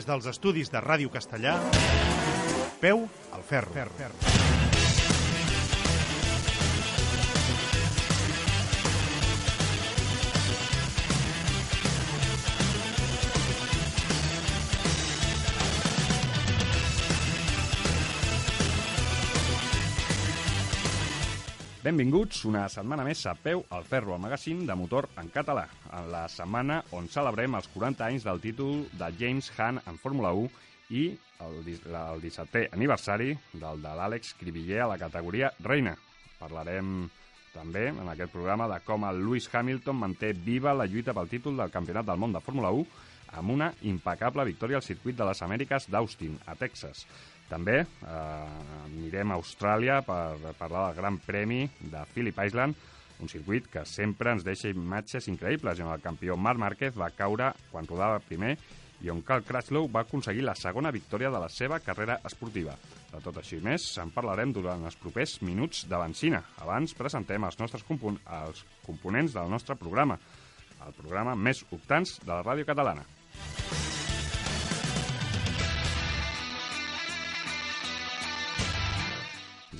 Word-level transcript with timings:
Des 0.00 0.06
dels 0.08 0.26
estudis 0.30 0.70
de 0.72 0.80
Ràdio 0.80 1.10
Castellà, 1.12 1.58
peu 2.80 3.04
al 3.36 3.44
ferro. 3.52 3.74
ferro. 3.76 3.98
ferro. 3.98 4.49
Benvinguts 21.90 22.44
una 22.46 22.68
setmana 22.70 23.02
més 23.02 23.18
a 23.26 23.32
Peu 23.34 23.64
al 23.74 23.82
Ferro, 23.82 24.12
el 24.14 24.20
magazín 24.22 24.60
de 24.62 24.74
motor 24.78 25.08
en 25.18 25.26
català, 25.34 25.64
en 25.98 26.04
la 26.12 26.20
setmana 26.30 26.76
on 26.94 27.08
celebrem 27.10 27.56
els 27.58 27.66
40 27.72 28.04
anys 28.06 28.26
del 28.28 28.38
títol 28.44 28.84
de 29.00 29.08
James 29.18 29.48
Hunt 29.56 29.80
en 29.90 29.98
Fórmula 29.98 30.30
1 30.38 30.52
i 30.94 31.02
el, 31.42 31.56
el 31.72 32.22
17è 32.22 32.68
aniversari 32.76 33.34
del 33.64 33.82
de 33.82 33.96
l'Àlex 33.98 34.36
Cribiller 34.38 34.84
a 34.84 34.86
la 34.92 35.00
categoria 35.02 35.50
Reina. 35.66 35.96
Parlarem 36.38 37.08
també 37.56 37.88
en 37.90 38.12
aquest 38.14 38.30
programa 38.36 38.70
de 38.70 38.78
com 38.86 39.08
el 39.10 39.18
Lewis 39.24 39.50
Hamilton 39.50 39.98
manté 40.04 40.30
viva 40.46 40.76
la 40.78 40.86
lluita 40.86 41.16
pel 41.16 41.32
títol 41.32 41.58
del 41.58 41.74
Campionat 41.74 42.06
del 42.06 42.22
Món 42.22 42.38
de 42.38 42.44
Fórmula 42.44 42.70
1 42.70 42.86
amb 43.40 43.56
una 43.56 43.72
impecable 43.82 44.46
victòria 44.46 44.78
al 44.78 44.86
circuit 44.86 45.18
de 45.18 45.26
les 45.26 45.42
Amèriques 45.42 45.90
d'Austin, 45.90 46.38
a 46.46 46.54
Texas. 46.54 47.02
També 47.50 47.80
eh, 47.82 48.48
anirem 48.86 49.32
a 49.32 49.38
Austràlia 49.40 50.00
per 50.06 50.54
parlar 50.58 50.88
del 50.88 51.00
Gran 51.00 51.18
Premi 51.24 51.64
de 51.80 52.04
Phillip 52.14 52.38
Island, 52.46 52.78
un 53.20 53.28
circuit 53.28 53.66
que 53.68 53.82
sempre 53.84 54.32
ens 54.32 54.46
deixa 54.46 54.70
imatges 54.70 55.26
increïbles, 55.28 55.82
on 55.82 55.90
el 55.92 56.04
campió 56.04 56.38
Marc 56.38 56.62
Márquez 56.62 56.96
va 56.96 57.10
caure 57.12 57.50
quan 57.72 57.88
rodava 57.90 58.22
primer 58.24 58.54
i 59.00 59.10
on 59.10 59.22
Carl 59.24 59.44
Crutchlow 59.48 59.88
va 59.92 60.04
aconseguir 60.04 60.44
la 60.44 60.54
segona 60.54 60.92
victòria 60.92 61.30
de 61.32 61.40
la 61.40 61.48
seva 61.52 61.80
carrera 61.80 62.18
esportiva. 62.28 62.76
De 63.10 63.20
tot 63.24 63.40
això 63.40 63.56
i 63.56 63.64
més 63.64 63.86
en 63.98 64.12
parlarem 64.14 64.52
durant 64.54 64.84
els 64.86 64.98
propers 65.00 65.38
minuts 65.42 65.86
de 65.90 66.00
benzina. 66.02 66.42
Abans 66.62 66.94
presentem 66.94 67.48
els 67.48 67.58
nostres 67.58 67.86
compon 67.88 68.20
els 68.42 68.64
components 68.86 69.36
del 69.36 69.50
nostre 69.50 69.76
programa, 69.80 70.20
el 70.86 70.96
programa 70.96 71.36
més 71.36 71.64
optants 71.72 72.18
de 72.22 72.32
la 72.34 72.44
ràdio 72.44 72.68
catalana. 72.68 73.08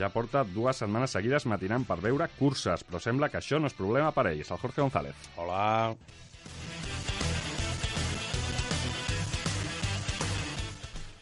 Ja 0.01 0.09
porta 0.09 0.47
dues 0.49 0.79
setmanes 0.81 1.13
seguides 1.13 1.45
matinant 1.51 1.85
per 1.85 1.99
veure 2.01 2.31
curses, 2.39 2.85
però 2.89 3.01
sembla 3.03 3.29
que 3.29 3.37
això 3.41 3.59
no 3.61 3.69
és 3.69 3.77
problema 3.77 4.15
per 4.17 4.31
ells. 4.31 4.49
El 4.49 4.61
Jorge 4.63 4.81
González. 4.81 5.29
Hola. 5.37 5.93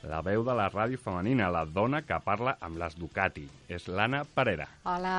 La 0.09 0.23
veu 0.25 0.45
de 0.47 0.55
la 0.57 0.69
ràdio 0.71 1.01
femenina, 1.03 1.51
la 1.53 1.65
dona 1.67 2.05
que 2.07 2.17
parla 2.25 2.55
amb 2.65 2.79
les 2.81 2.95
Ducati. 2.97 3.45
És 3.69 3.89
l'Anna 3.91 4.23
Parera. 4.25 4.69
Hola. 4.89 5.17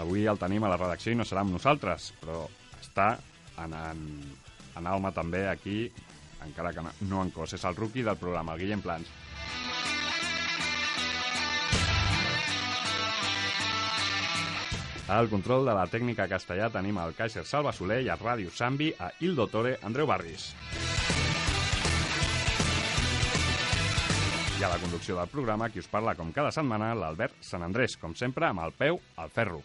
Avui 0.00 0.24
el 0.26 0.40
tenim 0.40 0.64
a 0.64 0.72
la 0.72 0.80
redacció 0.80 1.12
i 1.12 1.20
no 1.20 1.28
serà 1.28 1.44
amb 1.44 1.54
nosaltres, 1.54 2.10
però 2.18 2.40
està 2.80 3.12
en, 3.62 3.76
en, 3.76 4.02
en 4.80 4.90
Alma 4.90 5.12
també 5.14 5.44
aquí 5.52 5.92
encara 6.46 6.72
que 6.72 6.84
no 7.08 7.22
en 7.22 7.30
cos. 7.34 7.54
És 7.56 7.64
el 7.64 7.76
rookie 7.76 8.04
del 8.06 8.20
programa, 8.20 8.54
el 8.54 8.64
Guillem 8.64 8.82
Plans. 8.84 9.10
Al 15.06 15.28
control 15.28 15.66
de 15.68 15.74
la 15.76 15.84
tècnica 15.92 16.24
castellà 16.30 16.70
tenim 16.72 16.96
el 17.02 17.12
Kaiser 17.16 17.44
Salva 17.44 17.74
Soler 17.76 18.00
i 18.06 18.08
a 18.08 18.16
Ràdio 18.16 18.48
Sambi 18.48 18.88
a 18.96 19.10
Il 19.20 19.36
Dottore 19.36 19.76
Andreu 19.84 20.08
Barris. 20.08 20.48
I 24.54 24.64
a 24.64 24.70
la 24.72 24.78
conducció 24.80 25.18
del 25.18 25.28
programa, 25.28 25.68
qui 25.68 25.84
us 25.84 25.90
parla 25.92 26.14
com 26.16 26.32
cada 26.32 26.54
setmana, 26.56 26.94
l'Albert 26.96 27.36
Sant 27.44 27.66
Andrés, 27.66 27.98
com 28.00 28.16
sempre, 28.16 28.48
amb 28.48 28.64
el 28.64 28.72
peu 28.72 29.02
al 29.20 29.28
ferro. 29.34 29.60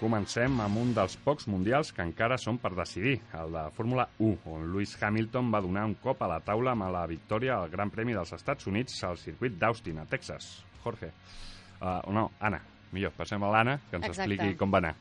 Comencem 0.00 0.60
amb 0.60 0.80
un 0.80 0.92
dels 0.96 1.16
pocs 1.24 1.46
mundials 1.48 1.92
que 1.94 2.04
encara 2.04 2.36
són 2.40 2.58
per 2.60 2.74
decidir, 2.76 3.16
el 3.38 3.56
de 3.56 3.64
Fórmula 3.76 4.06
1, 4.18 4.38
on 4.52 4.68
Lewis 4.72 4.96
Hamilton 5.00 5.50
va 5.54 5.62
donar 5.64 5.86
un 5.88 5.96
cop 6.02 6.22
a 6.22 6.30
la 6.30 6.40
taula 6.44 6.74
amb 6.76 6.90
la 6.92 7.06
victòria 7.10 7.56
al 7.56 7.72
Gran 7.72 7.92
Premi 7.94 8.16
dels 8.16 8.32
Estats 8.36 8.68
Units 8.68 9.02
al 9.08 9.18
circuit 9.20 9.56
d'Austin, 9.58 9.98
a 10.02 10.06
Texas. 10.10 10.50
Jorge. 10.84 11.10
Uh, 11.80 12.00
no, 12.12 12.30
Anna. 12.40 12.60
Millor, 12.92 13.12
passem 13.16 13.42
a 13.42 13.50
l'Anna, 13.50 13.80
que 13.90 13.98
ens 13.98 14.06
Exacte. 14.06 14.30
expliqui 14.30 14.56
com 14.56 14.70
va 14.72 14.84
anar. 14.84 14.94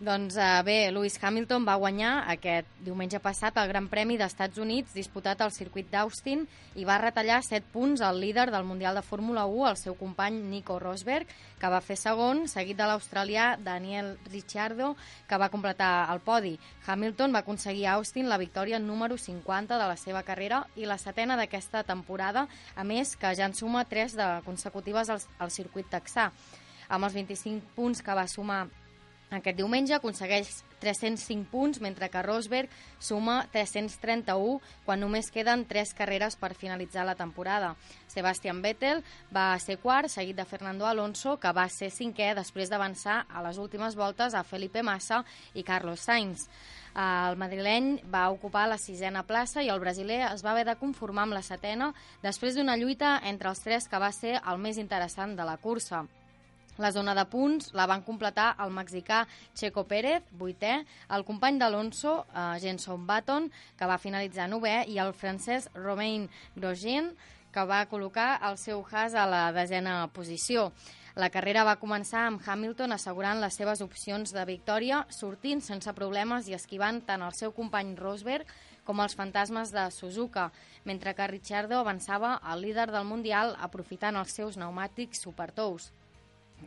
Doncs 0.00 0.38
uh, 0.40 0.62
bé, 0.64 0.88
Lewis 0.88 1.18
Hamilton 1.20 1.66
va 1.68 1.74
guanyar 1.76 2.22
aquest 2.32 2.68
diumenge 2.80 3.18
passat 3.20 3.58
el 3.60 3.68
Gran 3.68 3.84
Premi 3.92 4.14
d'Estats 4.16 4.56
Units 4.56 4.94
disputat 4.96 5.42
al 5.44 5.52
circuit 5.52 5.90
d'Austin 5.92 6.46
i 6.80 6.86
va 6.88 6.96
retallar 7.02 7.42
7 7.44 7.68
punts 7.74 8.00
al 8.00 8.16
líder 8.22 8.46
del 8.48 8.64
Mundial 8.64 8.96
de 8.96 9.02
Fórmula 9.04 9.44
1, 9.44 9.66
el 9.68 9.76
seu 9.76 9.98
company 10.00 10.38
Nico 10.40 10.78
Rosberg, 10.80 11.28
que 11.60 11.68
va 11.68 11.82
fer 11.84 11.98
segon, 12.00 12.46
seguit 12.48 12.80
de 12.80 12.88
l'australià 12.88 13.50
Daniel 13.60 14.14
Ricciardo, 14.32 14.94
que 15.28 15.36
va 15.36 15.50
completar 15.52 16.08
el 16.14 16.24
podi. 16.24 16.56
Hamilton 16.86 17.36
va 17.36 17.44
aconseguir 17.44 17.84
a 17.84 18.00
Austin 18.00 18.32
la 18.32 18.40
victòria 18.40 18.80
número 18.80 19.20
50 19.20 19.76
de 19.76 19.92
la 19.92 20.00
seva 20.00 20.24
carrera 20.24 20.64
i 20.80 20.88
la 20.88 20.96
setena 20.96 21.36
d'aquesta 21.36 21.84
temporada, 21.84 22.48
a 22.72 22.88
més 22.88 23.18
que 23.20 23.36
ja 23.36 23.52
en 23.52 23.52
suma 23.52 23.84
3 23.84 24.16
de 24.16 24.34
consecutives 24.48 25.12
al, 25.12 25.20
al 25.36 25.52
circuit 25.52 25.92
texà. 25.92 26.30
Amb 26.88 27.04
els 27.04 27.12
25 27.14 27.76
punts 27.76 28.00
que 28.00 28.16
va 28.16 28.24
sumar 28.26 28.64
aquest 29.30 29.56
diumenge 29.56 29.94
aconsegueix 29.94 30.48
305 30.80 31.46
punts, 31.52 31.78
mentre 31.80 32.08
que 32.10 32.22
Rosberg 32.24 32.72
suma 32.98 33.44
331 33.52 34.58
quan 34.86 35.00
només 35.00 35.30
queden 35.30 35.66
3 35.70 35.94
carreres 35.94 36.34
per 36.40 36.56
finalitzar 36.58 37.04
la 37.06 37.14
temporada. 37.14 37.76
Sebastian 38.10 38.62
Vettel 38.64 39.04
va 39.30 39.52
ser 39.62 39.78
quart, 39.78 40.10
seguit 40.10 40.36
de 40.36 40.48
Fernando 40.48 40.88
Alonso, 40.88 41.36
que 41.38 41.52
va 41.54 41.68
ser 41.70 41.92
cinquè 41.94 42.32
després 42.34 42.72
d'avançar 42.72 43.22
a 43.30 43.44
les 43.46 43.58
últimes 43.62 43.94
voltes 43.94 44.34
a 44.34 44.42
Felipe 44.42 44.82
Massa 44.82 45.22
i 45.54 45.62
Carlos 45.62 46.02
Sainz. 46.08 46.48
El 46.90 47.36
madrileny 47.38 48.00
va 48.10 48.28
ocupar 48.34 48.66
la 48.66 48.78
sisena 48.78 49.22
plaça 49.22 49.62
i 49.62 49.70
el 49.70 49.78
brasiler 49.78 50.24
es 50.32 50.42
va 50.42 50.50
haver 50.50 50.66
de 50.66 50.78
conformar 50.80 51.28
amb 51.28 51.38
la 51.38 51.46
setena 51.46 51.92
després 52.24 52.58
d'una 52.58 52.76
lluita 52.76 53.20
entre 53.30 53.52
els 53.52 53.62
tres 53.62 53.86
que 53.86 54.02
va 54.02 54.10
ser 54.10 54.40
el 54.40 54.58
més 54.58 54.76
interessant 54.82 55.36
de 55.38 55.46
la 55.46 55.56
cursa. 55.56 56.08
La 56.78 56.92
zona 56.92 57.14
de 57.14 57.24
punts 57.26 57.72
la 57.74 57.86
van 57.90 58.04
completar 58.06 58.54
el 58.62 58.70
mexicà 58.72 59.24
Checo 59.54 59.84
Pérez, 59.88 60.22
vuitè, 60.38 60.78
el 61.10 61.24
company 61.24 61.58
d'Alonso, 61.58 62.26
eh, 62.30 62.60
Jenson 62.62 63.06
Button, 63.06 63.50
que 63.76 63.86
va 63.90 63.98
finalitzar 63.98 64.48
novè, 64.48 64.84
i 64.88 64.98
el 64.98 65.12
francès 65.12 65.68
Romain 65.74 66.28
Grosjean, 66.56 67.12
que 67.52 67.66
va 67.66 67.84
col·locar 67.90 68.38
el 68.48 68.56
seu 68.58 68.84
Haas 68.86 69.14
a 69.14 69.26
la 69.26 69.50
desena 69.52 70.06
posició. 70.14 70.70
La 71.18 71.28
carrera 71.34 71.64
va 71.66 71.78
començar 71.80 72.22
amb 72.28 72.40
Hamilton 72.46 72.94
assegurant 72.94 73.40
les 73.42 73.56
seves 73.58 73.80
opcions 73.82 74.30
de 74.32 74.44
victòria, 74.46 75.02
sortint 75.10 75.60
sense 75.60 75.92
problemes 75.92 76.46
i 76.48 76.54
esquivant 76.54 77.02
tant 77.02 77.24
el 77.26 77.34
seu 77.34 77.52
company 77.52 77.96
Rosberg 77.98 78.46
com 78.86 79.02
els 79.02 79.16
fantasmes 79.18 79.72
de 79.74 79.88
Suzuka, 79.90 80.50
mentre 80.84 81.14
que 81.14 81.26
Ricciardo 81.26 81.80
avançava 81.80 82.36
al 82.36 82.62
líder 82.62 82.88
del 82.94 83.04
Mundial 83.04 83.56
aprofitant 83.58 84.16
els 84.16 84.32
seus 84.38 84.56
pneumàtics 84.56 85.26
supertous. 85.26 85.90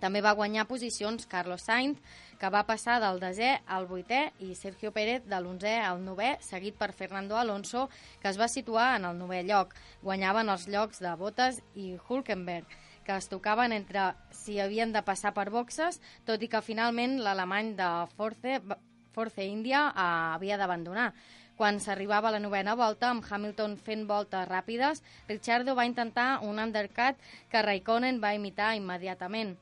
També 0.01 0.21
va 0.21 0.33
guanyar 0.37 0.65
posicions 0.69 1.27
Carlos 1.29 1.65
Sainz, 1.67 1.99
que 2.39 2.49
va 2.51 2.65
passar 2.67 2.99
del 2.99 3.19
desè 3.21 3.51
al 3.67 3.85
vuitè, 3.87 4.31
i 4.43 4.55
Sergio 4.55 4.91
Pérez 4.91 5.27
de 5.29 5.39
l'onzè 5.39 5.77
al 5.79 6.01
novè, 6.03 6.37
seguit 6.41 6.77
per 6.79 6.91
Fernando 6.93 7.37
Alonso, 7.37 7.89
que 8.21 8.31
es 8.31 8.39
va 8.39 8.49
situar 8.51 8.95
en 8.97 9.05
el 9.09 9.19
novè 9.19 9.43
lloc. 9.47 9.75
Guanyaven 10.01 10.49
els 10.49 10.67
llocs 10.67 10.99
de 11.03 11.13
Bottas 11.19 11.61
i 11.75 11.93
Hulkenberg, 11.95 12.67
que 13.03 13.15
es 13.15 13.29
tocaven 13.29 13.75
entre 13.75 14.13
si 14.31 14.59
havien 14.59 14.91
de 14.95 15.03
passar 15.03 15.33
per 15.35 15.49
boxes, 15.51 15.99
tot 16.25 16.41
i 16.41 16.49
que 16.49 16.63
finalment 16.63 17.19
l'alemany 17.23 17.75
de 17.79 17.89
Force, 18.17 18.59
Force 19.13 19.45
India 19.45 19.87
eh, 19.91 20.09
havia 20.35 20.57
d'abandonar. 20.57 21.11
Quan 21.55 21.77
s'arribava 21.79 22.31
la 22.33 22.41
novena 22.41 22.73
volta, 22.75 23.11
amb 23.13 23.25
Hamilton 23.29 23.75
fent 23.77 24.07
voltes 24.09 24.47
ràpides, 24.49 25.03
Ricciardo 25.27 25.75
va 25.77 25.85
intentar 25.85 26.39
un 26.47 26.57
undercut 26.59 27.19
que 27.51 27.61
Raikkonen 27.61 28.17
va 28.23 28.33
imitar 28.33 28.73
immediatament. 28.79 29.53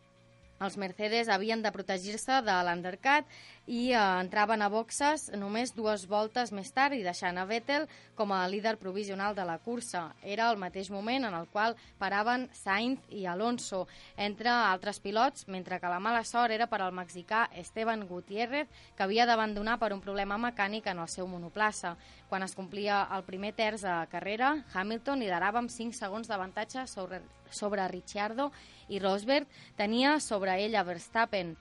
Els 0.62 0.78
Mercedes 0.78 1.30
havien 1.34 1.64
de 1.66 1.72
protegir-se 1.74 2.42
de 2.46 2.58
l'undercut 2.68 3.32
i 3.68 3.92
eh, 3.94 3.98
entraven 3.98 4.62
a 4.62 4.70
boxes 4.74 5.30
només 5.38 5.76
dues 5.78 6.08
voltes 6.10 6.52
més 6.52 6.72
tard 6.74 6.98
i 6.98 7.04
deixant 7.06 7.38
a 7.38 7.46
Vettel 7.46 7.88
com 8.18 8.34
a 8.34 8.48
líder 8.50 8.76
provisional 8.82 9.36
de 9.38 9.46
la 9.46 9.60
cursa. 9.62 10.10
Era 10.24 10.50
el 10.52 10.58
mateix 10.58 10.90
moment 10.90 11.28
en 11.28 11.38
el 11.38 11.48
qual 11.54 11.78
paraven 12.02 12.48
Sainz 12.58 13.06
i 13.10 13.26
Alonso, 13.30 13.86
entre 14.18 14.50
altres 14.50 15.00
pilots, 15.00 15.48
mentre 15.48 15.80
que 15.80 15.94
la 15.94 16.02
mala 16.02 16.24
sort 16.26 16.52
era 16.52 16.68
per 16.68 16.82
al 16.82 16.94
mexicà 16.94 17.48
Esteban 17.56 18.08
Gutiérrez, 18.10 18.68
que 18.98 19.04
havia 19.06 19.26
d'abandonar 19.30 19.78
per 19.80 19.94
un 19.94 20.02
problema 20.02 20.40
mecànic 20.42 20.90
en 20.90 21.00
el 21.00 21.10
seu 21.10 21.30
monoplaça. 21.30 21.96
Quan 22.30 22.44
es 22.44 22.56
complia 22.58 23.06
el 23.16 23.26
primer 23.28 23.54
terç 23.54 23.86
de 23.86 23.96
carrera, 24.12 24.56
Hamilton 24.74 25.22
liderava 25.22 25.62
amb 25.62 25.70
5 25.70 25.94
segons 25.94 26.28
d'avantatge 26.28 26.88
sobre, 26.88 27.22
sobre 27.50 27.88
Ricciardo 27.88 28.52
i 28.90 29.00
Rosberg 29.00 29.48
tenia 29.78 30.20
sobre 30.20 30.58
ell 30.66 30.76
a 30.76 30.84
Verstappen, 30.88 31.56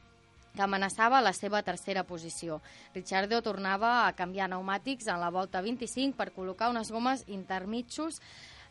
que 0.55 0.63
amenaçava 0.63 1.23
la 1.25 1.33
seva 1.37 1.63
tercera 1.63 2.05
posició. 2.05 2.61
Ricciardo 2.95 3.43
tornava 3.43 4.07
a 4.07 4.15
canviar 4.19 4.49
pneumàtics 4.51 5.11
en 5.11 5.21
la 5.23 5.31
volta 5.31 5.63
25 5.63 6.17
per 6.19 6.33
col·locar 6.35 6.71
unes 6.71 6.91
gomes 6.91 7.27
intermitjos 7.29 8.21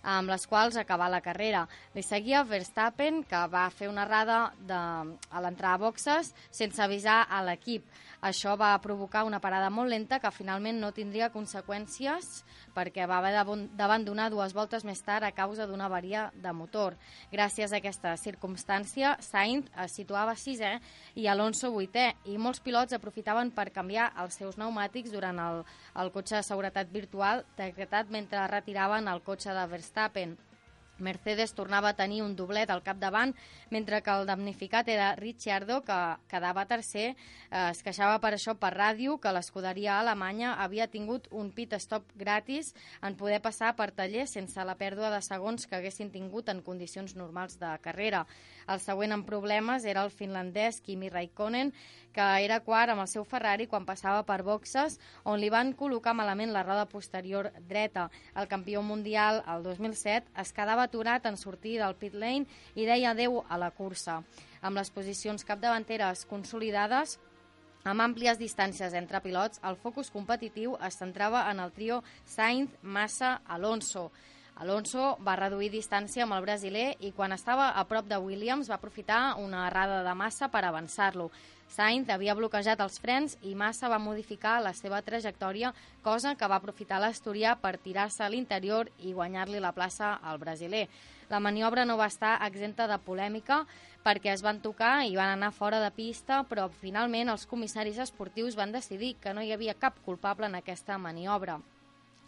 amb 0.04 0.32
les 0.32 0.46
quals 0.48 0.78
acabar 0.78 1.10
la 1.12 1.22
carrera. 1.22 1.66
Li 1.96 2.04
seguia 2.04 2.44
Verstappen, 2.48 3.24
que 3.28 3.42
va 3.52 3.66
fer 3.70 3.90
una 3.90 4.06
errada 4.08 4.54
de, 4.60 4.76
a 4.76 5.42
l'entrar 5.44 5.74
a 5.76 5.82
boxes 5.82 6.34
sense 6.52 6.82
avisar 6.82 7.26
a 7.30 7.42
l'equip. 7.44 7.86
Això 8.22 8.56
va 8.60 8.78
provocar 8.84 9.26
una 9.28 9.40
parada 9.40 9.70
molt 9.70 9.90
lenta 9.92 10.20
que 10.20 10.32
finalment 10.32 10.80
no 10.80 10.92
tindria 10.92 11.32
conseqüències 11.32 12.44
perquè 12.80 13.08
va 13.10 13.20
haver 13.20 13.36
d'abandonar 13.76 14.30
dues 14.32 14.56
voltes 14.56 14.86
més 14.88 15.04
tard 15.04 15.28
a 15.28 15.34
causa 15.36 15.68
d'una 15.68 15.90
avaria 15.92 16.30
de 16.34 16.54
motor. 16.56 16.96
Gràcies 17.34 17.74
a 17.74 17.80
aquesta 17.84 18.16
circumstància, 18.18 19.18
Sainz 19.20 19.68
es 19.84 19.98
situava 20.00 20.38
sisè 20.40 20.78
i 21.20 21.28
Alonso 21.28 21.74
vuitè, 21.76 22.14
i 22.32 22.40
molts 22.40 22.64
pilots 22.64 22.96
aprofitaven 22.96 23.52
per 23.52 23.70
canviar 23.76 24.12
els 24.24 24.40
seus 24.40 24.56
pneumàtics 24.56 25.12
durant 25.12 25.40
el, 25.44 25.64
el 26.00 26.14
cotxe 26.16 26.40
de 26.40 26.46
seguretat 26.48 26.92
virtual 26.94 27.44
decretat 27.60 28.10
mentre 28.10 28.48
retiraven 28.48 29.12
el 29.12 29.26
cotxe 29.26 29.54
de 29.56 29.66
Verstappen. 29.74 30.38
Mercedes 31.00 31.54
tornava 31.58 31.90
a 31.90 31.98
tenir 31.98 32.22
un 32.24 32.36
doblet 32.36 32.70
al 32.70 32.84
capdavant, 32.84 33.34
mentre 33.70 34.02
que 34.02 34.12
el 34.12 34.28
damnificat 34.28 34.88
era 34.88 35.16
Ricciardo, 35.16 35.82
que 35.84 36.00
quedava 36.30 36.66
tercer. 36.66 37.16
Eh, 37.50 37.70
es 37.72 37.84
queixava 37.84 38.20
per 38.20 38.34
això 38.36 38.56
per 38.60 38.74
ràdio 38.76 39.18
que 39.20 39.34
l'escuderia 39.34 40.00
alemanya 40.00 40.56
havia 40.64 40.88
tingut 40.88 41.28
un 41.32 41.52
pit 41.52 41.74
stop 41.80 42.06
gratis 42.16 42.74
en 43.02 43.16
poder 43.16 43.42
passar 43.42 43.76
per 43.76 43.92
taller 43.92 44.28
sense 44.28 44.64
la 44.66 44.78
pèrdua 44.78 45.10
de 45.14 45.22
segons 45.26 45.68
que 45.68 45.78
haguessin 45.78 46.12
tingut 46.12 46.50
en 46.50 46.62
condicions 46.62 47.16
normals 47.16 47.60
de 47.60 47.72
carrera. 47.82 48.26
El 48.70 48.82
següent 48.84 49.16
en 49.16 49.24
problemes 49.26 49.86
era 49.86 50.04
el 50.06 50.12
finlandès 50.14 50.82
Kimi 50.86 51.10
Raikkonen, 51.10 51.72
que 52.14 52.26
era 52.44 52.60
quart 52.66 52.94
amb 52.94 53.04
el 53.04 53.10
seu 53.10 53.24
Ferrari 53.26 53.68
quan 53.70 53.86
passava 53.88 54.24
per 54.28 54.42
boxes, 54.46 54.98
on 55.24 55.40
li 55.42 55.50
van 55.54 55.74
col·locar 55.78 56.14
malament 56.18 56.54
la 56.54 56.64
roda 56.66 56.86
posterior 56.90 57.52
dreta. 57.70 58.10
El 58.36 58.50
campió 58.52 58.82
mundial, 58.86 59.44
el 59.48 59.64
2007, 59.64 60.34
es 60.44 60.54
quedava 60.54 60.89
aturat 60.90 61.26
en 61.30 61.38
sortir 61.38 61.78
del 61.80 61.96
pit 61.96 62.18
lane 62.18 62.50
i 62.76 62.90
deia 62.90 63.14
adeu 63.14 63.44
a 63.48 63.62
la 63.62 63.72
cursa. 63.72 64.20
Amb 64.62 64.82
les 64.82 64.90
posicions 64.92 65.46
capdavanteres 65.46 66.26
consolidades, 66.28 67.20
amb 67.88 68.04
àmplies 68.04 68.42
distàncies 68.42 68.94
entre 68.98 69.22
pilots, 69.24 69.62
el 69.64 69.78
focus 69.80 70.12
competitiu 70.12 70.76
es 70.84 70.98
centrava 71.00 71.46
en 71.52 71.62
el 71.64 71.72
trio 71.72 72.02
Sainz-Massa-Alonso. 72.28 74.10
Alonso 74.60 75.14
va 75.24 75.38
reduir 75.40 75.70
distància 75.72 76.26
amb 76.26 76.36
el 76.36 76.44
brasiler 76.44 76.90
i 77.00 77.14
quan 77.16 77.32
estava 77.32 77.70
a 77.80 77.86
prop 77.88 78.10
de 78.10 78.18
Williams 78.20 78.68
va 78.68 78.76
aprofitar 78.76 79.38
una 79.40 79.64
errada 79.70 80.02
de 80.04 80.16
massa 80.20 80.50
per 80.52 80.66
avançar-lo. 80.68 81.30
Sainz 81.70 82.10
havia 82.10 82.34
bloquejat 82.34 82.80
els 82.82 82.98
frens 83.00 83.36
i 83.46 83.54
Massa 83.54 83.92
va 83.92 84.02
modificar 84.02 84.56
la 84.66 84.74
seva 84.74 85.04
trajectòria, 85.06 85.70
cosa 86.02 86.34
que 86.36 86.50
va 86.50 86.58
aprofitar 86.58 86.98
l'Asturià 87.00 87.54
per 87.62 87.78
tirar-se 87.78 88.24
a 88.26 88.30
l'interior 88.34 88.90
i 88.98 89.14
guanyar-li 89.14 89.62
la 89.62 89.72
plaça 89.72 90.16
al 90.24 90.42
brasiler. 90.42 90.88
La 91.30 91.40
maniobra 91.40 91.86
no 91.86 91.98
va 91.98 92.10
estar 92.10 92.40
exenta 92.48 92.88
de 92.90 92.98
polèmica 93.06 93.62
perquè 94.04 94.34
es 94.34 94.42
van 94.42 94.64
tocar 94.66 95.06
i 95.06 95.14
van 95.16 95.36
anar 95.36 95.52
fora 95.54 95.80
de 95.84 95.92
pista, 95.94 96.42
però 96.50 96.70
finalment 96.82 97.30
els 97.30 97.46
comissaris 97.46 98.02
esportius 98.02 98.58
van 98.58 98.74
decidir 98.74 99.16
que 99.22 99.36
no 99.38 99.46
hi 99.46 99.54
havia 99.54 99.78
cap 99.78 100.02
culpable 100.06 100.50
en 100.50 100.58
aquesta 100.58 100.98
maniobra. 100.98 101.60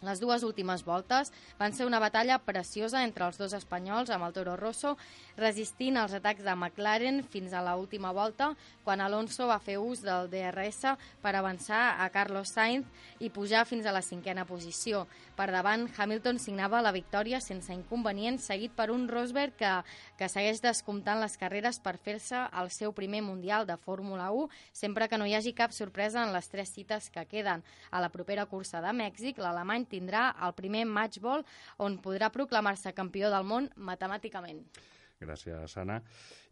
Les 0.02 0.18
dues 0.18 0.42
últimes 0.42 0.82
voltes 0.82 1.30
van 1.60 1.72
ser 1.72 1.86
una 1.86 2.00
batalla 2.02 2.40
preciosa 2.42 3.04
entre 3.06 3.28
els 3.28 3.38
dos 3.38 3.52
espanyols 3.54 4.10
amb 4.10 4.26
el 4.26 4.34
Toro 4.34 4.56
Rosso, 4.58 4.96
resistint 5.38 5.96
els 6.00 6.16
atacs 6.18 6.42
de 6.42 6.54
McLaren 6.56 7.22
fins 7.22 7.54
a 7.54 7.62
la 7.62 7.76
última 7.78 8.10
volta, 8.12 8.52
quan 8.82 9.00
Alonso 9.00 9.46
va 9.46 9.60
fer 9.62 9.78
ús 9.78 10.02
del 10.02 10.26
DRS 10.32 10.96
per 11.22 11.36
avançar 11.38 12.00
a 12.02 12.08
Carlos 12.10 12.50
Sainz 12.50 12.86
i 13.22 13.30
pujar 13.30 13.62
fins 13.64 13.86
a 13.86 13.94
la 13.94 14.02
cinquena 14.02 14.44
posició. 14.44 15.06
Per 15.42 15.50
davant, 15.50 15.88
Hamilton 15.98 16.36
signava 16.38 16.78
la 16.86 16.92
victòria 16.94 17.40
sense 17.42 17.74
inconvenients, 17.74 18.44
seguit 18.46 18.76
per 18.78 18.92
un 18.94 19.08
Rosberg 19.10 19.56
que, 19.58 19.70
que 20.14 20.28
segueix 20.30 20.60
descomptant 20.62 21.18
les 21.18 21.34
carreres 21.40 21.80
per 21.82 21.96
fer-se 21.98 22.44
el 22.60 22.70
seu 22.70 22.94
primer 22.94 23.24
Mundial 23.26 23.66
de 23.66 23.74
Fórmula 23.74 24.28
1, 24.30 24.46
sempre 24.70 25.10
que 25.10 25.18
no 25.18 25.26
hi 25.26 25.34
hagi 25.34 25.50
cap 25.58 25.74
sorpresa 25.74 26.22
en 26.22 26.30
les 26.36 26.46
tres 26.52 26.70
cites 26.70 27.10
que 27.10 27.26
queden. 27.26 27.66
A 27.90 28.04
la 28.06 28.12
propera 28.14 28.46
cursa 28.46 28.84
de 28.86 28.94
Mèxic, 28.94 29.42
l'alemany 29.42 29.90
tindrà 29.90 30.28
el 30.46 30.54
primer 30.54 30.86
matchball 30.86 31.42
on 31.82 31.98
podrà 32.06 32.30
proclamar-se 32.30 32.94
campió 32.94 33.34
del 33.34 33.42
món 33.42 33.66
matemàticament. 33.74 34.62
Gràcies, 35.22 35.76
Anna. 35.80 36.00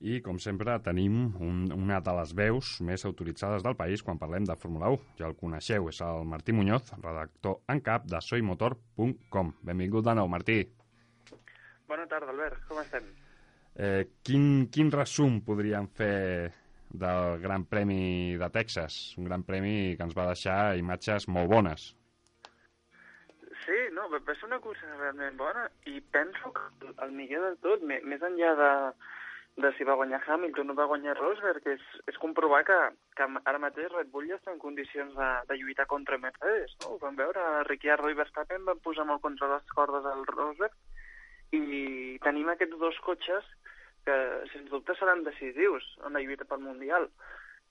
I, 0.00 0.20
com 0.25 0.38
sempre, 0.43 0.76
tenim 0.84 1.17
un, 1.43 1.64
una 1.75 2.00
de 2.05 2.14
les 2.20 2.34
veus 2.37 2.76
més 2.87 3.05
autoritzades 3.08 3.64
del 3.67 3.76
país 3.78 4.05
quan 4.06 4.20
parlem 4.20 4.46
de 4.49 4.56
Fórmula 4.61 4.93
1. 4.94 5.17
Ja 5.20 5.28
el 5.28 5.37
coneixeu, 5.40 5.90
és 5.93 6.00
el 6.06 6.25
Martí 6.31 6.55
Muñoz, 6.56 6.94
redactor 7.02 7.61
en 7.72 7.82
cap 7.84 8.06
de 8.08 8.22
soymotor.com. 8.25 9.52
Benvingut 9.67 10.06
de 10.06 10.17
nou, 10.20 10.31
Martí. 10.31 10.62
Bona 11.90 12.06
tarda, 12.06 12.31
Albert. 12.31 12.64
Com 12.69 12.81
estem? 12.84 13.11
Eh, 13.75 14.02
quin, 14.26 14.67
quin 14.73 14.90
resum 14.94 15.40
podríem 15.46 15.87
fer 15.94 16.50
del 16.90 17.38
Gran 17.42 17.64
Premi 17.71 18.37
de 18.38 18.50
Texas? 18.54 19.16
Un 19.18 19.26
Gran 19.30 19.47
Premi 19.47 19.97
que 19.97 20.06
ens 20.06 20.16
va 20.16 20.28
deixar 20.30 20.76
imatges 20.78 21.28
molt 21.28 21.50
bones. 21.50 21.90
Sí, 23.70 23.76
no, 23.94 24.08
va 24.10 24.34
ser 24.34 24.48
una 24.48 24.58
cursa 24.58 24.88
realment 24.98 25.36
bona 25.38 25.68
i 25.86 26.00
penso 26.14 26.50
que 26.50 26.88
el 27.04 27.12
millor 27.14 27.44
del 27.44 27.58
tot, 27.62 27.82
més 27.86 28.24
enllà 28.26 28.48
de, 28.58 28.70
de 29.62 29.70
si 29.76 29.86
va 29.86 29.94
guanyar 30.00 30.18
Hamilton 30.26 30.72
o 30.72 30.74
va 30.80 30.88
guanyar 30.90 31.14
Rosberg, 31.14 31.68
és, 31.76 31.84
és 32.10 32.18
comprovar 32.18 32.64
que, 32.66 32.78
que 33.14 33.28
ara 33.52 33.60
mateix 33.62 33.92
Red 33.92 34.10
Bull 34.10 34.26
ja 34.26 34.40
està 34.40 34.50
en 34.50 34.58
condicions 34.58 35.14
de, 35.14 35.28
de 35.52 35.58
lluitar 35.60 35.86
contra 35.92 36.18
Mercedes. 36.18 36.74
No? 36.80 36.96
Ho 36.96 36.98
vam 37.04 37.14
veure, 37.20 37.44
Ricciardo 37.68 38.10
i 38.10 38.18
Verstappen 38.18 38.66
van 38.66 38.82
posar 38.82 39.06
molt 39.06 39.22
contra 39.22 39.52
les 39.54 39.70
cordes 39.78 40.08
al 40.16 40.26
Rosberg 40.32 41.54
i 41.54 42.18
tenim 42.26 42.50
aquests 42.50 42.82
dos 42.82 42.98
cotxes 43.06 43.46
que, 44.02 44.18
sens 44.50 44.66
dubte, 44.74 44.98
seran 44.98 45.22
decisius 45.22 45.86
en 46.02 46.18
la 46.18 46.26
lluita 46.26 46.50
pel 46.50 46.66
Mundial 46.66 47.06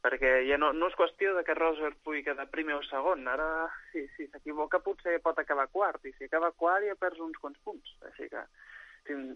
perquè 0.04 0.32
ja 0.48 0.58
no, 0.62 0.72
no 0.74 0.88
és 0.88 0.98
qüestió 1.00 1.34
de 1.36 1.44
que 1.48 1.56
Rosberg 1.58 2.00
pugui 2.06 2.24
quedar 2.24 2.48
primer 2.52 2.78
o 2.80 2.84
segon. 2.88 3.28
Ara, 3.28 3.68
si 3.92 4.06
s'equivoca, 4.28 4.80
si 4.80 4.86
potser 4.88 5.18
pot 5.24 5.40
acabar 5.40 5.68
quart, 5.72 6.06
i 6.06 6.14
si 6.16 6.30
acaba 6.30 6.52
quart 6.56 6.88
ja 6.88 6.98
perds 7.00 7.20
uns 7.26 7.40
quants 7.42 7.60
punts. 7.66 7.96
Així 8.12 8.30
que 8.32 8.46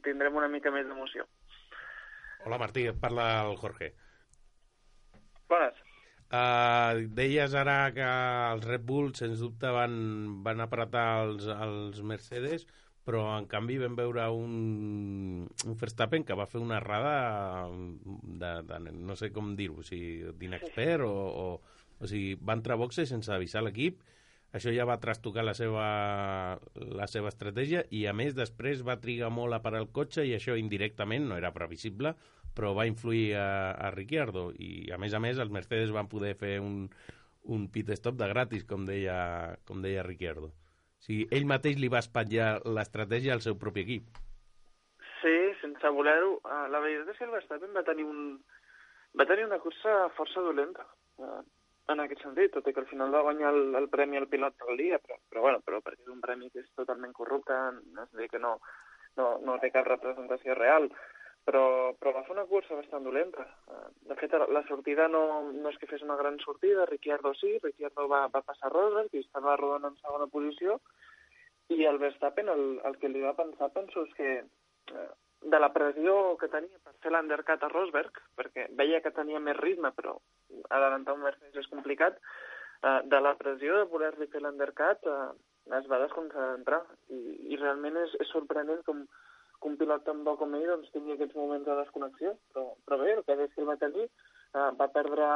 tindrem 0.06 0.36
una 0.40 0.52
mica 0.52 0.72
més 0.72 0.88
d'emoció. 0.88 1.28
Hola, 2.44 2.60
Martí, 2.60 2.86
parla 3.00 3.28
el 3.48 3.58
Jorge. 3.58 3.94
Bones. 5.50 5.82
Uh, 6.34 7.06
deies 7.14 7.54
ara 7.54 7.92
que 7.94 8.06
els 8.06 8.64
Red 8.66 8.88
Bull, 8.90 9.12
sens 9.14 9.44
dubte, 9.44 9.70
van, 9.70 9.94
van 10.46 10.64
apretar 10.64 11.06
els, 11.28 11.46
els 11.46 12.00
Mercedes, 12.02 12.66
però 13.04 13.24
en 13.36 13.48
canvi 13.52 13.78
vam 13.82 13.98
veure 14.00 14.26
un, 14.32 15.44
un 15.44 15.78
Verstappen 15.80 16.24
que 16.24 16.38
va 16.40 16.48
fer 16.48 16.62
una 16.64 16.80
errada 16.80 17.68
de, 17.68 18.54
de 18.70 18.80
no 18.96 19.18
sé 19.20 19.32
com 19.36 19.54
dir-ho, 19.60 19.84
si 19.84 20.00
d'inexpert 20.40 21.04
o, 21.04 21.12
o, 21.12 21.48
o 22.00 22.10
sigui, 22.10 22.38
va 22.40 22.56
entrar 22.56 22.78
a 22.78 22.84
boxe 22.84 23.06
sense 23.10 23.32
avisar 23.34 23.66
l'equip. 23.66 24.00
Això 24.54 24.70
ja 24.70 24.86
va 24.86 25.00
trastocar 25.02 25.44
la 25.44 25.56
seva, 25.58 25.86
la 26.78 27.08
seva 27.10 27.32
estratègia 27.34 27.84
i 27.90 28.06
a 28.06 28.14
més 28.14 28.36
després 28.38 28.86
va 28.86 29.00
trigar 29.02 29.32
molt 29.34 29.58
a 29.58 29.64
parar 29.66 29.82
el 29.82 29.90
cotxe 29.92 30.28
i 30.30 30.36
això 30.38 30.56
indirectament 30.60 31.26
no 31.28 31.40
era 31.40 31.52
previsible 31.56 32.14
però 32.54 32.76
va 32.78 32.86
influir 32.86 33.34
a, 33.34 33.74
a 33.74 33.90
Ricciardo. 33.90 34.52
I 34.54 34.92
a 34.94 35.00
més 35.02 35.18
a 35.18 35.20
més 35.24 35.42
els 35.42 35.50
Mercedes 35.52 35.90
van 35.90 36.06
poder 36.06 36.36
fer 36.38 36.60
un, 36.62 36.84
un 37.50 37.66
pit 37.74 37.90
stop 37.98 38.20
de 38.22 38.30
gratis 38.30 38.68
com 38.70 38.86
deia, 38.86 39.18
com 39.66 39.82
deia 39.82 40.06
Ricciardo 40.06 40.54
sigui, 41.06 41.28
ell 41.36 41.48
mateix 41.50 41.80
li 41.80 41.92
va 41.94 42.04
espatllar 42.04 42.52
l'estratègia 42.76 43.34
al 43.36 43.44
seu 43.46 43.58
propi 43.60 43.84
equip. 43.84 44.22
Sí, 45.22 45.36
sense 45.62 45.96
voler-ho. 45.98 46.38
Uh, 46.44 46.68
la 46.72 46.82
veritat 46.84 47.14
és 47.14 47.20
que 47.20 47.28
el 47.28 47.34
Verstappen 47.36 47.76
va 47.76 47.86
tenir, 47.88 48.06
un, 48.08 48.38
va 49.20 49.28
tenir 49.30 49.48
una 49.48 49.60
cursa 49.64 50.08
força 50.18 50.44
dolenta. 50.44 50.88
Uh, 51.20 51.42
en 51.92 52.00
aquest 52.00 52.24
sentit, 52.24 52.54
tot 52.54 52.68
i 52.68 52.74
que 52.76 52.80
al 52.80 52.88
final 52.88 53.12
va 53.12 53.26
guanyar 53.26 53.52
el, 53.52 53.76
el 53.76 53.90
premi 53.92 54.20
al 54.20 54.30
pilot 54.32 54.56
del 54.64 54.80
dia, 54.80 55.00
però, 55.04 55.18
però, 55.30 55.42
bueno, 55.48 55.60
però 55.68 55.82
perquè 55.84 56.06
és 56.06 56.14
un 56.14 56.22
premi 56.24 56.50
que 56.52 56.64
és 56.64 56.70
totalment 56.80 57.12
corrupte, 57.16 57.58
és 57.92 58.06
a 58.06 58.22
dir, 58.22 58.30
que 58.32 58.40
no, 58.40 58.54
no, 59.20 59.28
no 59.44 59.58
té 59.60 59.72
cap 59.74 59.90
representació 59.90 60.56
real. 60.60 60.88
Però, 61.48 61.94
però 62.00 62.14
va 62.16 62.24
fer 62.28 62.36
una 62.36 62.48
cursa 62.50 62.78
bastant 62.78 63.04
dolenta. 63.04 63.46
Eh, 63.70 63.88
De 64.10 64.16
fet, 64.20 64.36
la 64.56 64.64
sortida 64.68 65.08
no, 65.12 65.24
no 65.52 65.72
és 65.72 65.80
que 65.80 65.90
fes 65.90 66.04
una 66.06 66.18
gran 66.20 66.40
sortida, 66.44 66.86
Ricciardo 66.90 67.34
sí, 67.40 67.58
Ricciardo 67.64 68.08
va, 68.12 68.28
va 68.34 68.44
passar 68.46 68.72
Rosberg 68.72 69.14
i 69.14 69.24
estava 69.24 69.58
rodant 69.60 69.90
en 69.90 69.98
segona 70.02 70.28
posició, 70.32 70.80
i 71.74 71.86
el 71.90 72.00
Verstappen 72.00 72.50
el, 72.52 72.64
el 72.86 72.98
que 73.02 73.12
li 73.12 73.24
va 73.24 73.36
pensar, 73.38 73.72
penso, 73.76 74.06
és 74.08 74.16
que 74.20 74.32
eh, 74.40 75.12
de 75.44 75.60
la 75.60 75.72
pressió 75.76 76.36
que 76.40 76.52
tenia 76.52 76.80
per 76.84 76.94
fer 77.04 77.12
l'undercut 77.12 77.64
a 77.64 77.72
Rosberg, 77.72 78.20
perquè 78.40 78.70
veia 78.80 79.02
que 79.04 79.12
tenia 79.16 79.42
més 79.44 79.60
ritme, 79.60 79.92
però 79.96 80.18
adelantar 80.70 81.18
un 81.18 81.26
Mercedes 81.26 81.66
és 81.66 81.72
complicat, 81.72 82.20
eh, 82.84 83.00
de 83.12 83.20
la 83.24 83.36
pressió 83.40 83.82
de 83.82 83.90
voler-li 83.92 84.30
fer 84.32 84.44
l'undercut 84.44 85.10
eh, 85.12 85.26
es 85.80 85.88
va 85.92 86.02
desconcentrar. 86.04 86.82
I, 87.10 87.20
i 87.54 87.60
realment 87.60 88.00
és, 88.04 88.16
és 88.24 88.32
sorprenent 88.36 88.84
com, 88.88 89.04
un 89.70 89.78
pilot 89.80 90.04
tan 90.08 90.24
bo 90.28 90.36
com 90.40 90.56
ell 90.58 90.70
doncs, 90.72 90.92
tingui 90.94 91.16
aquests 91.16 91.38
moments 91.40 91.66
de 91.68 91.78
desconnexió. 91.80 92.34
Però, 92.54 92.66
però 92.86 93.00
bé, 93.02 93.14
el 93.18 93.24
que 93.28 93.38
és 93.46 93.54
que 93.56 93.64
el 93.64 94.00
eh, 94.04 94.72
va 94.80 94.90
perdre 94.98 95.30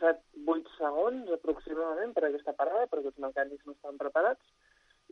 7-8 0.00 0.72
segons 0.76 1.34
aproximadament 1.36 2.14
per 2.14 2.24
aquesta 2.28 2.56
parada, 2.58 2.88
perquè 2.90 3.12
els 3.12 3.22
mecànics 3.26 3.66
no 3.66 3.76
estaven 3.76 4.00
preparats, 4.00 4.42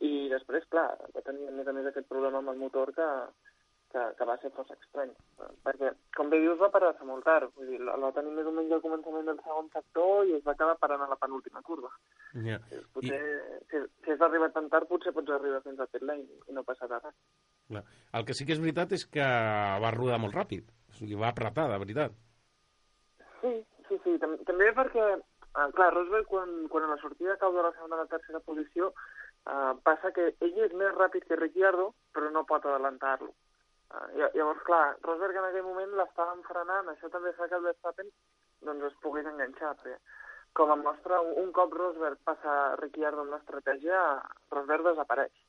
i 0.05 0.29
després, 0.33 0.67
clar, 0.73 0.89
va 1.15 1.25
tenir 1.25 1.49
a 1.49 1.55
més 1.57 1.69
a 1.69 1.75
més 1.77 1.87
aquest 1.89 2.09
problema 2.11 2.43
amb 2.43 2.53
el 2.53 2.59
motor 2.61 2.93
que, 2.97 3.07
que, 3.93 4.03
que 4.19 4.27
va 4.29 4.37
ser 4.43 4.51
força 4.57 4.77
estrany. 4.77 5.13
Eh, 5.41 5.53
Perquè, 5.65 5.93
com 6.17 6.31
bé 6.33 6.41
dius, 6.43 6.59
va 6.61 6.73
parar-se 6.75 7.07
molt 7.09 7.25
tard. 7.29 7.53
Vull 7.57 7.71
dir, 7.71 7.81
el 7.81 8.05
va 8.05 8.13
tenir 8.17 8.35
més 8.37 8.49
o 8.51 8.53
menys 8.57 8.75
al 8.77 8.85
començament 8.85 9.31
del 9.31 9.41
segon 9.45 9.71
sector 9.73 10.27
i 10.29 10.37
es 10.37 10.45
va 10.49 10.57
acabar 10.57 10.77
parant 10.83 11.07
a 11.07 11.11
la 11.13 11.21
penúltima 11.23 11.65
curva. 11.67 11.93
Ja. 12.49 12.59
Potser, 12.97 13.21
I... 13.23 13.61
si, 13.71 13.85
si 14.05 14.15
has 14.15 14.27
arribat 14.27 14.57
tan 14.57 14.69
tard, 14.73 14.89
potser 14.91 15.15
pots 15.17 15.33
arribar 15.39 15.63
fins 15.65 15.81
a 15.81 15.89
pit 15.93 16.05
lane 16.05 16.43
i 16.51 16.57
no 16.57 16.67
passarà 16.67 17.01
res. 17.05 17.17
Clar. 17.69 17.83
El 18.19 18.27
que 18.27 18.35
sí 18.39 18.47
que 18.47 18.55
és 18.57 18.63
veritat 18.63 18.93
és 18.97 19.05
que 19.17 19.27
va 19.85 19.93
rodar 19.95 20.19
molt 20.23 20.37
ràpid. 20.39 20.69
O 20.91 20.99
sigui, 20.99 21.19
va 21.23 21.33
apretar, 21.33 21.67
de 21.73 21.79
veritat. 21.83 22.15
Sí, 23.41 23.53
sí, 23.89 23.99
sí. 24.05 24.17
Tam 24.23 24.37
també 24.49 24.71
perquè, 24.77 25.07
eh, 25.17 25.69
clar, 25.79 25.89
Rosberg, 25.95 26.29
quan, 26.31 26.55
quan 26.73 26.87
a 26.87 26.93
la 26.95 27.01
sortida 27.03 27.39
cau 27.43 27.55
de 27.57 27.65
la 27.67 27.73
segona 27.75 27.99
a 27.99 28.05
la 28.05 28.13
tercera 28.13 28.41
posició, 28.51 28.93
eh, 28.93 29.73
passa 29.89 30.13
que 30.13 30.31
ell 30.47 30.63
és 30.69 30.79
més 30.83 30.95
ràpid 30.95 31.27
que 31.27 31.41
Ricciardo, 31.43 31.91
però 32.15 32.31
no 32.31 32.47
pot 32.53 32.65
adelantar-lo. 32.67 33.35
Uh, 33.87 34.07
llavors, 34.35 34.63
clar, 34.67 34.97
Rosberg 35.07 35.37
en 35.39 35.45
aquell 35.47 35.63
moment 35.63 35.93
l'estaven 35.95 36.41
frenant, 36.49 36.89
això 36.91 37.07
també 37.13 37.31
fa 37.37 37.47
que 37.47 37.55
el 37.55 37.63
Verstappen 37.69 38.09
doncs, 38.67 38.83
es 38.89 38.97
pogués 39.05 39.29
enganxar, 39.31 39.77
perquè 39.79 39.95
com 40.59 40.73
em 40.73 40.83
mostra, 40.83 41.21
un 41.43 41.53
cop 41.55 41.75
Rosberg 41.77 42.19
passa 42.27 42.55
a 42.63 42.77
Ricciardo 42.81 43.23
amb 43.23 43.37
l'estratègia, 43.37 44.01
Rosberg 44.55 44.89
desapareix. 44.89 45.46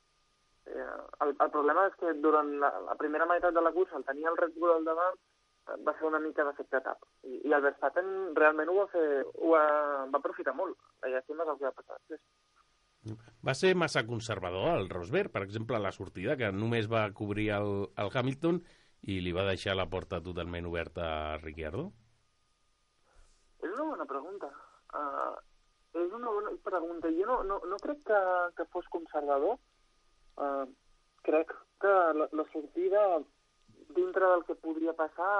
Eh, 0.68 0.86
el, 1.24 1.34
el 1.34 1.50
problema 1.54 1.86
és 1.88 1.96
que 2.00 2.14
durant 2.22 2.50
la, 2.62 2.70
la 2.90 2.96
primera 3.00 3.26
meitat 3.30 3.54
de 3.56 3.64
la 3.64 3.72
cursa 3.72 3.96
el 3.98 4.06
tenia 4.08 4.30
el 4.32 4.38
Red 4.40 4.56
Bull 4.56 4.74
al 4.74 4.86
davant, 4.88 5.16
eh, 5.16 5.78
va 5.86 5.96
fer 6.00 6.08
una 6.10 6.20
mica 6.24 6.44
d'efecte 6.46 6.82
tap. 6.84 7.06
I, 7.24 7.40
I 7.48 7.56
el 7.56 7.64
Verstappen 7.64 8.10
realment 8.38 8.72
ho 8.72 8.78
va 8.82 8.88
fer, 8.92 9.06
ho 9.24 9.54
va, 9.54 9.64
va 10.12 10.20
aprofitar 10.20 10.56
molt. 10.58 10.76
La 11.04 11.14
llàstima 11.14 11.46
és 11.46 11.54
el 11.54 11.60
que 11.60 11.70
va 11.70 11.76
passar 11.80 11.98
després. 12.00 12.24
Va 13.46 13.54
ser 13.54 13.76
massa 13.78 14.04
conservador 14.06 14.74
el 14.74 14.90
Rosberg, 14.90 15.32
per 15.32 15.44
exemple, 15.46 15.76
a 15.76 15.82
la 15.82 15.94
sortida, 15.94 16.36
que 16.36 16.50
només 16.52 16.90
va 16.90 17.06
cobrir 17.16 17.48
el, 17.56 17.72
el 17.96 18.12
Hamilton 18.12 18.60
i 19.08 19.20
li 19.22 19.32
va 19.32 19.46
deixar 19.48 19.76
la 19.78 19.88
porta 19.88 20.20
totalment 20.24 20.66
oberta 20.66 21.06
a 21.06 21.36
Ricciardo? 21.38 21.86
És 23.62 23.70
una 23.70 23.86
bona 23.92 24.06
pregunta. 24.10 24.50
Uh, 24.98 25.36
és 26.02 26.12
una 26.18 26.34
bona 26.34 26.52
pregunta. 26.66 27.12
Jo 27.14 27.28
no, 27.30 27.38
no, 27.46 27.60
no 27.70 27.78
crec 27.82 28.02
que, 28.10 28.20
que 28.58 28.66
fos 28.74 28.90
conservador. 28.92 29.56
Uh, 30.38 30.66
crec 31.26 31.50
que 31.82 31.94
la, 32.14 32.28
la 32.30 32.44
sortida, 32.52 33.02
dintre 33.96 34.26
del 34.32 34.44
que 34.46 34.54
podria 34.54 34.94
passar, 34.94 35.32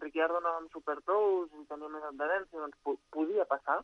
Ricciardo 0.00 0.38
anava 0.40 0.62
amb 0.62 0.72
supertous 0.72 1.50
i 1.58 1.66
tenia 1.68 1.90
més 1.92 2.06
adherència, 2.08 2.60
doncs 2.60 2.78
po 2.86 2.96
podia 3.16 3.44
passar. 3.50 3.82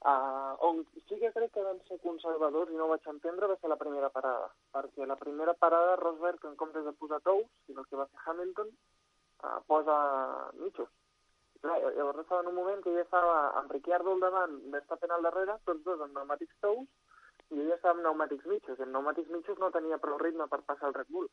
Uh, 0.00 0.56
on 0.64 0.78
sí 0.94 1.18
que 1.20 1.28
crec 1.34 1.50
que 1.52 1.64
van 1.64 1.80
ser 1.86 1.98
conservadors 2.00 2.70
i 2.72 2.78
no 2.78 2.86
ho 2.86 2.92
vaig 2.94 3.04
entendre 3.12 3.50
va 3.50 3.58
ser 3.60 3.68
la 3.68 3.76
primera 3.82 4.08
parada, 4.14 4.46
perquè 4.72 5.04
la 5.04 5.18
primera 5.20 5.52
parada 5.52 5.98
Rosberg, 6.00 6.46
en 6.48 6.56
comptes 6.62 6.86
de 6.86 6.94
posar 6.96 7.20
tous, 7.26 7.44
sinó 7.66 7.84
que 7.84 8.00
va 8.00 8.08
fer 8.08 8.24
Hamilton, 8.24 8.72
uh, 9.44 9.60
posa 9.68 9.98
mitjos. 10.62 10.88
Llavors 11.60 12.22
estava 12.22 12.40
en 12.40 12.48
un 12.48 12.56
moment 12.56 12.80
que 12.80 12.94
ja 12.94 13.04
estava 13.04 13.50
amb 13.60 13.72
Ricciardo 13.76 14.14
al 14.16 14.24
davant, 14.24 14.56
Verstappen 14.72 15.12
al 15.12 15.28
darrere, 15.28 15.58
tots 15.68 15.84
dos 15.84 16.00
amb 16.00 16.16
pneumàtics 16.16 16.56
tous, 16.64 16.88
i 17.50 17.60
ella 17.60 17.76
estava 17.76 17.94
amb 17.96 18.04
pneumàtics 18.04 18.46
mitjos, 18.46 18.78
i 18.78 18.86
amb 18.86 18.94
pneumàtics 18.94 19.30
mitjos 19.34 19.60
no 19.62 19.70
tenia 19.74 19.98
prou 20.02 20.18
ritme 20.22 20.46
per 20.50 20.62
passar 20.66 20.90
el 20.90 20.96
Red 20.98 21.10
Bull. 21.10 21.28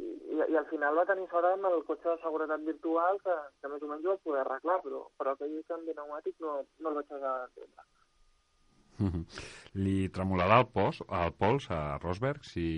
I, 0.00 0.08
i, 0.34 0.36
i 0.54 0.56
al 0.56 0.68
final 0.70 0.96
va 0.96 1.08
tenir 1.08 1.26
sort 1.30 1.48
amb 1.50 1.68
el 1.68 1.82
cotxe 1.88 2.08
de 2.08 2.20
seguretat 2.22 2.62
virtual 2.68 3.20
que, 3.24 3.38
que 3.60 3.72
més 3.72 3.82
o 3.82 3.90
menys 3.90 4.06
ho 4.06 4.14
va 4.14 4.26
poder 4.28 4.44
arreglar, 4.44 4.78
però, 4.84 5.02
però 5.18 5.34
aquell 5.34 5.58
canvi 5.68 5.96
pneumàtic 5.96 6.38
no, 6.44 6.60
no 6.80 6.92
el 6.92 7.00
vaig 7.00 7.12
haver 7.12 7.34
d'entendre. 7.40 7.90
Mm 8.98 9.08
-hmm. 9.08 9.24
Li 9.84 10.08
tremolarà 10.08 10.58
el, 10.60 10.66
pos, 10.72 11.00
el 11.08 11.32
pols 11.32 11.70
a 11.70 11.98
Rosberg 11.98 12.44
si, 12.44 12.68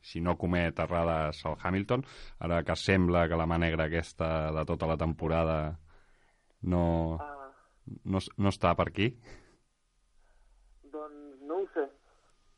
si 0.00 0.20
no 0.20 0.36
comet 0.36 0.78
errades 0.78 1.44
al 1.46 1.56
Hamilton, 1.62 2.04
ara 2.38 2.62
que 2.62 2.76
sembla 2.76 3.28
que 3.28 3.36
la 3.36 3.46
mà 3.46 3.58
negra 3.58 3.84
aquesta 3.84 4.52
de 4.52 4.64
tota 4.64 4.86
la 4.86 4.96
temporada 4.96 5.78
no, 6.62 7.18
Uh, 7.20 7.38
no, 8.04 8.18
no 8.36 8.48
està 8.48 8.74
per 8.74 8.88
aquí? 8.88 9.14
doncs 10.92 11.40
no 11.48 11.54
ho 11.62 11.66
sé, 11.74 11.84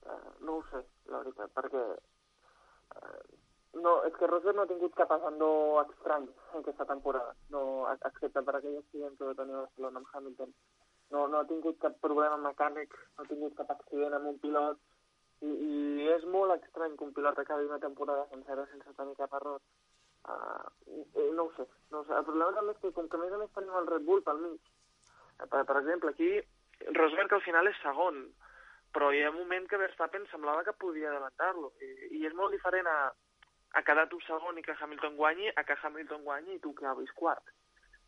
uh, 0.07 0.31
no 0.41 0.53
ho 0.59 0.63
sé, 0.71 0.81
la 1.07 1.19
veritat, 1.19 1.30
perquè 1.57 1.85
uh, 1.95 3.23
no, 3.79 3.97
és 4.09 4.15
que 4.19 4.29
Rosberg 4.29 4.57
no 4.59 4.67
ha 4.67 4.71
tingut 4.71 4.95
cap 4.99 5.13
ascendó 5.15 5.51
estrany 5.85 6.29
aquesta 6.59 6.87
temporada, 6.89 7.35
no, 7.55 7.63
excepte 7.93 8.43
per 8.43 8.57
aquell 8.59 8.79
accident 8.81 9.19
que 9.19 9.29
va 9.29 9.37
tenir 9.39 9.57
a 9.57 9.65
Barcelona 9.65 10.03
amb 10.03 10.15
Hamilton. 10.15 10.55
No, 11.11 11.27
no 11.27 11.41
ha 11.41 11.47
tingut 11.47 11.79
cap 11.83 11.97
problema 12.03 12.39
mecànic, 12.39 12.95
no 13.17 13.25
ha 13.25 13.31
tingut 13.31 13.57
cap 13.59 13.71
accident 13.75 14.15
amb 14.17 14.31
un 14.31 14.39
pilot, 14.43 14.79
i, 15.41 15.51
i 15.51 16.09
és 16.15 16.27
molt 16.35 16.55
estrany 16.57 16.97
que 16.97 17.07
un 17.07 17.15
pilot 17.17 17.39
acabi 17.41 17.69
una 17.69 17.81
temporada 17.83 18.27
sencera 18.33 18.67
sense 18.73 18.97
tenir 18.99 19.17
cap 19.19 19.33
error. 19.41 19.63
Uh, 20.29 20.69
eh, 21.17 21.31
no 21.37 21.47
ho 21.47 21.53
sé, 21.57 21.65
no 21.91 22.03
ho 22.03 22.05
sé. 22.05 22.15
El 22.19 22.27
problema 22.29 22.57
també 22.59 22.75
és 22.77 22.83
que 22.83 22.93
com 22.97 23.09
que 23.09 23.21
més 23.23 23.33
a 23.33 23.41
més 23.41 23.53
tenim 23.57 23.79
el 23.81 23.89
Red 23.89 24.05
Bull 24.09 24.23
pel 24.27 24.43
mig, 24.43 24.73
eh, 25.39 25.47
per, 25.47 25.65
per 25.71 25.79
exemple, 25.81 26.13
aquí 26.13 26.31
Rosberg 26.99 27.33
al 27.33 27.45
final 27.47 27.71
és 27.71 27.81
segon, 27.85 28.21
però 28.95 29.11
hi 29.13 29.23
ha 29.23 29.31
un 29.31 29.39
moment 29.39 29.69
que 29.71 29.79
Verstappen 29.81 30.27
semblava 30.31 30.65
que 30.67 30.77
podia 30.85 31.11
adelantar-lo, 31.11 31.73
i, 31.85 31.91
i 32.19 32.27
és 32.27 32.37
molt 32.39 32.55
diferent 32.57 32.89
a, 32.91 32.99
a 33.79 33.85
quedar 33.87 34.09
tu 34.11 34.19
segon 34.27 34.59
i 34.59 34.67
que 34.67 34.77
Hamilton 34.79 35.17
guanyi, 35.21 35.53
a 35.55 35.65
que 35.65 35.79
Hamilton 35.79 36.27
guanyi 36.27 36.57
i 36.57 36.63
tu 36.65 36.75
quedis 36.79 37.15
quart. 37.19 37.55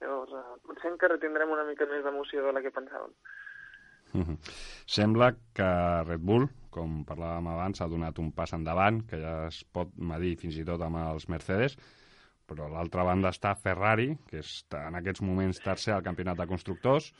Llavors, 0.02 0.34
uh, 0.34 0.58
potser 0.66 0.90
encara 0.90 1.20
tindrem 1.22 1.52
una 1.54 1.66
mica 1.68 1.86
més 1.86 2.02
d'emoció 2.02 2.42
de 2.46 2.52
la 2.56 2.62
que 2.64 2.74
pensàvem. 2.74 3.14
-hmm. 4.12 4.36
Sembla 4.86 5.32
que 5.56 5.70
Red 6.06 6.20
Bull, 6.20 6.46
com 6.72 7.02
parlàvem 7.08 7.48
abans, 7.52 7.80
ha 7.80 7.88
donat 7.90 8.18
un 8.22 8.32
pas 8.36 8.52
endavant, 8.52 9.02
que 9.08 9.20
ja 9.20 9.34
es 9.48 9.62
pot 9.64 9.92
medir 9.96 10.36
fins 10.40 10.58
i 10.60 10.66
tot 10.68 10.82
amb 10.84 11.00
els 11.02 11.28
Mercedes, 11.32 11.76
però 12.48 12.66
a 12.66 12.74
l'altra 12.74 13.04
banda 13.06 13.32
està 13.32 13.54
Ferrari, 13.56 14.12
que 14.28 14.42
està 14.42 14.86
en 14.88 14.98
aquests 15.00 15.22
moments 15.24 15.62
tercer 15.62 15.94
al 15.94 16.04
campionat 16.04 16.40
de 16.40 16.48
constructors, 16.50 17.12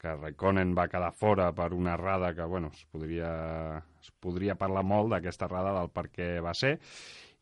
que 0.00 0.14
Raikkonen 0.16 0.74
va 0.76 0.88
quedar 0.92 1.12
fora 1.16 1.50
per 1.56 1.72
una 1.74 1.94
errada 1.94 2.34
que, 2.34 2.44
bueno, 2.44 2.70
es 2.72 2.84
podria, 2.92 3.30
es 4.00 4.10
podria 4.20 4.56
parlar 4.60 4.84
molt 4.84 5.14
d'aquesta 5.14 5.48
errada 5.48 5.72
del 5.78 5.92
per 5.94 6.08
què 6.12 6.28
va 6.44 6.52
ser, 6.54 6.76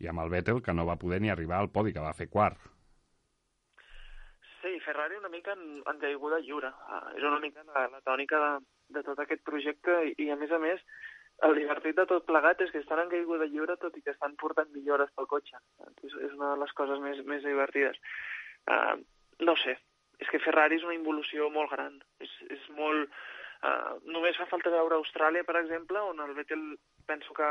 i 0.01 0.11
amb 0.11 0.23
el 0.25 0.31
Vettel, 0.31 0.63
que 0.63 0.75
no 0.75 0.87
va 0.87 1.01
poder 1.01 1.21
ni 1.23 1.33
arribar 1.33 1.59
al 1.61 1.73
podi, 1.75 1.93
que 1.93 2.05
va 2.05 2.15
fer 2.17 2.29
quart. 2.31 2.61
Sí, 4.65 4.79
Ferrari 4.81 5.19
una 5.19 5.29
mica 5.29 5.53
en, 5.53 5.83
en 5.85 5.99
caiguda 6.01 6.41
lliure. 6.41 6.71
Uh, 6.89 7.11
és 7.19 7.27
una 7.29 7.41
mica 7.41 7.65
la, 7.69 7.89
la 7.93 8.01
tònica 8.07 8.41
de, 8.41 8.53
de 8.97 9.03
tot 9.07 9.19
aquest 9.21 9.43
projecte 9.45 9.99
i, 10.09 10.15
i, 10.25 10.31
a 10.33 10.39
més 10.41 10.55
a 10.55 10.61
més, 10.63 10.81
el 11.45 11.59
divertit 11.59 11.99
de 11.99 12.07
tot 12.09 12.25
plegat 12.25 12.63
és 12.65 12.71
que 12.73 12.81
estan 12.81 13.03
en 13.03 13.11
caiguda 13.13 13.51
lliure 13.51 13.77
tot 13.83 13.97
i 13.99 14.03
que 14.05 14.15
estan 14.15 14.39
portant 14.41 14.71
millores 14.73 15.11
pel 15.19 15.29
cotxe. 15.29 15.61
És, 16.07 16.15
és 16.15 16.33
una 16.39 16.55
de 16.55 16.63
les 16.63 16.73
coses 16.79 17.03
més, 17.03 17.21
més 17.29 17.45
divertides. 17.45 18.01
Uh, 18.71 18.97
no 19.45 19.57
sé, 19.61 19.77
és 20.23 20.31
que 20.31 20.43
Ferrari 20.43 20.79
és 20.79 20.87
una 20.87 20.97
involució 20.97 21.51
molt 21.53 21.73
gran. 21.75 22.01
És, 22.25 22.33
és 22.51 22.69
molt... 22.79 23.13
Uh, 23.65 23.97
només 24.13 24.37
fa 24.37 24.45
falta 24.51 24.69
veure 24.69 24.99
Austràlia, 24.99 25.45
per 25.49 25.57
exemple, 25.57 26.01
on 26.11 26.19
el 26.21 26.35
Vettel 26.37 26.65
penso 27.09 27.33
que 27.33 27.47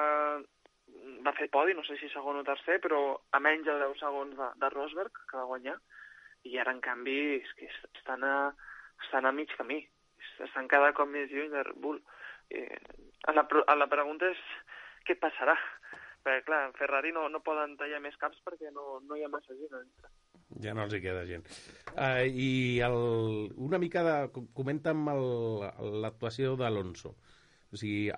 va 1.25 1.33
fer 1.37 1.47
podi, 1.49 1.73
no 1.73 1.83
sé 1.87 1.97
si 1.97 2.09
segon 2.11 2.37
o 2.41 2.43
tercer, 2.45 2.77
però 2.83 2.99
a 3.33 3.39
menys 3.41 3.65
de 3.65 3.75
10 3.81 3.97
segons 4.01 4.35
de, 4.37 4.49
de 4.61 4.69
Rosberg, 4.73 5.23
que 5.29 5.39
va 5.39 5.47
guanyar, 5.49 5.77
i 6.49 6.59
ara, 6.61 6.73
en 6.75 6.81
canvi, 6.85 7.17
és 7.39 7.53
que 7.57 7.69
estan 7.71 8.25
a, 8.27 8.35
estan 9.05 9.25
a 9.25 9.33
mig 9.35 9.51
camí. 9.57 9.79
Estan 10.43 10.69
cada 10.71 10.91
cop 10.97 11.09
més 11.09 11.31
lluny 11.31 11.49
de 11.51 11.63
Red 11.63 11.79
Bull. 11.83 11.99
Eh, 12.53 12.77
a 13.29 13.33
la, 13.35 13.45
a 13.47 13.75
la 13.79 13.89
pregunta 13.91 14.29
és 14.29 14.41
què 15.07 15.17
passarà? 15.19 15.55
Perquè, 16.23 16.43
clar, 16.47 16.61
Ferrari 16.77 17.11
no, 17.15 17.25
no 17.31 17.43
poden 17.43 17.77
tallar 17.79 17.99
més 18.03 18.15
caps 18.19 18.39
perquè 18.45 18.71
no, 18.75 18.99
no 19.07 19.17
hi 19.17 19.25
ha 19.25 19.31
massa 19.31 19.55
gent 19.55 19.73
a 19.73 19.81
dintre. 19.81 20.11
Ja 20.61 20.73
no 20.77 20.85
els 20.85 20.93
hi 20.93 21.01
queda 21.01 21.23
gent. 21.25 21.45
Uh, 21.93 22.25
I 22.27 22.49
el, 22.85 22.97
una 23.57 23.79
mica 23.81 24.03
de... 24.05 24.43
Comenta'm 24.53 25.07
l'actuació 26.03 26.53
d'Alonso. 26.59 27.15
O 27.73 27.79
sigui, 27.79 28.11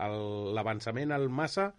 l'avançament 0.58 1.16
al 1.16 1.30
Massa 1.32 1.70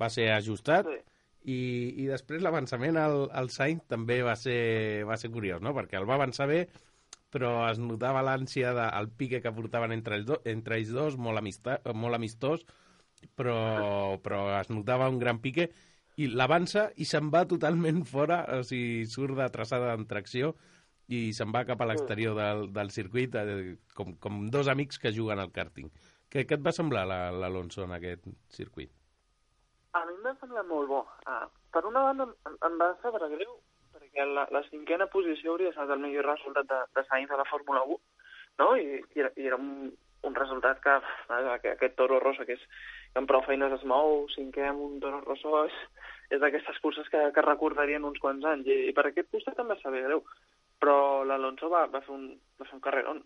va 0.00 0.08
ser 0.12 0.30
ajustat 0.32 0.88
Sí. 0.88 1.02
I, 1.46 1.58
i 2.02 2.04
després 2.10 2.42
l'avançament 2.42 2.96
al, 2.98 3.28
al 3.30 3.52
Sainz 3.54 3.84
també 3.86 4.16
va 4.26 4.32
ser, 4.34 5.04
va 5.06 5.14
ser 5.20 5.28
curiós, 5.30 5.60
no? 5.62 5.70
perquè 5.76 5.94
el 6.00 6.06
va 6.08 6.16
avançar 6.18 6.48
bé, 6.50 6.64
però 7.30 7.52
es 7.68 7.78
notava 7.78 8.24
l'ànsia 8.26 8.72
del 8.74 9.10
pique 9.14 9.38
que 9.44 9.52
portaven 9.54 9.94
entre 9.94 10.18
ells, 10.18 10.26
do, 10.26 10.40
entre 10.50 10.80
ells 10.80 10.90
dos, 10.96 11.14
molt, 11.14 11.38
amista, 11.38 11.76
molt 11.94 12.18
amistós, 12.18 12.64
però, 13.38 13.58
però 14.24 14.40
es 14.58 14.72
notava 14.74 15.06
un 15.12 15.20
gran 15.22 15.38
pique, 15.44 15.68
i 16.16 16.30
l'avança 16.32 16.88
i 16.96 17.04
se'n 17.08 17.28
va 17.32 17.44
totalment 17.48 18.02
fora, 18.08 18.40
o 18.56 18.64
sigui, 18.64 19.04
surt 19.10 19.36
de 19.36 19.48
traçada 19.52 19.92
en 19.94 20.06
tracció 20.08 20.54
i 21.12 21.30
se'n 21.36 21.52
va 21.54 21.66
cap 21.68 21.82
a 21.82 21.88
l'exterior 21.88 22.34
del, 22.38 22.66
del 22.74 22.90
circuit, 22.90 23.36
eh, 23.38 23.76
com, 23.94 24.14
com 24.22 24.46
dos 24.50 24.70
amics 24.72 24.98
que 25.02 25.12
juguen 25.14 25.42
al 25.42 25.52
karting. 25.54 25.90
Què, 26.32 26.42
què 26.48 26.56
et 26.58 26.64
va 26.64 26.74
semblar 26.74 27.04
l'Alonso 27.06 27.84
en 27.84 27.94
aquest 27.94 28.26
circuit? 28.56 28.90
A 29.94 30.02
mi 30.08 30.16
em 30.16 30.24
va 30.24 30.34
semblar 30.40 30.64
molt 30.68 30.90
bo. 30.90 31.04
Ah, 31.30 31.44
per 31.72 31.84
una 31.88 32.02
banda, 32.08 32.26
em, 32.48 32.56
em 32.68 32.80
va 32.80 32.90
saber 33.04 33.30
greu, 33.36 33.54
perquè 33.94 34.26
la, 34.28 34.48
la 34.52 34.64
cinquena 34.70 35.06
posició 35.12 35.54
hauria 35.54 35.70
estat 35.72 35.92
el 35.94 36.02
millor 36.02 36.26
resultat 36.32 36.66
de, 36.72 36.80
de 36.96 37.06
Sainz 37.06 37.30
a 37.30 37.38
la 37.40 37.46
Fórmula 37.48 37.84
1, 37.84 38.00
no? 38.64 38.72
I, 38.76 38.98
i, 38.98 39.22
era, 39.22 39.30
i 39.36 39.46
era 39.52 39.60
un, 39.60 39.92
un 40.26 40.34
resultat 40.34 40.82
que, 40.82 40.98
que 41.62 41.72
aquest 41.76 41.96
Toro 41.96 42.18
Rosso, 42.20 42.44
que 42.48 42.58
és 42.58 42.66
que 43.16 43.22
amb 43.22 43.30
prou 43.30 43.40
feines 43.46 43.72
es 43.72 43.84
mou, 43.88 44.26
cinquè 44.34 44.66
amb 44.68 44.82
un 44.84 44.98
Toro 45.00 45.22
Rosso, 45.24 45.62
és, 45.64 45.76
és 46.36 46.40
d'aquestes 46.42 46.76
curses 46.84 47.08
que, 47.08 47.22
que 47.32 47.44
recordarien 47.46 48.04
uns 48.04 48.20
quants 48.20 48.44
anys. 48.50 48.68
I, 48.68 48.90
i 48.90 48.92
per 48.92 49.06
aquest 49.08 49.30
costat 49.32 49.62
va 49.64 49.78
saber 49.80 50.02
greu. 50.04 50.20
Però 50.84 51.24
l'Alonso 51.24 51.70
va, 51.72 51.86
va, 51.88 52.02
fer 52.04 52.12
un, 52.12 52.26
va 52.60 52.68
fer 52.68 52.76
un 52.76 52.82
carrerón. 52.84 53.22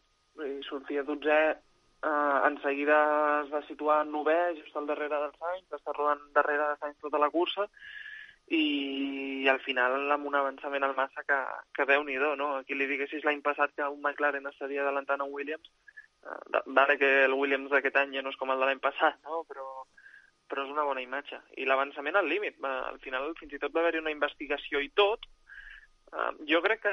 I 0.46 0.60
sortia 0.68 1.02
12 1.08 1.32
eh, 1.34 2.38
en 2.46 2.60
seguida 2.62 3.00
es 3.40 3.50
va 3.50 3.64
situar 3.66 4.04
en 4.04 4.14
novè, 4.14 4.38
just 4.60 4.78
al 4.78 4.86
darrere 4.86 5.18
del 5.24 5.34
Sainz, 5.34 5.66
va 5.74 5.82
estar 5.82 5.96
rodant 5.96 6.22
darrere 6.38 6.70
de 6.70 6.78
Sainz 6.84 7.02
tota 7.02 7.18
la 7.18 7.32
cursa, 7.34 7.66
i, 8.46 8.62
i 9.42 9.48
al 9.50 9.58
final 9.66 10.06
amb 10.14 10.30
un 10.30 10.38
avançament 10.38 10.86
al 10.86 10.94
massa 10.94 11.26
que, 11.26 11.38
que 11.74 11.86
déu 11.90 12.06
nhi 12.06 12.16
no? 12.38 12.54
Aquí 12.62 12.78
li 12.78 12.86
diguessis 12.90 13.26
l'any 13.26 13.42
passat 13.42 13.74
que 13.74 13.90
un 13.90 14.00
McLaren 14.00 14.46
estaria 14.46 14.86
adelantant 14.86 15.26
a 15.26 15.28
Williams, 15.34 15.70
eh, 16.26 16.62
vale 16.66 16.98
que 16.98 17.10
el 17.24 17.34
Williams 17.34 17.70
d'aquest 17.70 17.96
any 17.96 18.14
ja 18.16 18.22
no 18.22 18.30
és 18.34 18.38
com 18.40 18.50
el 18.50 18.60
de 18.60 18.70
l'any 18.70 18.80
passat, 18.80 19.18
no? 19.24 19.44
però, 19.48 19.66
però 20.48 20.64
és 20.64 20.72
una 20.72 20.84
bona 20.84 21.02
imatge. 21.04 21.40
I 21.56 21.66
l'avançament 21.66 22.16
al 22.16 22.28
límit, 22.28 22.58
al 22.64 22.98
final 23.04 23.34
fins 23.40 23.54
i 23.54 23.62
tot 23.62 23.74
va 23.74 23.84
haver-hi 23.84 24.02
una 24.04 24.16
investigació 24.16 24.80
i 24.80 24.90
tot, 24.94 25.28
Uh, 26.10 26.32
jo 26.42 26.58
crec 26.58 26.80
que 26.82 26.90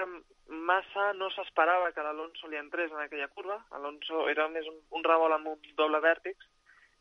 massa 0.69 1.07
no 1.17 1.31
s'esperava 1.33 1.89
que 1.93 2.03
l'Alonso 2.05 2.49
li 2.51 2.59
entrés 2.59 2.91
en 2.93 2.99
aquella 3.01 3.27
curva. 3.33 3.57
Alonso 3.73 4.27
era 4.29 4.45
més 4.53 4.67
un, 4.69 4.77
un 4.93 5.05
revolt 5.07 5.33
amb 5.33 5.49
un 5.55 5.71
doble 5.79 6.01
vèrtex 6.03 6.45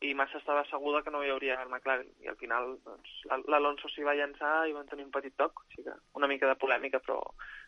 i 0.06 0.14
massa 0.16 0.40
estava 0.40 0.62
asseguda 0.64 1.02
que 1.04 1.12
no 1.12 1.22
hi 1.24 1.30
hauria 1.32 1.58
el 1.60 1.68
McLaren. 1.68 2.08
I 2.24 2.32
al 2.32 2.38
final 2.40 2.72
doncs, 2.88 3.12
l'Alonso 3.52 3.92
s'hi 3.92 4.04
va 4.08 4.16
llançar 4.16 4.54
i 4.68 4.72
van 4.76 4.88
tenir 4.88 5.04
un 5.04 5.12
petit 5.12 5.36
toc. 5.36 5.60
O 5.60 5.68
sigui 5.74 5.90
que 5.90 5.98
una 6.20 6.28
mica 6.32 6.48
de 6.48 6.56
polèmica, 6.62 7.02
però 7.04 7.20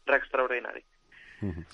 re 0.09 0.17
extraordinari. 0.17 0.85
Mm 1.43 1.53
-hmm. 1.53 1.65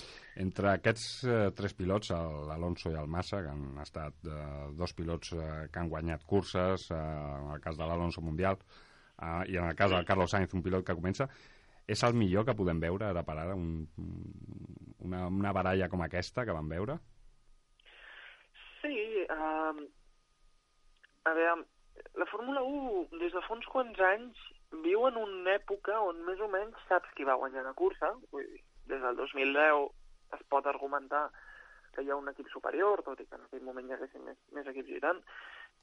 Entre 0.43 0.67
aquests 0.73 1.05
eh, 1.31 1.51
tres 1.55 1.77
pilots, 1.79 2.11
l'Alonso 2.49 2.91
i 2.91 2.97
el 2.99 3.11
Massa, 3.11 3.39
que 3.45 3.53
han 3.53 3.79
estat 3.83 4.27
eh, 4.27 4.39
dos 4.75 4.95
pilots 4.99 5.35
eh, 5.37 5.51
que 5.71 5.79
han 5.79 5.91
guanyat 5.93 6.25
curses, 6.27 6.89
eh, 6.91 6.99
en 6.99 7.53
el 7.55 7.61
cas 7.63 7.79
de 7.79 7.87
l'Alonso 7.87 8.25
Mundial, 8.25 8.59
eh, 9.15 9.45
i 9.53 9.61
en 9.61 9.69
el 9.69 9.77
cas 9.79 9.95
del 9.95 10.07
Carlos 10.09 10.35
Sainz, 10.35 10.55
un 10.59 10.65
pilot 10.65 10.87
que 10.89 10.99
comença, 10.99 11.29
és 11.87 12.03
el 12.03 12.19
millor 12.19 12.49
que 12.49 12.57
podem 12.59 12.81
veure 12.83 13.07
ara 13.07 13.23
per 13.23 13.39
ara, 13.39 13.55
un, 13.55 13.87
una, 15.07 15.27
una 15.29 15.53
baralla 15.55 15.89
com 15.93 16.03
aquesta 16.03 16.45
que 16.49 16.57
vam 16.57 16.71
veure? 16.73 16.99
Sí, 18.83 19.25
uh, 19.31 19.87
a 21.31 21.35
veure, 21.39 21.59
la 22.19 22.27
Fórmula 22.33 22.63
1 22.67 23.21
des 23.21 23.33
de 23.33 23.43
fa 23.47 23.55
uns 23.55 23.69
quants 23.71 24.01
anys 24.11 24.47
viu 24.83 25.07
en 25.07 25.21
una 25.21 25.55
època 25.55 26.01
on 26.09 26.25
més 26.27 26.41
o 26.43 26.49
menys 26.51 26.89
saps 26.89 27.13
qui 27.15 27.29
va 27.29 27.39
guanyar 27.39 27.63
la 27.69 27.77
cursa, 27.79 28.11
vull 28.33 28.49
dir, 28.49 28.65
des 28.91 29.05
del 29.05 29.21
2010 29.21 29.93
es 30.37 30.47
pot 30.51 30.67
argumentar 30.71 31.29
que 31.95 32.03
hi 32.03 32.11
ha 32.11 32.19
un 32.19 32.29
equip 32.31 32.49
superior, 32.51 33.03
tot 33.07 33.21
i 33.23 33.27
que 33.27 33.39
en 33.39 33.45
aquell 33.47 33.67
moment 33.67 33.89
hi 33.89 33.97
haguessin 33.97 34.25
més, 34.27 34.39
més 34.57 34.71
equips 34.71 34.91
lluitant, 34.91 35.21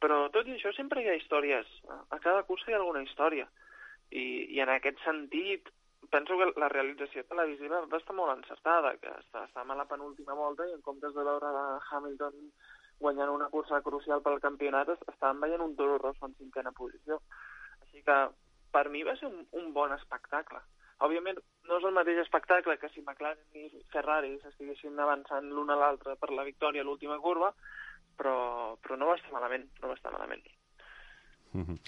però 0.04 0.26
tot 0.36 0.48
i 0.48 0.56
això 0.56 0.74
sempre 0.76 1.02
hi 1.02 1.10
ha 1.10 1.18
històries. 1.20 1.70
A 2.10 2.20
cada 2.20 2.44
cursa 2.50 2.72
hi 2.72 2.76
ha 2.76 2.82
alguna 2.82 3.04
història. 3.06 3.48
I, 4.12 4.26
i 4.58 4.60
en 4.60 4.74
aquest 4.74 5.00
sentit, 5.06 5.72
penso 6.12 6.36
que 6.38 6.50
la 6.60 6.70
realització 6.74 7.24
televisiva 7.30 7.86
va 7.92 8.02
estar 8.02 8.16
molt 8.18 8.34
encertada, 8.36 8.96
que 9.00 9.14
està, 9.22 9.46
estàvem 9.48 9.72
a 9.76 9.82
la 9.84 9.88
penúltima 9.88 10.36
volta 10.36 10.68
i 10.68 10.76
en 10.76 10.84
comptes 10.84 11.16
de 11.16 11.26
veure 11.28 11.54
la 11.56 11.66
Hamilton 11.90 12.38
guanyant 13.02 13.32
una 13.34 13.50
cursa 13.50 13.82
crucial 13.86 14.22
pel 14.26 14.42
campionat, 14.44 14.92
estàvem 14.98 15.40
veient 15.46 15.64
un 15.64 15.76
Toro 15.78 15.98
Rosso 16.02 16.28
en 16.28 16.36
cinquena 16.38 16.74
posició. 16.78 17.22
Així 17.86 18.04
que 18.06 18.18
per 18.76 18.88
mi 18.90 19.04
va 19.08 19.16
ser 19.20 19.30
un, 19.32 19.42
un 19.58 19.72
bon 19.74 19.94
espectacle. 19.96 20.62
Òbviament, 21.02 21.40
no 21.70 21.78
és 21.80 21.86
el 21.88 21.96
mateix 21.96 22.20
espectacle 22.22 22.78
que 22.78 22.90
si 22.94 23.02
McLaren 23.02 23.58
i 23.58 23.84
Ferrari 23.94 24.36
s'estiguessin 24.42 25.00
avançant 25.02 25.48
l'un 25.50 25.72
a 25.74 25.78
l'altre 25.80 26.16
per 26.22 26.30
la 26.30 26.46
victòria 26.46 26.84
a 26.84 26.88
l'última 26.88 27.18
curva, 27.24 27.50
però, 28.18 28.76
però 28.82 28.98
no 29.00 29.10
va 29.10 29.18
estar 29.18 29.34
malament, 29.34 29.66
no 29.82 29.90
va 29.90 29.98
estar 29.98 30.14
malament. 30.14 30.46
Mm 31.54 31.66
-hmm. 31.66 31.80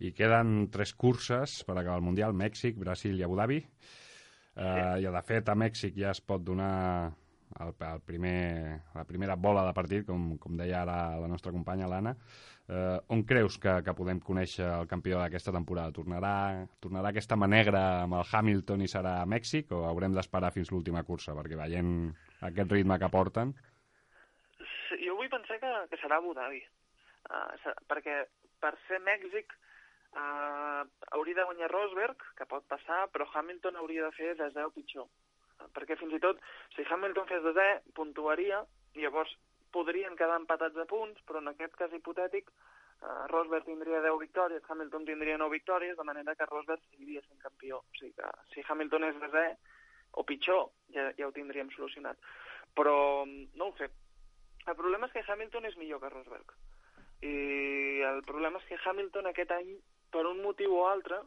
I 0.00 0.12
queden 0.16 0.70
tres 0.72 0.94
curses 0.94 1.64
per 1.64 1.76
acabar 1.76 1.98
el 1.98 2.06
Mundial, 2.08 2.32
Mèxic, 2.32 2.78
Brasil 2.78 3.18
i 3.18 3.22
Abu 3.22 3.36
Dhabi. 3.36 3.60
Sí. 3.60 5.04
I, 5.04 5.10
de 5.12 5.22
fet, 5.22 5.48
a 5.48 5.54
Mèxic 5.54 5.94
ja 5.96 6.10
es 6.10 6.20
pot 6.20 6.42
donar 6.42 7.12
el, 7.58 7.74
el 7.74 8.00
primer, 8.06 8.80
la 8.94 9.04
primera 9.04 9.36
bola 9.36 9.64
de 9.66 9.74
partit, 9.74 10.06
com, 10.06 10.36
com 10.38 10.56
deia 10.58 10.82
ara 10.84 10.96
la 11.20 11.28
nostra 11.30 11.52
companya, 11.52 11.88
l'Anna. 11.90 12.14
Eh, 12.70 12.98
on 13.10 13.24
creus 13.26 13.56
que, 13.58 13.72
que 13.82 13.94
podem 13.98 14.20
conèixer 14.22 14.66
el 14.68 14.86
campió 14.90 15.18
d'aquesta 15.18 15.54
temporada? 15.56 15.94
Tornarà, 15.96 16.34
tornarà 16.84 17.10
aquesta 17.10 17.38
manegra 17.40 17.82
amb 18.04 18.20
el 18.20 18.28
Hamilton 18.30 18.84
i 18.84 18.90
serà 18.92 19.16
a 19.20 19.26
Mèxic 19.26 19.72
o 19.74 19.82
haurem 19.88 20.14
d'esperar 20.14 20.52
fins 20.54 20.70
l'última 20.70 21.02
cursa? 21.08 21.34
Perquè 21.38 21.58
veient 21.58 21.90
aquest 22.50 22.76
ritme 22.76 22.98
que 23.02 23.10
porten... 23.10 23.56
Sí, 24.60 25.00
jo 25.06 25.16
vull 25.18 25.32
pensar 25.32 25.58
que, 25.62 25.72
que 25.90 25.98
serà 26.02 26.20
Abu 26.20 26.36
Dhabi. 26.38 26.62
Uh, 27.30 27.74
perquè 27.90 28.22
per 28.62 28.72
ser 28.86 29.00
Mèxic 29.02 29.52
uh, 30.14 30.86
hauria 31.16 31.40
de 31.40 31.48
guanyar 31.50 31.70
Rosberg, 31.74 32.22
que 32.38 32.46
pot 32.50 32.66
passar, 32.70 33.04
però 33.10 33.26
Hamilton 33.34 33.78
hauria 33.82 34.06
de 34.06 34.14
fer 34.16 34.36
desè 34.38 34.66
o 34.66 34.72
pitjor. 34.74 35.10
Perquè 35.76 35.96
fins 36.00 36.14
i 36.16 36.20
tot, 36.22 36.40
si 36.74 36.84
Hamilton 36.88 37.28
fes 37.30 37.42
desè, 37.44 37.68
puntuaria, 37.94 38.60
i 38.96 39.04
llavors 39.04 39.32
podrien 39.74 40.16
quedar 40.18 40.38
empatats 40.40 40.76
a 40.82 40.86
punts, 40.90 41.20
però 41.26 41.42
en 41.42 41.52
aquest 41.52 41.76
cas 41.78 41.92
hipotètic 41.94 42.50
uh, 42.50 43.26
Rosberg 43.30 43.68
tindria 43.68 44.02
10 44.02 44.18
victòries, 44.22 44.66
Hamilton 44.68 45.06
tindria 45.06 45.38
9 45.38 45.56
victòries, 45.58 45.96
de 45.96 46.06
manera 46.06 46.34
que 46.34 46.48
Rosberg 46.50 46.82
seguiria 46.90 47.22
sent 47.26 47.38
campió. 47.42 47.82
O 47.82 47.98
sigui 47.98 48.12
que 48.18 48.30
si 48.54 48.64
Hamilton 48.66 49.08
és 49.10 49.20
desè, 49.22 49.46
o 50.18 50.26
pitjor, 50.26 50.70
ja, 50.94 51.10
ja 51.18 51.28
ho 51.28 51.34
tindríem 51.34 51.70
solucionat. 51.76 52.18
Però 52.74 53.24
no 53.26 53.70
ho 53.70 53.74
sé. 53.78 53.90
El 54.66 54.76
problema 54.76 55.06
és 55.06 55.14
que 55.14 55.24
Hamilton 55.26 55.70
és 55.70 55.78
millor 55.78 56.02
que 56.02 56.10
Rosberg. 56.12 56.54
I 57.26 58.02
el 58.08 58.22
problema 58.26 58.60
és 58.60 58.66
que 58.68 58.80
Hamilton 58.80 59.28
aquest 59.30 59.52
any, 59.54 59.74
per 60.10 60.24
un 60.26 60.40
motiu 60.42 60.74
o 60.78 60.86
altre, 60.88 61.20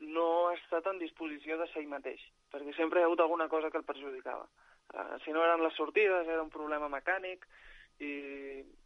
no 0.00 0.50
estat 0.52 0.86
en 0.90 0.98
disposició 1.00 1.56
de 1.60 1.68
ser 1.70 1.82
ell 1.82 1.92
mateix, 1.92 2.20
perquè 2.52 2.74
sempre 2.76 3.00
hi 3.00 3.04
ha 3.04 3.10
hagut 3.10 3.22
alguna 3.24 3.48
cosa 3.48 3.70
que 3.70 3.78
el 3.78 3.88
perjudicava. 3.88 4.46
Uh, 4.94 5.16
si 5.24 5.32
no 5.34 5.42
eren 5.42 5.64
les 5.64 5.74
sortides, 5.74 6.28
era 6.28 6.42
un 6.42 6.50
problema 6.50 6.88
mecànic, 6.88 7.46
i, 7.98 8.12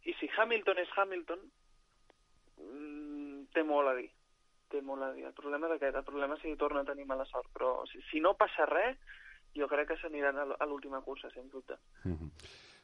i 0.07 0.15
si 0.19 0.29
Hamilton 0.37 0.79
és 0.81 0.91
Hamilton, 0.97 1.43
mm, 2.57 3.37
té 3.53 3.63
molt 3.67 3.91
a 3.91 3.95
dir. 3.99 4.09
Té 4.71 4.81
molt 4.81 5.03
a 5.03 5.11
dir. 5.15 5.25
El 5.27 5.35
problema 5.35 5.67
és 5.67 5.75
aquest. 5.75 5.97
El 5.99 6.07
problema 6.07 6.37
és 6.37 6.45
si 6.45 6.55
torna 6.59 6.85
a 6.85 6.87
tenir 6.87 7.05
mala 7.05 7.27
sort. 7.27 7.49
Però 7.53 7.73
si, 7.91 7.99
si 8.09 8.21
no 8.23 8.37
passa 8.39 8.67
res, 8.69 8.99
jo 9.57 9.67
crec 9.67 9.91
que 9.91 9.99
s'aniran 9.99 10.55
a 10.55 10.67
l'última 10.67 11.01
cursa, 11.03 11.29
sens 11.33 11.51
dubte. 11.51 11.75
Mm 12.03 12.15
-hmm. 12.15 12.29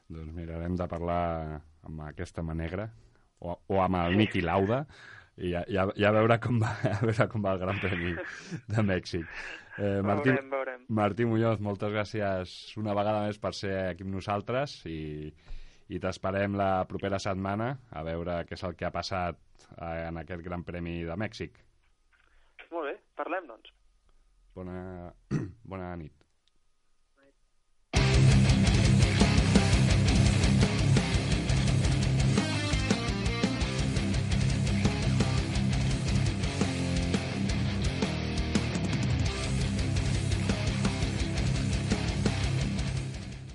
Doncs 0.07 0.33
mirarem 0.33 0.75
de 0.75 0.87
parlar 0.87 1.61
amb 1.83 2.01
aquesta 2.01 2.43
manegra 2.43 2.89
o, 3.39 3.57
o 3.67 3.81
amb 3.81 3.95
el 3.95 4.17
Niki 4.17 4.41
Lauda 4.41 4.85
i 5.37 5.51
ja, 5.51 5.63
ja, 5.69 5.85
ja 5.95 6.11
veure 6.11 6.39
com 6.39 6.59
va, 6.59 6.71
a 6.99 7.05
veure 7.05 7.27
com 7.27 7.43
va 7.43 7.53
el 7.53 7.59
Gran 7.59 7.79
Premi 7.79 8.15
de 8.67 8.83
Mèxic. 8.83 9.25
Eh, 9.77 10.01
Martí, 10.01 10.31
veurem, 10.31 10.49
veurem. 10.49 10.85
Martí 10.89 11.25
Muñoz, 11.29 11.59
moltes 11.61 11.91
gràcies 11.93 12.55
una 12.81 12.95
vegada 12.97 13.27
més 13.27 13.37
per 13.41 13.53
ser 13.53 13.75
aquí 13.91 14.05
amb 14.07 14.15
nosaltres 14.15 14.79
i, 14.89 15.29
i 15.93 16.01
t'esperem 16.01 16.57
la 16.57 16.71
propera 16.89 17.19
setmana 17.21 17.75
a 17.93 18.03
veure 18.07 18.39
què 18.49 18.57
és 18.57 18.65
el 18.65 18.73
que 18.79 18.87
ha 18.89 18.93
passat 18.95 19.37
eh, 19.77 20.07
en 20.07 20.17
aquest 20.23 20.41
Gran 20.45 20.65
Premi 20.65 21.03
de 21.05 21.17
Mèxic. 21.21 21.61
Molt 22.71 22.89
bé, 22.89 22.95
parlem, 23.19 23.45
doncs. 23.53 23.75
Bona, 24.57 24.79
bona 25.75 25.93
nit. 26.01 26.16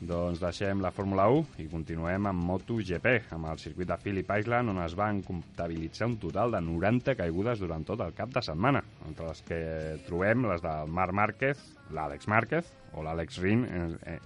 Doncs 0.02 0.40
deixem 0.42 0.80
la 0.82 0.90
Fórmula 0.90 1.28
1 1.30 1.60
i 1.62 1.68
continuem 1.70 2.24
amb 2.26 2.42
MotoGP, 2.42 3.06
amb 3.36 3.46
el 3.52 3.60
circuit 3.62 3.86
de 3.86 3.96
Phillip 4.02 4.32
Island, 4.34 4.72
on 4.72 4.80
es 4.82 4.96
van 4.98 5.20
comptabilitzar 5.22 6.08
un 6.08 6.16
total 6.18 6.56
de 6.56 6.60
90 6.66 7.14
caigudes 7.20 7.62
durant 7.62 7.84
tot 7.86 8.02
el 8.02 8.10
cap 8.16 8.32
de 8.34 8.42
setmana, 8.42 8.82
entre 9.06 9.28
les 9.28 9.42
que 9.46 9.60
trobem 10.08 10.48
les 10.50 10.64
del 10.64 10.90
Marc 10.90 11.14
Márquez, 11.14 11.60
l'Àlex 11.94 12.26
Márquez 12.26 12.72
o 12.98 13.04
l'Àlex 13.06 13.38
Rins, 13.44 13.94
eh, 14.02 14.18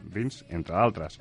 entre 0.49 0.79
d'altres. 0.79 1.21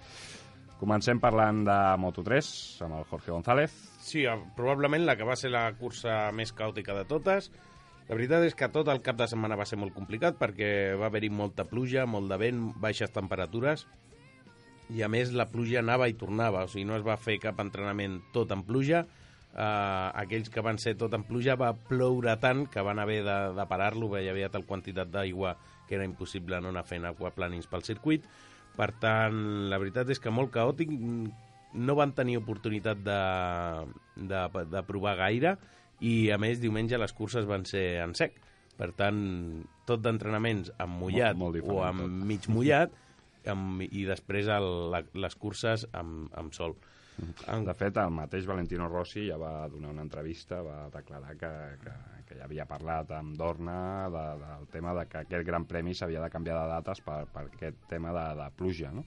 Comencem 0.79 1.19
parlant 1.19 1.65
de 1.67 1.77
Moto3, 1.99 2.53
amb 2.87 3.01
el 3.01 3.05
Jorge 3.11 3.35
González. 3.35 3.75
Sí, 3.99 4.23
eh, 4.23 4.39
probablement 4.55 5.03
la 5.03 5.17
que 5.19 5.27
va 5.27 5.35
ser 5.35 5.51
la 5.51 5.65
cursa 5.75 6.31
més 6.31 6.55
caòtica 6.55 6.95
de 6.95 7.03
totes. 7.03 7.51
La 8.07 8.15
veritat 8.15 8.47
és 8.47 8.55
que 8.55 8.71
tot 8.71 8.87
el 8.87 9.03
cap 9.03 9.19
de 9.19 9.27
setmana 9.27 9.59
va 9.59 9.67
ser 9.67 9.81
molt 9.81 9.91
complicat 9.91 10.39
perquè 10.39 10.95
va 10.95 11.09
haver-hi 11.11 11.33
molta 11.33 11.67
pluja, 11.67 12.05
molt 12.07 12.31
de 12.31 12.39
vent, 12.39 12.67
baixes 12.79 13.11
temperatures 13.11 13.87
i 14.93 15.01
a 15.01 15.09
més 15.09 15.31
la 15.33 15.47
pluja 15.49 15.79
anava 15.81 16.07
i 16.11 16.13
tornava, 16.19 16.65
o 16.65 16.67
sigui, 16.71 16.85
no 16.85 16.95
es 16.97 17.05
va 17.05 17.15
fer 17.17 17.39
cap 17.41 17.59
entrenament 17.63 18.19
tot 18.35 18.51
en 18.53 18.61
pluja, 18.67 19.05
uh, 19.55 20.11
aquells 20.21 20.49
que 20.53 20.61
van 20.65 20.77
ser 20.81 20.93
tot 20.99 21.13
en 21.17 21.23
pluja 21.25 21.55
va 21.57 21.71
ploure 21.73 22.35
tant 22.43 22.65
que 22.69 22.83
van 22.85 22.99
haver 23.01 23.23
de, 23.25 23.37
de 23.57 23.65
parar-lo, 23.69 24.11
hi 24.19 24.29
havia 24.29 24.51
tal 24.53 24.65
quantitat 24.67 25.09
d'aigua 25.09 25.55
que 25.87 25.95
era 25.97 26.05
impossible 26.05 26.59
no 26.61 26.69
anar 26.73 26.85
fent 26.85 27.05
aquaplanings 27.05 27.67
pel 27.69 27.83
circuit, 27.85 28.25
per 28.75 28.91
tant, 28.99 29.69
la 29.71 29.77
veritat 29.79 30.09
és 30.11 30.19
que 30.19 30.33
molt 30.33 30.51
caòtic, 30.51 30.89
no 31.75 31.95
van 31.95 32.11
tenir 32.15 32.37
oportunitat 32.39 32.99
de, 33.03 33.19
de, 34.15 34.41
de 34.71 34.81
provar 34.87 35.15
gaire 35.19 35.55
i 36.03 36.29
a 36.31 36.37
més 36.39 36.59
diumenge 36.59 36.97
les 36.99 37.13
curses 37.15 37.47
van 37.47 37.65
ser 37.67 38.01
en 38.03 38.13
sec. 38.15 38.35
Per 38.75 38.89
tant, 38.91 39.17
tot 39.87 40.01
d'entrenaments 40.03 40.73
amb 40.83 40.97
mullat 40.99 41.37
Molt- 41.39 41.61
molt 41.63 41.71
o 41.71 41.83
amb 41.87 42.01
tot. 42.03 42.15
mig 42.27 42.47
mullat 42.51 42.91
amb, 43.51 43.81
i 43.85 44.05
després 44.07 44.49
el, 44.51 44.67
la, 44.93 45.03
les 45.25 45.39
curses 45.39 45.87
amb, 45.93 46.29
amb 46.37 46.53
sol 46.57 46.75
en, 47.47 47.63
De 47.65 47.73
fet, 47.77 47.97
el 48.01 48.11
mateix 48.11 48.47
Valentino 48.49 48.89
Rossi 48.91 49.25
ja 49.29 49.37
va 49.39 49.67
donar 49.71 49.93
una 49.93 50.03
entrevista, 50.03 50.61
va 50.65 50.89
declarar 50.93 51.35
que, 51.39 51.51
que, 51.83 51.93
que 52.27 52.39
ja 52.39 52.47
havia 52.47 52.65
parlat 52.67 53.13
amb 53.15 53.37
Dorna 53.39 53.77
de, 54.11 54.25
del 54.41 54.67
tema 54.73 54.95
de 54.97 55.05
que 55.11 55.21
aquest 55.23 55.47
Gran 55.47 55.67
Premi 55.69 55.95
s'havia 55.95 56.23
de 56.23 56.31
canviar 56.33 56.57
de 56.59 56.73
dates 56.73 57.01
per, 57.05 57.21
per 57.31 57.45
aquest 57.47 57.85
tema 57.91 58.11
de, 58.15 58.25
de 58.41 58.49
pluja, 58.59 58.91
no? 58.91 59.05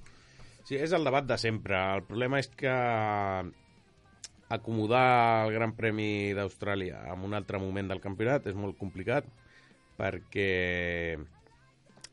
Sí, 0.64 0.76
és 0.76 0.92
el 0.92 1.04
debat 1.04 1.24
de 1.28 1.38
sempre. 1.40 1.78
El 1.96 2.04
problema 2.08 2.40
és 2.40 2.48
que 2.52 2.72
acomodar 4.52 5.44
el 5.46 5.52
Gran 5.54 5.74
Premi 5.76 6.32
d'Austràlia 6.36 7.04
en 7.12 7.24
un 7.28 7.36
altre 7.36 7.60
moment 7.60 7.88
del 7.88 8.02
campionat 8.04 8.48
és 8.48 8.56
molt 8.56 8.78
complicat 8.80 9.28
perquè 9.98 11.18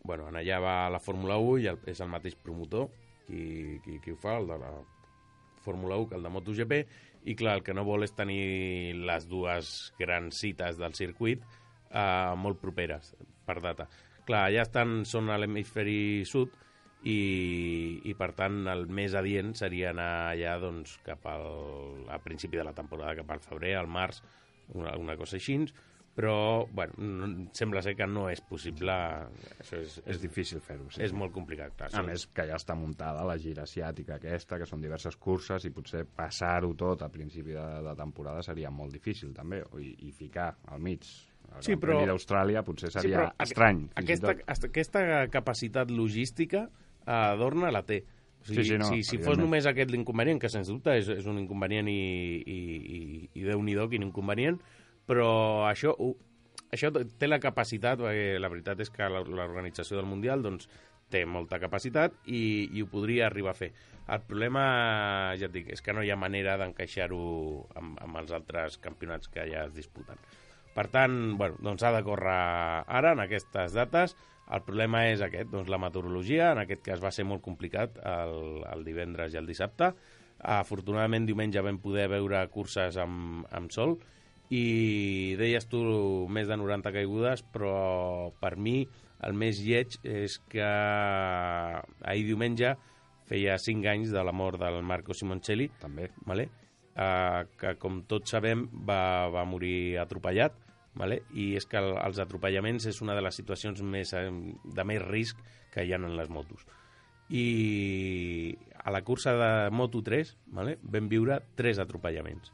bueno, 0.05 0.29
en 0.29 0.37
allà 0.39 0.59
va 0.61 0.75
la 0.93 1.01
Fórmula 1.01 1.37
1 1.41 1.57
i 1.63 1.69
el, 1.71 1.81
és 1.89 2.01
el 2.01 2.11
mateix 2.11 2.37
promotor 2.37 2.87
qui, 3.25 3.79
qui, 3.83 3.99
qui 4.03 4.13
ho 4.13 4.19
fa, 4.21 4.37
el 4.39 4.47
de 4.53 4.59
la 4.61 4.71
Fórmula 5.65 5.97
1 5.97 6.09
que 6.09 6.19
el 6.19 6.25
de 6.25 6.31
MotoGP 6.31 6.75
i 7.25 7.35
clar, 7.35 7.57
el 7.57 7.63
que 7.65 7.73
no 7.73 7.85
vol 7.87 8.05
és 8.05 8.13
tenir 8.13 8.93
les 9.01 9.25
dues 9.27 9.71
grans 9.99 10.41
cites 10.43 10.77
del 10.77 10.93
circuit 10.97 11.41
eh, 11.41 12.33
molt 12.37 12.61
properes 12.61 13.15
per 13.45 13.57
data. 13.63 13.87
Clar, 14.25 14.45
allà 14.49 14.65
estan, 14.65 15.01
són 15.09 15.29
a 15.29 15.39
l'hemisferi 15.41 16.25
sud 16.25 16.53
i, 17.05 18.01
i 18.09 18.13
per 18.17 18.31
tant 18.37 18.63
el 18.71 18.87
més 18.89 19.13
adient 19.17 19.53
seria 19.57 19.91
anar 19.93 20.11
allà 20.31 20.55
doncs, 20.61 20.97
cap 21.05 21.25
al, 21.29 21.49
a 22.13 22.21
principi 22.21 22.57
de 22.61 22.65
la 22.65 22.73
temporada, 22.77 23.17
cap 23.21 23.35
al 23.35 23.43
febrer, 23.45 23.75
al 23.77 23.89
març, 23.89 24.21
una, 24.73 24.95
una 24.97 25.17
cosa 25.17 25.37
així, 25.37 25.59
però 26.15 26.65
bueno, 26.71 26.93
no, 26.97 27.27
sembla 27.51 27.81
ser 27.83 27.95
que 27.99 28.05
no 28.07 28.29
és 28.31 28.39
possible, 28.47 28.93
això 29.59 29.79
és, 29.81 29.97
És 30.07 30.21
difícil 30.21 30.61
fer-ho, 30.63 30.87
sí. 30.89 31.01
és 31.03 31.11
molt 31.13 31.33
complicat. 31.35 31.73
Clar, 31.75 31.89
A 31.93 32.03
més, 32.07 32.23
que 32.31 32.45
ja 32.47 32.55
està 32.55 32.75
muntada 32.79 33.25
la 33.27 33.35
gira 33.37 33.63
asiàtica 33.67 34.15
aquesta, 34.15 34.57
que 34.61 34.65
són 34.69 34.79
diverses 34.81 35.17
curses, 35.17 35.65
i 35.67 35.73
potser 35.75 36.05
passar-ho 36.07 36.73
tot 36.79 37.03
a 37.03 37.09
principi 37.11 37.51
de, 37.51 37.65
de 37.83 37.95
temporada 37.99 38.41
seria 38.47 38.71
molt 38.71 38.93
difícil, 38.95 39.33
també, 39.35 39.61
o, 39.71 39.79
i, 39.79 39.91
i 40.07 40.11
ficar 40.15 40.53
al 40.71 40.79
mig 40.79 41.03
el 41.55 41.61
Sí, 41.63 41.75
però- 41.75 41.99
Premi 41.99 42.07
d'Austràlia 42.09 42.63
potser 42.65 42.89
seria 42.91 43.17
però 43.19 43.27
aqu- 43.29 43.43
estrany. 43.45 43.83
Aquesta, 43.95 44.33
aquesta 44.65 45.27
capacitat 45.31 45.91
logística 45.91 46.69
a 47.05 47.35
Dorna 47.37 47.69
la 47.71 47.83
té. 47.83 48.01
O 48.41 48.45
sigui, 48.47 48.63
Sí, 48.63 48.69
sí, 48.71 48.77
no, 48.77 48.85
si, 48.91 49.03
si 49.03 49.17
fos 49.19 49.37
només 49.37 49.65
aquest 49.65 49.89
l'inconvenient, 49.91 50.39
que 50.41 50.49
sens 50.49 50.67
dubte 50.69 50.93
és, 50.97 51.07
és 51.09 51.25
un 51.25 51.37
inconvenient 51.41 51.87
i, 51.89 51.93
i, 52.45 52.57
i, 52.97 53.29
i 53.41 53.45
Déu-n'hi-do 53.45 53.87
quin 53.89 54.03
inconvenient, 54.05 54.59
però 55.09 55.29
això, 55.69 55.93
ho, 55.97 56.13
això 56.73 56.91
té 56.93 57.29
la 57.29 57.41
capacitat, 57.43 58.01
perquè 58.01 58.35
la 58.41 58.51
veritat 58.51 58.81
és 58.83 58.91
que 58.93 59.09
l'organització 59.09 59.99
del 59.99 60.09
Mundial 60.09 60.43
doncs, 60.45 60.69
té 61.13 61.21
molta 61.29 61.59
capacitat 61.61 62.15
i, 62.25 62.69
i 62.73 62.81
ho 62.81 62.89
podria 62.89 63.27
arribar 63.27 63.53
a 63.53 63.57
fer. 63.57 63.71
El 64.11 64.23
problema, 64.25 64.63
ja 65.39 65.47
et 65.47 65.53
dic, 65.53 65.69
és 65.73 65.83
que 65.85 65.93
no 65.93 66.03
hi 66.05 66.11
ha 66.13 66.17
manera 66.19 66.57
d'encaixar-ho 66.61 67.19
amb, 67.77 67.99
amb 68.01 68.21
els 68.21 68.33
altres 68.35 68.79
campionats 68.81 69.29
que 69.31 69.45
ja 69.49 69.65
es 69.69 69.75
disputen. 69.75 70.19
Per 70.75 70.87
tant, 70.91 71.37
bueno, 71.39 71.59
doncs 71.63 71.85
ha 71.85 71.93
de 71.95 72.03
córrer 72.03 72.35
ara, 72.35 73.13
en 73.13 73.23
aquestes 73.23 73.77
dates. 73.77 74.15
El 74.53 74.61
problema 74.65 75.05
és 75.09 75.23
aquest, 75.25 75.49
doncs 75.53 75.71
la 75.71 75.79
meteorologia, 75.81 76.51
en 76.53 76.61
aquest 76.65 76.83
cas 76.85 77.01
va 77.01 77.13
ser 77.15 77.25
molt 77.25 77.41
complicat 77.45 77.97
el, 78.01 78.65
el 78.69 78.83
divendres 78.85 79.33
i 79.33 79.39
el 79.41 79.47
dissabte. 79.49 79.93
Afortunadament, 80.57 81.25
diumenge 81.25 81.63
vam 81.65 81.79
poder 81.81 82.09
veure 82.11 82.43
curses 82.53 82.99
amb, 83.01 83.47
amb 83.55 83.73
sol 83.73 83.95
i 84.53 85.35
deies 85.39 85.65
tu 85.69 85.81
més 86.29 86.49
de 86.49 86.57
90 86.59 86.93
caigudes, 86.93 87.45
però 87.53 88.31
per 88.41 88.55
mi 88.57 88.83
el 89.25 89.33
més 89.33 89.61
lleig 89.63 89.97
és 90.03 90.37
que 90.51 90.65
ahir 90.65 92.27
diumenge 92.27 92.75
feia 93.25 93.57
5 93.57 93.89
anys 93.89 94.13
de 94.13 94.21
la 94.21 94.35
mort 94.35 94.61
del 94.61 94.83
Marco 94.85 95.15
Simoncelli, 95.17 95.71
També. 95.81 96.11
vale? 96.25 96.49
uh, 96.95 97.43
que 97.59 97.75
com 97.81 98.01
tots 98.09 98.35
sabem 98.35 98.65
va, 98.87 99.27
va 99.33 99.45
morir 99.47 99.97
atropellat 100.01 100.55
vale? 100.95 101.21
i 101.33 101.53
és 101.59 101.67
que 101.69 101.79
el, 101.81 101.93
els 101.99 102.19
atropellaments 102.23 102.87
és 102.91 103.01
una 103.03 103.15
de 103.17 103.23
les 103.25 103.35
situacions 103.35 103.81
més, 103.83 104.13
eh, 104.15 104.29
de 104.63 104.87
més 104.87 105.01
risc 105.03 105.41
que 105.73 105.83
hi 105.83 105.93
ha 105.93 105.99
en 105.99 106.15
les 106.15 106.31
motos 106.31 106.65
i 107.29 108.55
a 108.85 108.93
la 108.93 109.01
cursa 109.01 109.33
de 109.33 109.51
Moto3 109.73 110.35
vale? 110.55 110.77
vam 110.83 111.09
viure 111.11 111.41
tres 111.57 111.81
atropellaments 111.81 112.53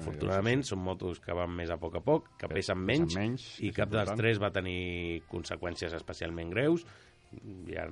afortunadament 0.00 0.64
són 0.66 0.82
motos 0.84 1.20
que 1.22 1.34
van 1.36 1.52
més 1.56 1.70
a 1.70 1.78
poc 1.80 1.98
a 1.98 2.02
poc 2.04 2.32
que 2.40 2.50
pesen 2.50 2.82
pesen 2.82 2.84
menys, 2.88 3.16
menys, 3.18 3.46
i 3.64 3.72
cap 3.76 3.92
dels 3.92 4.12
tres 4.18 4.40
va 4.42 4.52
tenir 4.54 5.22
conseqüències 5.30 5.94
especialment 5.98 6.52
greus. 6.54 6.86
Hi 7.32 7.78
ha, 7.80 7.86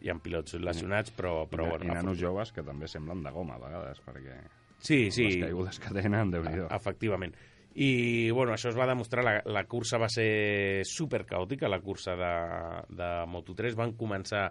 hi 0.00 0.08
ha 0.08 0.16
pilots 0.24 0.56
lesionats 0.56 1.12
però, 1.16 1.42
però 1.50 1.66
I, 1.66 1.72
bueno, 1.74 1.84
I 1.84 1.96
nanos 1.98 2.16
joves 2.20 2.54
que 2.56 2.64
també 2.64 2.88
semblen 2.88 3.20
de 3.26 3.32
goma 3.34 3.58
a 3.58 3.60
vegades, 3.60 4.00
perquè 4.06 4.38
sí, 4.78 5.10
sí, 5.12 5.26
les 5.26 5.42
caigudes 5.44 5.82
que 5.82 5.92
tenen, 5.98 6.32
déu 6.32 6.46
nhi 6.46 6.64
efectivament. 6.70 7.36
I, 7.76 8.30
bueno, 8.32 8.54
això 8.54 8.70
es 8.70 8.78
va 8.78 8.86
demostrar, 8.88 9.20
la, 9.26 9.34
la 9.52 9.66
cursa 9.68 9.98
va 10.00 10.08
ser 10.08 10.80
super 10.88 11.26
caòtica, 11.28 11.68
la 11.68 11.82
cursa 11.84 12.14
de, 12.16 12.32
de 12.96 13.10
Moto3, 13.28 13.76
van 13.76 13.92
començar 14.00 14.46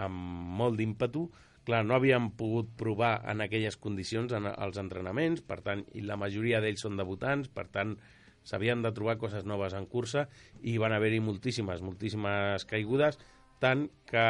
amb 0.00 0.16
molt 0.60 0.78
d'ímpetu, 0.80 1.26
clar, 1.70 1.84
no 1.86 1.96
havien 1.96 2.30
pogut 2.36 2.70
provar 2.78 3.20
en 3.30 3.40
aquelles 3.44 3.78
condicions 3.80 4.34
en 4.36 4.50
els 4.50 4.80
entrenaments, 4.82 5.42
per 5.46 5.60
tant, 5.64 5.86
i 5.94 6.02
la 6.04 6.18
majoria 6.20 6.60
d'ells 6.60 6.82
són 6.84 6.98
debutants, 7.00 7.48
per 7.54 7.68
tant, 7.72 7.96
s'havien 8.44 8.82
de 8.82 8.92
trobar 8.96 9.18
coses 9.20 9.44
noves 9.46 9.74
en 9.76 9.86
cursa 9.86 10.26
i 10.66 10.76
van 10.80 10.94
haver-hi 10.96 11.20
moltíssimes, 11.22 11.82
moltíssimes 11.84 12.66
caigudes, 12.68 13.20
tant 13.60 13.86
que 14.08 14.26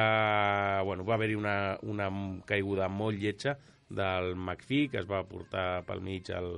bueno, 0.85 1.07
va 1.07 1.15
haver-hi 1.17 1.39
una, 1.39 1.57
una 1.87 2.11
caiguda 2.47 2.91
molt 2.91 3.19
lletja 3.19 3.57
del 3.89 4.35
McPhee, 4.37 4.91
que 4.91 5.01
es 5.03 5.09
va 5.11 5.23
portar 5.27 5.85
pel 5.87 6.03
mig 6.03 6.31
el, 6.35 6.51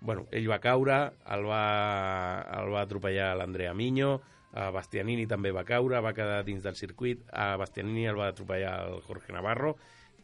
bueno, 0.00 0.26
ell 0.34 0.50
va 0.50 0.60
caure, 0.62 0.98
el 1.34 1.46
va, 1.46 1.64
el 2.58 2.74
va 2.74 2.82
atropellar 2.82 3.32
l'Andrea 3.38 3.74
Miño, 3.74 4.16
a 4.52 4.68
Bastianini 4.74 5.26
també 5.28 5.52
va 5.54 5.64
caure, 5.64 6.00
va 6.04 6.14
quedar 6.16 6.42
dins 6.44 6.62
del 6.64 6.76
circuit, 6.76 7.24
a 7.32 7.56
Bastianini 7.60 8.06
el 8.10 8.18
va 8.20 8.28
atropellar 8.32 8.74
el 8.88 9.00
Jorge 9.06 9.32
Navarro, 9.32 9.76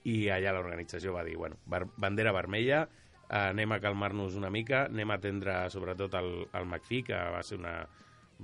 i 0.09 0.29
allà 0.33 0.53
l'organització 0.55 1.15
va 1.17 1.25
dir, 1.27 1.37
bueno, 1.41 1.59
bandera 1.97 2.33
vermella, 2.37 2.85
eh, 3.29 3.49
anem 3.49 3.73
a 3.73 3.81
calmar-nos 3.81 4.37
una 4.39 4.51
mica, 4.51 4.87
anem 4.87 5.11
a 5.11 5.19
atendre 5.19 5.59
sobretot 5.73 6.15
el, 6.21 6.33
el 6.53 6.67
McPhee, 6.69 7.05
que 7.09 7.19
va 7.35 7.43
ser, 7.43 7.59
una, 7.59 7.81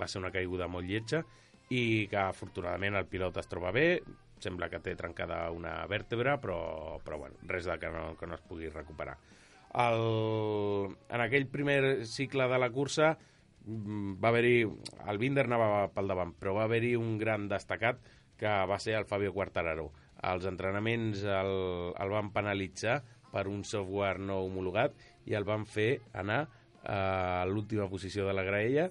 va 0.00 0.08
ser 0.08 0.22
una 0.22 0.32
caiguda 0.34 0.68
molt 0.68 0.88
lletja, 0.88 1.24
i 1.72 2.06
que 2.10 2.20
afortunadament 2.20 2.96
el 2.98 3.08
pilot 3.08 3.40
es 3.40 3.48
troba 3.48 3.72
bé, 3.72 4.02
sembla 4.44 4.68
que 4.68 4.80
té 4.84 4.96
trencada 4.98 5.46
una 5.54 5.78
vèrtebra, 5.88 6.36
però, 6.40 6.98
però 7.04 7.20
bueno, 7.22 7.38
res 7.48 7.68
de 7.68 7.78
que 7.80 7.92
no, 7.92 8.12
que 8.20 8.28
no 8.28 8.36
es 8.36 8.44
pugui 8.44 8.68
recuperar. 8.72 9.16
El, 9.84 10.92
en 11.10 11.22
aquell 11.24 11.48
primer 11.50 12.04
cicle 12.06 12.46
de 12.50 12.58
la 12.60 12.70
cursa 12.70 13.14
va 13.66 14.30
haver-hi... 14.30 14.64
El 15.08 15.20
Binder 15.20 15.46
anava 15.48 15.88
pel 15.94 16.10
davant, 16.10 16.34
però 16.38 16.54
va 16.58 16.66
haver-hi 16.68 16.94
un 17.00 17.16
gran 17.18 17.48
destacat 17.48 18.00
que 18.40 18.50
va 18.68 18.78
ser 18.82 18.96
el 18.98 19.06
Fabio 19.08 19.32
Quartararo. 19.32 19.90
Els 20.24 20.46
entrenaments 20.48 21.22
el, 21.28 21.54
el 22.00 22.12
van 22.12 22.30
penalitzar 22.32 23.00
per 23.32 23.46
un 23.50 23.64
software 23.66 24.22
no 24.22 24.42
homologat 24.44 24.94
i 25.28 25.34
el 25.34 25.46
van 25.48 25.66
fer 25.66 25.98
anar 26.14 26.44
a 26.84 27.44
l'última 27.48 27.88
posició 27.88 28.26
de 28.28 28.34
la 28.36 28.44
graella 28.44 28.90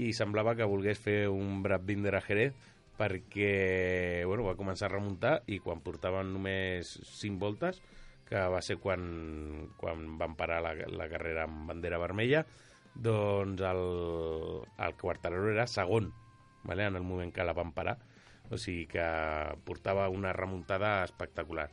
i 0.00 0.12
semblava 0.16 0.54
que 0.56 0.68
volgués 0.68 1.00
fer 1.00 1.24
un 1.28 1.62
Brad 1.64 1.84
Binder 1.88 2.14
a 2.16 2.22
Jerez 2.24 2.54
perquè 3.00 4.24
bueno, 4.28 4.44
va 4.44 4.58
començar 4.58 4.88
a 4.88 4.94
remuntar 4.94 5.38
i 5.48 5.58
quan 5.64 5.80
portaven 5.84 6.34
només 6.34 6.92
5 7.16 7.40
voltes, 7.40 7.80
que 8.28 8.40
va 8.52 8.60
ser 8.62 8.76
quan, 8.78 9.70
quan 9.80 10.18
van 10.20 10.36
parar 10.38 10.60
la, 10.64 10.74
la 10.92 11.08
carrera 11.08 11.46
amb 11.48 11.64
bandera 11.72 11.98
vermella, 11.98 12.44
doncs 12.94 13.60
el, 13.60 14.62
el 14.78 14.94
Quartararo 15.00 15.50
era 15.50 15.66
segon 15.66 16.12
vale? 16.64 16.84
en 16.86 16.96
el 16.96 17.02
moment 17.02 17.32
que 17.32 17.44
la 17.44 17.52
van 17.54 17.72
parar. 17.72 17.98
O 18.50 18.58
sigui 18.58 18.86
que 18.90 19.04
portava 19.64 20.08
una 20.10 20.32
remuntada 20.32 21.04
espectacular 21.04 21.70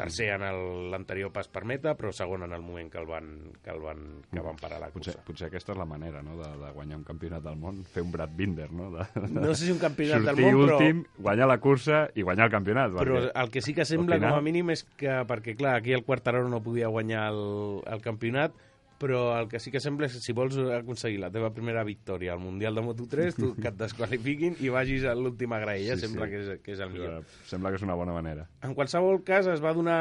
tercer 0.00 0.28
en 0.32 0.42
el- 0.46 0.90
l'anterior 0.90 1.28
pas 1.34 1.48
per 1.50 1.64
meta, 1.68 1.92
però 1.98 2.08
segon 2.14 2.44
en 2.46 2.52
el 2.54 2.62
moment 2.62 2.88
que 2.90 2.96
el 2.96 3.04
van, 3.04 3.50
que 3.62 3.68
el 3.70 3.80
van, 3.82 4.22
que 4.32 4.40
van 4.40 4.56
parar 4.56 4.78
la 4.80 4.88
Potser, 4.88 5.12
cursa. 5.16 5.24
potser 5.26 5.48
aquesta 5.50 5.72
és 5.74 5.78
la 5.78 5.84
manera 5.84 6.22
no? 6.22 6.38
de, 6.38 6.46
de 6.56 6.70
guanyar 6.72 6.96
un 6.96 7.04
campionat 7.04 7.42
del 7.44 7.56
món, 7.60 7.82
fer 7.84 8.02
un 8.06 8.12
Brad 8.14 8.30
Binder, 8.32 8.70
no? 8.72 8.88
De, 8.94 9.04
No 9.28 9.52
sé 9.54 9.66
si 9.66 9.72
un 9.74 9.78
campionat 9.82 10.22
del 10.30 10.40
món, 10.40 10.56
però, 10.62 10.78
últim, 10.78 11.02
guanyar 11.18 11.48
la 11.50 11.58
cursa 11.60 12.08
i 12.14 12.22
guanyar 12.22 12.46
el 12.46 12.52
campionat. 12.54 12.92
però 12.96 13.18
perquè 13.18 13.42
el 13.42 13.50
que 13.50 13.60
sí 13.60 13.74
que 13.74 13.84
sembla 13.84 14.14
al 14.14 14.20
final- 14.22 14.32
com 14.32 14.38
a 14.38 14.46
mínim 14.46 14.70
és 14.70 14.84
que, 14.96 15.10
perquè 15.28 15.56
clar, 15.58 15.74
aquí 15.82 15.92
el 15.92 16.04
Quartararo 16.06 16.48
no 16.48 16.62
podia 16.62 16.88
guanyar 16.88 17.26
el, 17.34 17.82
el 17.84 18.00
campionat, 18.00 18.54
però 19.00 19.20
el 19.38 19.48
que 19.48 19.58
sí 19.64 19.72
que 19.72 19.80
sembla 19.80 20.10
és 20.10 20.18
que 20.18 20.20
si 20.20 20.34
vols 20.36 20.58
aconseguir 20.76 21.22
la 21.22 21.30
teva 21.32 21.48
primera 21.56 21.80
victòria 21.88 22.34
al 22.34 22.42
Mundial 22.42 22.76
de 22.76 22.82
Moto3, 22.84 23.32
tu 23.38 23.54
que 23.56 23.70
et 23.70 23.78
desqualifiquin 23.80 24.58
i 24.60 24.68
vagis 24.72 25.06
a 25.08 25.14
l'última 25.16 25.56
graella, 25.62 25.96
Sí, 25.96 26.04
sembla 26.04 26.28
sí. 26.28 26.34
Que, 26.34 26.40
és, 26.42 26.60
que 26.66 26.74
és 26.74 26.82
el 26.84 26.92
millor. 26.92 27.24
Sembla 27.48 27.72
que 27.72 27.80
és 27.80 27.86
una 27.86 27.96
bona 27.96 28.12
manera. 28.12 28.44
En 28.66 28.76
qualsevol 28.76 29.22
cas, 29.24 29.48
es 29.48 29.64
va 29.64 29.72
donar 29.76 29.96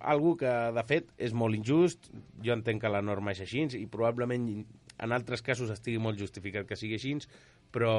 algú 0.00 0.32
que, 0.40 0.54
de 0.74 0.84
fet, 0.88 1.12
és 1.20 1.36
molt 1.36 1.58
injust. 1.58 2.08
Jo 2.44 2.56
entenc 2.56 2.80
que 2.86 2.92
la 2.92 3.04
norma 3.04 3.36
és 3.36 3.44
així 3.44 3.66
i 3.76 3.84
probablement 3.90 4.48
en 4.98 5.12
altres 5.12 5.44
casos 5.44 5.70
estigui 5.74 6.00
molt 6.00 6.18
justificat 6.18 6.66
que 6.66 6.76
sigui 6.78 6.96
així, 6.96 7.14
però 7.74 7.92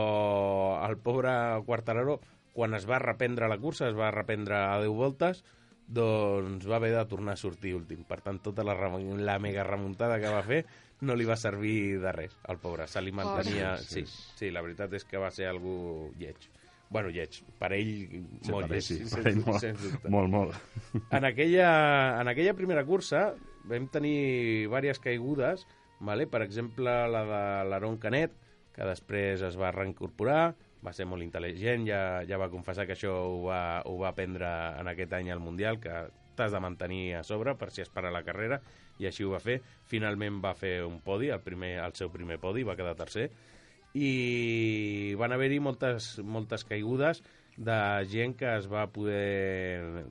el 0.88 0.97
pobre 0.97 1.32
Quartararo, 1.67 2.17
quan 2.58 2.73
es 2.73 2.89
va 2.89 2.99
reprendre 3.03 3.47
la 3.47 3.60
cursa, 3.62 3.88
es 3.89 3.97
va 3.97 4.10
reprendre 4.12 4.58
a 4.58 4.79
10 4.82 4.97
voltes, 4.97 5.43
doncs 5.89 6.67
va 6.69 6.78
haver 6.78 6.91
de 6.93 7.06
tornar 7.10 7.34
a 7.34 7.41
sortir 7.41 7.73
últim. 7.75 8.04
Per 8.06 8.19
tant, 8.21 8.38
tota 8.45 8.63
la, 8.63 8.75
la 9.17 9.39
mega 9.41 9.63
remuntada 9.65 10.19
que 10.21 10.30
va 10.30 10.43
fer 10.45 10.63
no 11.02 11.15
li 11.15 11.25
va 11.25 11.38
servir 11.39 11.97
de 12.04 12.12
res, 12.12 12.36
al 12.52 12.60
pobre. 12.60 12.86
Se 12.88 13.02
li 13.02 13.12
mantenia... 13.15 13.78
sí, 13.78 14.04
Sí, 14.04 14.06
sí. 14.06 14.32
sí, 14.38 14.49
la 14.52 14.62
veritat 14.62 14.93
és 14.99 15.06
que 15.08 15.17
va 15.21 15.32
ser 15.32 15.47
algú 15.49 16.12
lleig. 16.19 16.49
Bueno, 16.89 17.10
lleig. 17.13 17.39
Per 17.60 17.71
ell, 17.73 17.91
Sí, 18.41 18.52
molt 18.52 18.67
per 18.67 18.75
lleig. 18.75 18.84
sí, 18.86 18.97
sens 18.99 19.13
per 19.15 19.28
ell 19.32 19.41
molt, 19.45 19.60
sens 19.63 19.82
dubte. 19.84 20.10
molt, 20.10 20.30
molt. 20.34 20.56
En 21.15 21.25
aquella, 21.25 21.69
en 22.21 22.28
aquella 22.34 22.54
primera 22.58 22.84
cursa 22.86 23.34
vam 23.69 23.88
tenir 23.93 24.15
diverses 24.67 24.99
caigudes, 24.99 25.65
vale? 25.99 26.28
per 26.28 26.41
exemple 26.43 26.84
la 27.10 27.23
de 27.30 27.41
l'Aaron 27.69 27.97
Canet, 28.02 28.34
que 28.75 28.86
després 28.88 29.41
es 29.45 29.58
va 29.60 29.71
reincorporar, 29.75 30.56
va 30.85 30.93
ser 30.95 31.05
molt 31.09 31.25
intel·ligent, 31.25 31.85
ja, 31.87 32.01
ja 32.27 32.39
va 32.39 32.49
confessar 32.51 32.85
que 32.87 32.95
això 32.95 33.11
ho 33.25 33.39
va, 33.47 33.61
ho 33.85 33.97
va 33.99 34.13
aprendre 34.13 34.49
en 34.79 34.87
aquest 34.91 35.13
any 35.17 35.31
al 35.33 35.43
Mundial, 35.43 35.79
que 35.83 36.05
t'has 36.39 36.53
de 36.55 36.61
mantenir 36.63 37.03
a 37.19 37.23
sobre 37.27 37.55
per 37.59 37.69
si 37.75 37.83
es 37.83 37.91
para 37.91 38.11
la 38.15 38.23
carrera, 38.23 38.61
i 38.99 39.07
així 39.09 39.25
ho 39.27 39.33
va 39.33 39.41
fer. 39.43 39.59
Finalment 39.91 40.39
va 40.43 40.55
fer 40.55 40.79
un 40.87 40.99
podi, 41.03 41.33
el, 41.35 41.43
primer, 41.43 41.75
el 41.83 41.95
seu 41.99 42.11
primer 42.13 42.39
podi, 42.39 42.63
va 42.67 42.77
quedar 42.79 42.95
tercer, 42.99 43.29
i 43.97 45.15
van 45.19 45.33
haver-hi 45.35 45.59
moltes, 45.59 46.13
moltes 46.23 46.63
caigudes 46.69 47.23
de 47.57 47.77
gent 48.07 48.37
que 48.39 48.47
es 48.55 48.69
va 48.71 48.85
poder 48.93 50.05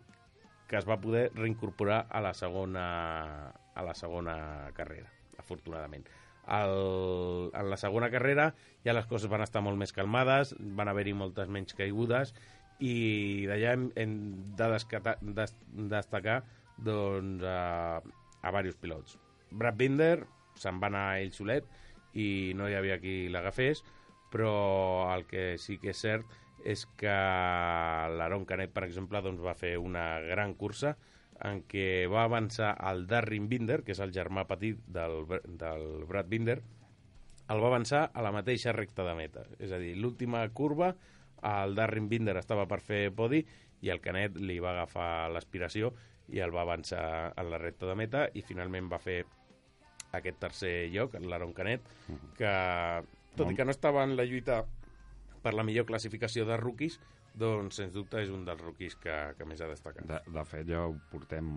que 0.69 0.77
es 0.77 0.85
va 0.85 0.99
poder 1.01 1.31
reincorporar 1.33 2.03
a 2.11 2.21
la 2.21 2.35
segona, 2.37 3.53
a 3.73 3.83
la 3.87 3.95
segona 3.97 4.35
carrera, 4.77 5.09
afortunadament. 5.41 6.05
El, 6.49 7.51
en 7.53 7.71
la 7.71 7.77
segona 7.77 8.09
carrera 8.13 8.53
ja 8.87 8.95
les 8.97 9.09
coses 9.11 9.29
van 9.31 9.45
estar 9.45 9.61
molt 9.65 9.77
més 9.81 9.93
calmades, 9.93 10.55
van 10.59 10.89
haver-hi 10.89 11.13
moltes 11.17 11.51
menys 11.53 11.77
caigudes 11.77 12.33
i 12.81 13.47
d'allà 13.51 13.75
hem, 13.75 13.89
hem 13.99 14.15
de 14.57 14.71
descata, 14.73 15.17
des, 15.21 15.55
destacar 15.91 16.41
doncs, 16.79 17.45
a, 17.45 18.01
a 18.01 18.51
diversos 18.51 18.81
pilots. 18.81 19.19
Brad 19.51 19.77
Binder 19.77 20.17
se'n 20.59 20.81
va 20.81 20.91
anar 20.91 21.07
ell 21.21 21.35
solet 21.35 21.67
i 22.19 22.55
no 22.57 22.69
hi 22.69 22.77
havia 22.79 22.99
qui 23.03 23.29
l'agafés, 23.33 23.83
però 24.33 24.53
el 25.15 25.27
que 25.29 25.57
sí 25.61 25.79
que 25.83 25.93
és 25.93 26.05
cert 26.05 26.39
és 26.67 26.85
que 26.99 27.15
l'Aaron 28.19 28.45
Canet, 28.47 28.73
per 28.75 28.85
exemple, 28.87 29.23
doncs 29.23 29.45
va 29.45 29.55
fer 29.59 29.77
una 29.79 30.19
gran 30.27 30.55
cursa 30.59 30.97
en 31.45 31.63
què 31.71 32.09
va 32.11 32.25
avançar 32.27 32.73
el 32.91 33.07
Darrin 33.11 33.49
Binder, 33.51 33.83
que 33.85 33.95
és 33.95 34.03
el 34.03 34.13
germà 34.15 34.45
petit 34.49 34.81
del, 34.87 35.23
del 35.61 35.87
Brad 36.09 36.29
Binder, 36.31 36.59
el 37.49 37.63
va 37.63 37.71
avançar 37.71 38.09
a 38.13 38.25
la 38.25 38.33
mateixa 38.35 38.75
recta 38.77 39.07
de 39.07 39.15
meta. 39.17 39.45
És 39.59 39.73
a 39.73 39.79
dir, 39.81 39.95
l'última 39.97 40.43
curva, 40.53 40.93
el 41.49 41.75
Darrin 41.79 42.09
Binder 42.11 42.37
estava 42.41 42.67
per 42.69 42.81
fer 42.85 43.09
podi 43.15 43.45
i 43.85 43.93
el 43.95 44.03
Canet 44.03 44.37
li 44.43 44.59
va 44.61 44.75
agafar 44.75 45.29
l'aspiració 45.33 45.93
i 46.35 46.43
el 46.45 46.53
va 46.53 46.65
avançar 46.67 47.33
a 47.33 47.45
la 47.47 47.61
recta 47.63 47.87
de 47.89 47.95
meta 47.97 48.27
i 48.37 48.43
finalment 48.45 48.91
va 48.91 48.99
fer 49.01 49.23
aquest 50.19 50.41
tercer 50.41 50.89
lloc, 50.93 51.15
l'Aaron 51.21 51.55
Canet, 51.57 51.85
que 52.37 52.53
tot 53.37 53.53
i 53.53 53.57
que 53.57 53.65
no 53.65 53.73
estava 53.73 54.03
en 54.05 54.17
la 54.17 54.27
lluita 54.29 54.63
per 55.43 55.55
la 55.55 55.65
millor 55.65 55.87
classificació 55.87 56.45
de 56.49 56.57
rookies, 56.59 56.99
doncs, 57.39 57.79
sens 57.81 57.95
dubte, 57.95 58.23
és 58.23 58.31
un 58.35 58.45
dels 58.47 58.63
rookies 58.63 58.97
que, 59.03 59.17
que 59.39 59.47
més 59.49 59.61
ha 59.63 59.69
destacat. 59.71 60.07
De, 60.09 60.21
de 60.35 60.45
fet, 60.49 60.67
ja 60.69 60.85
ho 60.87 60.95
portem 61.13 61.51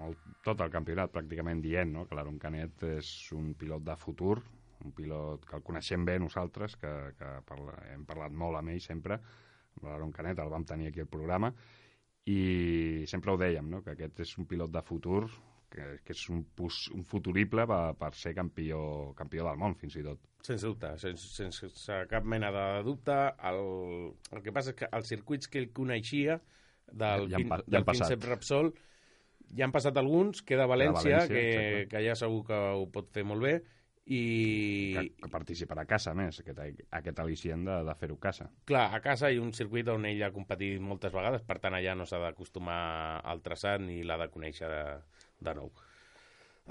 molt, 0.00 0.24
tot 0.46 0.62
el 0.64 0.72
campionat 0.72 1.12
pràcticament 1.14 1.60
dient 1.64 1.92
no? 1.96 2.06
que 2.08 2.16
l'Aaron 2.16 2.40
Canet 2.42 2.86
és 2.88 3.10
un 3.36 3.52
pilot 3.58 3.84
de 3.86 3.96
futur, 4.00 4.38
un 4.84 4.94
pilot 4.96 5.44
que 5.48 5.58
el 5.58 5.64
coneixem 5.66 6.06
bé 6.08 6.16
nosaltres, 6.22 6.76
que, 6.80 6.92
que 7.18 7.34
parla, 7.48 7.76
hem 7.92 8.06
parlat 8.08 8.32
molt 8.32 8.60
amb 8.60 8.72
ell 8.72 8.82
sempre, 8.84 9.20
amb 9.76 9.86
l'Aaron 9.88 10.14
Canet, 10.16 10.40
el 10.40 10.52
vam 10.52 10.66
tenir 10.68 10.90
aquí 10.90 11.04
al 11.04 11.12
programa, 11.12 11.52
i 12.30 13.04
sempre 13.10 13.32
ho 13.32 13.38
dèiem, 13.40 13.68
no? 13.70 13.82
que 13.84 13.94
aquest 13.94 14.24
és 14.26 14.36
un 14.40 14.48
pilot 14.48 14.72
de 14.72 14.82
futur, 14.86 15.24
que, 15.70 15.86
que 16.04 16.16
és 16.16 16.24
un, 16.32 16.42
pus, 16.56 16.86
un 16.96 17.04
futurible 17.06 17.66
per, 17.70 17.82
per 18.00 18.10
ser 18.18 18.34
campió, 18.36 18.80
campió 19.18 19.46
del 19.46 19.60
món, 19.60 19.76
fins 19.78 19.96
i 20.00 20.04
tot. 20.06 20.29
Sens 20.46 20.62
dubte, 20.64 20.94
sense, 21.02 21.26
sense 21.36 21.96
cap 22.08 22.24
mena 22.24 22.50
de 22.54 22.66
dubte. 22.86 23.16
El, 23.50 23.60
el 24.32 24.44
que 24.44 24.54
passa 24.56 24.72
és 24.72 24.78
que 24.78 24.88
els 24.96 25.10
circuits 25.12 25.50
que 25.50 25.60
ell 25.60 25.72
coneixia 25.76 26.38
del, 26.90 27.28
Ja 27.30 27.38
han 27.38 27.50
ja 27.50 27.60
del. 27.66 27.84
Príncep 27.90 28.24
Repsol 28.28 28.72
ja 29.56 29.66
han 29.66 29.74
passat 29.74 29.98
alguns, 29.98 30.44
queda 30.46 30.68
València, 30.70 31.02
València, 31.02 31.28
que, 31.28 31.44
exacte. 31.50 31.84
que 31.92 32.02
ja 32.06 32.16
segur 32.18 32.40
que 32.48 32.58
ho 32.78 32.86
pot 32.94 33.10
fer 33.12 33.24
molt 33.26 33.42
bé, 33.42 33.60
i 34.10 34.94
Que, 34.96 35.04
que 35.20 35.28
participarà 35.30 35.84
a 35.84 35.90
casa, 35.90 36.14
més, 36.18 36.40
aquest, 36.42 36.80
aquest 36.98 37.20
al·licient 37.22 37.66
de, 37.66 37.76
de 37.86 37.94
fer-ho 37.98 38.16
a 38.18 38.22
casa. 38.24 38.48
clar, 38.66 38.88
a 38.96 39.00
casa 39.04 39.30
hi 39.30 39.38
ha 39.38 39.44
un 39.44 39.52
circuit 39.54 39.88
on 39.92 40.06
ell 40.08 40.22
ha 40.26 40.32
competit 40.34 40.80
moltes 40.82 41.12
vegades, 41.14 41.44
per 41.46 41.58
tant 41.62 41.76
allà 41.78 41.94
no 41.94 42.06
s'ha 42.08 42.18
d'acostumar 42.22 43.20
al 43.22 43.42
traçat 43.44 43.82
ni 43.84 44.02
l'ha 44.02 44.18
de 44.18 44.30
conèixer 44.32 44.70
de, 44.70 44.82
de 45.46 45.54
nou. 45.54 45.70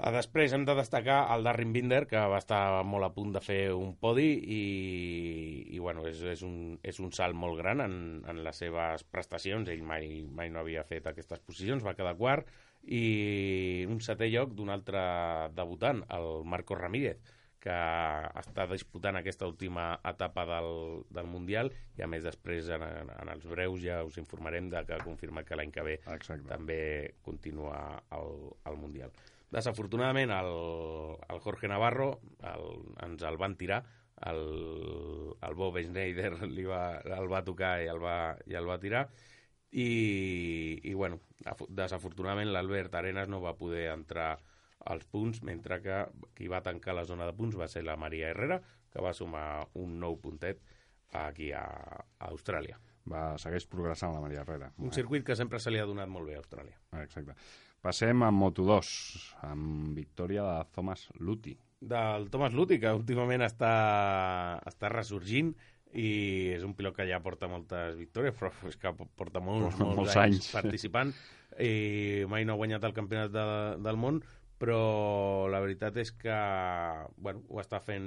A 0.00 0.10
després 0.14 0.54
hem 0.56 0.62
de 0.64 0.74
destacar 0.78 1.18
el 1.34 1.42
Darrin 1.44 1.74
Binder, 1.74 2.06
que 2.08 2.20
va 2.32 2.38
estar 2.40 2.82
molt 2.88 3.04
a 3.04 3.10
punt 3.12 3.34
de 3.34 3.42
fer 3.44 3.72
un 3.76 3.92
podi 4.00 4.30
i, 4.32 4.60
i 5.76 5.78
bueno, 5.78 6.06
és, 6.08 6.22
és, 6.24 6.44
un, 6.46 6.78
és 6.82 7.00
un 7.04 7.12
salt 7.12 7.36
molt 7.36 7.58
gran 7.60 7.82
en, 7.84 7.94
en 8.30 8.40
les 8.46 8.62
seves 8.64 9.04
prestacions. 9.04 9.68
Ell 9.68 9.84
mai, 9.84 10.22
mai 10.24 10.48
no 10.48 10.62
havia 10.62 10.86
fet 10.88 11.10
aquestes 11.10 11.42
posicions, 11.44 11.84
va 11.84 11.96
quedar 11.98 12.16
quart 12.16 12.48
i 12.88 13.84
un 13.88 14.00
setè 14.00 14.30
lloc 14.32 14.54
d'un 14.56 14.72
altre 14.72 15.02
debutant, 15.52 16.00
el 16.16 16.30
Marco 16.48 16.78
Ramírez, 16.78 17.20
que 17.60 17.76
està 18.40 18.64
disputant 18.70 19.18
aquesta 19.20 19.44
última 19.44 19.90
etapa 20.08 20.46
del, 20.48 20.70
del 21.12 21.28
Mundial 21.28 21.68
i 21.98 22.04
a 22.04 22.08
més 22.08 22.24
després 22.24 22.70
en, 22.72 22.86
en 23.12 23.32
els 23.34 23.44
breus 23.44 23.82
ja 23.84 24.00
us 24.06 24.16
informarem 24.22 24.70
de 24.72 24.80
que 24.88 24.96
ha 24.96 25.04
confirmat 25.04 25.44
que 25.44 25.60
l'any 25.60 25.74
que 25.74 25.84
ve 25.84 25.98
Exacte. 26.00 26.48
també 26.48 26.80
continua 27.26 28.00
el, 28.16 28.32
el 28.64 28.80
Mundial. 28.80 29.12
Desafortunadament, 29.50 30.30
el, 30.30 30.52
el 31.26 31.40
Jorge 31.42 31.68
Navarro 31.68 32.20
el, 32.46 32.68
ens 33.02 33.24
el 33.26 33.38
van 33.40 33.56
tirar, 33.58 33.80
el, 34.30 35.34
el 35.42 35.54
Bob 35.58 35.80
Schneider 35.80 36.36
li 36.56 36.66
va, 36.68 37.00
el 37.02 37.30
va 37.30 37.44
tocar 37.46 37.78
i 37.82 37.88
el 37.90 38.02
va, 38.02 38.36
i 38.46 38.54
el 38.58 38.68
va 38.68 38.78
tirar, 38.82 39.08
i, 39.70 39.88
i 40.82 40.94
bueno, 40.94 41.20
desafortunadament 41.68 42.50
l'Albert 42.50 42.94
Arenas 42.98 43.30
no 43.30 43.42
va 43.42 43.56
poder 43.58 43.88
entrar 43.92 44.36
als 44.90 45.04
punts, 45.04 45.42
mentre 45.44 45.80
que 45.84 46.04
qui 46.36 46.48
va 46.48 46.62
tancar 46.64 46.94
la 46.96 47.04
zona 47.04 47.26
de 47.28 47.34
punts 47.36 47.58
va 47.58 47.68
ser 47.68 47.84
la 47.84 47.98
Maria 48.00 48.30
Herrera, 48.30 48.60
que 48.90 49.02
va 49.02 49.12
sumar 49.14 49.66
un 49.78 49.98
nou 50.00 50.16
puntet 50.22 50.62
aquí 51.20 51.50
a, 51.52 51.64
a 51.64 52.30
Austràlia. 52.30 52.78
Va, 53.10 53.34
segueix 53.40 53.66
progressant 53.70 54.14
la 54.14 54.22
Maria 54.22 54.44
Herrera. 54.44 54.70
Un 54.78 54.92
circuit 54.94 55.24
que 55.26 55.36
sempre 55.36 55.60
se 55.60 55.72
li 55.72 55.80
ha 55.80 55.88
donat 55.88 56.08
molt 56.10 56.28
bé 56.28 56.36
a 56.36 56.42
Austràlia. 56.42 56.78
Ah, 56.92 57.02
Exacte. 57.04 57.36
Passem 57.80 58.22
a 58.22 58.28
Moto2, 58.34 58.88
amb 59.48 59.96
victòria 59.96 60.42
de 60.44 60.56
Thomas 60.76 61.06
Luthi. 61.18 61.56
del 61.80 62.26
Thomas 62.28 62.52
Luthi, 62.52 62.76
que 62.78 62.90
últimament 62.92 63.40
està, 63.40 63.70
està 64.68 64.90
ressorgint 64.92 65.54
i 65.96 66.10
és 66.52 66.62
un 66.62 66.74
pilot 66.76 66.94
que 66.98 67.06
ja 67.08 67.22
porta 67.24 67.48
moltes 67.48 67.96
victòries, 67.96 68.34
però 68.36 68.50
és 68.68 68.76
que 68.76 68.92
porta 69.16 69.40
molts, 69.40 69.78
Molts 69.80 69.96
molts, 69.96 70.16
anys, 70.16 70.42
anys. 70.42 70.50
participant 70.58 71.14
i 71.58 72.26
mai 72.28 72.44
no 72.44 72.52
ha 72.52 72.60
guanyat 72.60 72.84
el 72.84 72.92
campionat 72.94 73.32
de, 73.32 73.46
del 73.80 73.96
món, 73.96 74.20
però 74.60 75.48
la 75.48 75.62
veritat 75.64 75.96
és 75.96 76.12
que 76.12 76.36
bueno, 77.16 77.40
ho 77.48 77.62
està 77.64 77.80
fent, 77.80 78.06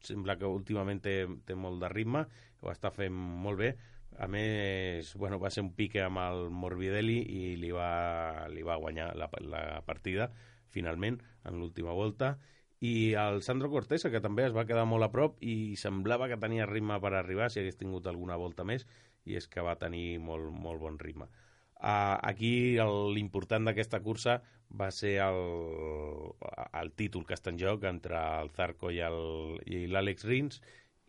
sembla 0.00 0.38
que 0.40 0.48
últimament 0.48 1.02
té, 1.04 1.26
té 1.44 1.54
molt 1.54 1.84
de 1.84 1.92
ritme, 1.92 2.24
ho 2.64 2.72
està 2.72 2.90
fent 2.90 3.12
molt 3.12 3.60
bé, 3.60 3.74
a 4.18 4.28
més, 4.28 5.14
bueno, 5.16 5.38
va 5.40 5.50
ser 5.50 5.64
un 5.64 5.72
pique 5.76 6.02
amb 6.04 6.20
el 6.22 6.48
Morbidelli 6.50 7.18
i 7.22 7.42
li 7.60 7.70
va, 7.74 8.46
li 8.52 8.64
va 8.66 8.78
guanyar 8.80 9.12
la, 9.16 9.28
la 9.48 9.62
partida, 9.86 10.30
finalment, 10.72 11.20
en 11.48 11.60
l'última 11.60 11.94
volta, 11.96 12.36
i 12.82 13.14
el 13.14 13.42
Sandro 13.46 13.70
Cortesa, 13.70 14.10
que 14.10 14.20
també 14.20 14.48
es 14.48 14.54
va 14.56 14.66
quedar 14.66 14.84
molt 14.90 15.06
a 15.06 15.12
prop 15.12 15.36
i 15.38 15.76
semblava 15.78 16.26
que 16.28 16.40
tenia 16.42 16.66
ritme 16.66 16.98
per 17.00 17.12
arribar 17.14 17.46
si 17.50 17.60
hagués 17.62 17.78
tingut 17.78 18.08
alguna 18.10 18.36
volta 18.40 18.66
més, 18.66 18.86
i 19.24 19.38
és 19.38 19.46
que 19.46 19.62
va 19.62 19.78
tenir 19.78 20.18
molt, 20.18 20.50
molt 20.50 20.82
bon 20.82 20.98
ritme. 20.98 21.28
Uh, 21.82 22.18
aquí 22.22 22.78
l'important 23.14 23.66
d'aquesta 23.66 23.98
cursa 24.02 24.36
va 24.78 24.90
ser 24.94 25.16
el, 25.24 25.40
el 26.78 26.92
títol 26.98 27.24
que 27.26 27.34
està 27.34 27.50
en 27.50 27.58
joc 27.58 27.82
entre 27.90 28.18
el 28.42 28.52
Zarco 28.54 28.92
i 28.94 29.82
l'Àlex 29.90 30.26
Rins 30.28 30.60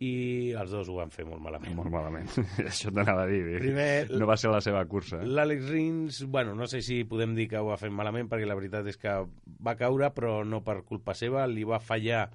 i 0.04 0.52
els 0.60 0.72
dos 0.74 0.90
ho 0.90 0.98
van 0.98 1.12
fer 1.14 1.26
molt 1.28 1.42
malament. 1.44 1.76
Molt 1.78 1.92
malament, 1.94 2.30
això 2.70 2.92
t'anava 2.92 3.26
a 3.26 3.30
dir. 3.30 3.42
Primer, 3.62 3.90
no 4.12 4.28
va 4.30 4.38
ser 4.40 4.52
la 4.54 4.62
seva 4.66 4.84
cursa. 4.90 5.22
Eh? 5.22 5.30
L'Àlex 5.30 5.70
Rins, 5.72 6.24
bueno, 6.34 6.56
no 6.60 6.68
sé 6.70 6.82
si 6.86 7.04
podem 7.10 7.36
dir 7.38 7.48
que 7.52 7.62
ho 7.62 7.70
va 7.72 7.80
fer 7.82 7.92
malament, 7.94 8.30
perquè 8.32 8.50
la 8.50 8.58
veritat 8.60 8.90
és 8.92 9.00
que 9.00 9.16
va 9.64 9.78
caure, 9.80 10.12
però 10.16 10.42
no 10.48 10.64
per 10.66 10.82
culpa 10.88 11.16
seva, 11.18 11.46
li 11.48 11.66
va 11.68 11.82
fallar 11.84 12.26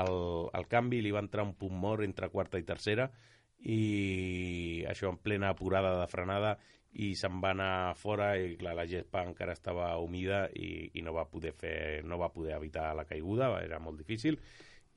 el, 0.00 0.18
el 0.54 0.68
canvi, 0.70 1.02
li 1.02 1.14
va 1.14 1.22
entrar 1.24 1.46
un 1.46 1.56
punt 1.58 1.78
mort 1.78 2.06
entre 2.06 2.30
quarta 2.32 2.60
i 2.60 2.66
tercera, 2.66 3.08
i 3.62 4.82
això 4.90 5.10
en 5.12 5.20
plena 5.22 5.52
apurada 5.52 5.94
de 6.00 6.06
frenada 6.10 6.56
i 6.92 7.12
se'n 7.16 7.38
va 7.40 7.52
anar 7.54 7.94
fora 7.96 8.34
i 8.36 8.56
clar, 8.60 8.74
la 8.76 8.88
gespa 8.88 9.22
encara 9.24 9.54
estava 9.56 9.94
humida 10.02 10.44
i, 10.52 10.90
i 10.98 11.04
no 11.04 11.14
va 11.16 11.24
poder 11.30 11.54
fer 11.56 12.02
no 12.04 12.18
va 12.20 12.32
poder 12.34 12.56
evitar 12.58 12.90
la 12.98 13.06
caiguda, 13.08 13.48
era 13.62 13.78
molt 13.80 14.02
difícil 14.02 14.36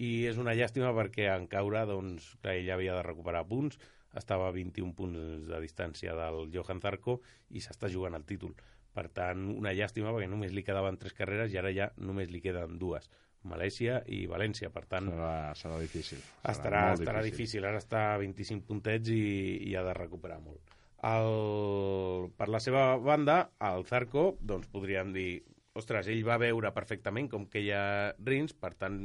i 0.03 0.25
és 0.29 0.39
una 0.41 0.55
llàstima 0.57 0.91
perquè 0.95 1.29
en 1.33 1.47
caure 1.51 1.85
doncs, 1.87 2.33
clar, 2.41 2.55
ell 2.59 2.71
havia 2.75 2.97
de 2.97 3.03
recuperar 3.05 3.45
punts 3.47 3.79
estava 4.15 4.47
a 4.47 4.55
21 4.55 4.95
punts 4.95 5.47
de 5.49 5.59
distància 5.63 6.15
del 6.15 6.49
Johan 6.53 6.81
Zarco 6.83 7.19
i 7.51 7.63
s'està 7.63 7.91
jugant 7.91 8.15
el 8.15 8.25
títol 8.27 8.55
per 8.95 9.09
tant, 9.11 9.49
una 9.51 9.73
llàstima 9.75 10.13
perquè 10.15 10.27
només 10.31 10.55
li 10.55 10.63
quedaven 10.63 10.97
tres 10.99 11.15
carreres 11.15 11.53
i 11.53 11.59
ara 11.59 11.71
ja 11.75 11.89
només 11.99 12.31
li 12.31 12.43
queden 12.43 12.79
dues 12.79 13.09
Malèsia 13.45 13.99
i 14.09 14.23
València, 14.29 14.71
per 14.73 14.85
tant... 14.89 15.11
Serà, 15.13 15.33
serà 15.57 15.75
difícil. 15.77 16.21
Serà 16.21 16.53
estarà, 16.55 16.79
estarà 16.95 17.19
difícil. 17.21 17.61
difícil. 17.61 17.67
Ara 17.69 17.81
està 17.81 18.05
a 18.13 18.21
25 18.21 18.65
puntets 18.65 19.11
i, 19.13 19.25
i 19.69 19.75
ha 19.77 19.83
de 19.85 19.93
recuperar 19.93 20.39
molt. 20.41 20.73
El, 21.05 22.31
per 22.39 22.47
la 22.49 22.61
seva 22.63 22.87
banda, 22.97 23.37
el 23.67 23.85
Zarco, 23.85 24.31
doncs 24.41 24.71
podríem 24.73 25.13
dir, 25.13 25.43
ostres, 25.77 26.09
ell 26.09 26.23
va 26.25 26.39
veure 26.41 26.73
perfectament 26.73 27.29
com 27.29 27.45
que 27.51 27.61
hi 27.61 27.69
ha 27.75 27.85
rins, 28.25 28.55
per 28.57 28.73
tant, 28.79 29.03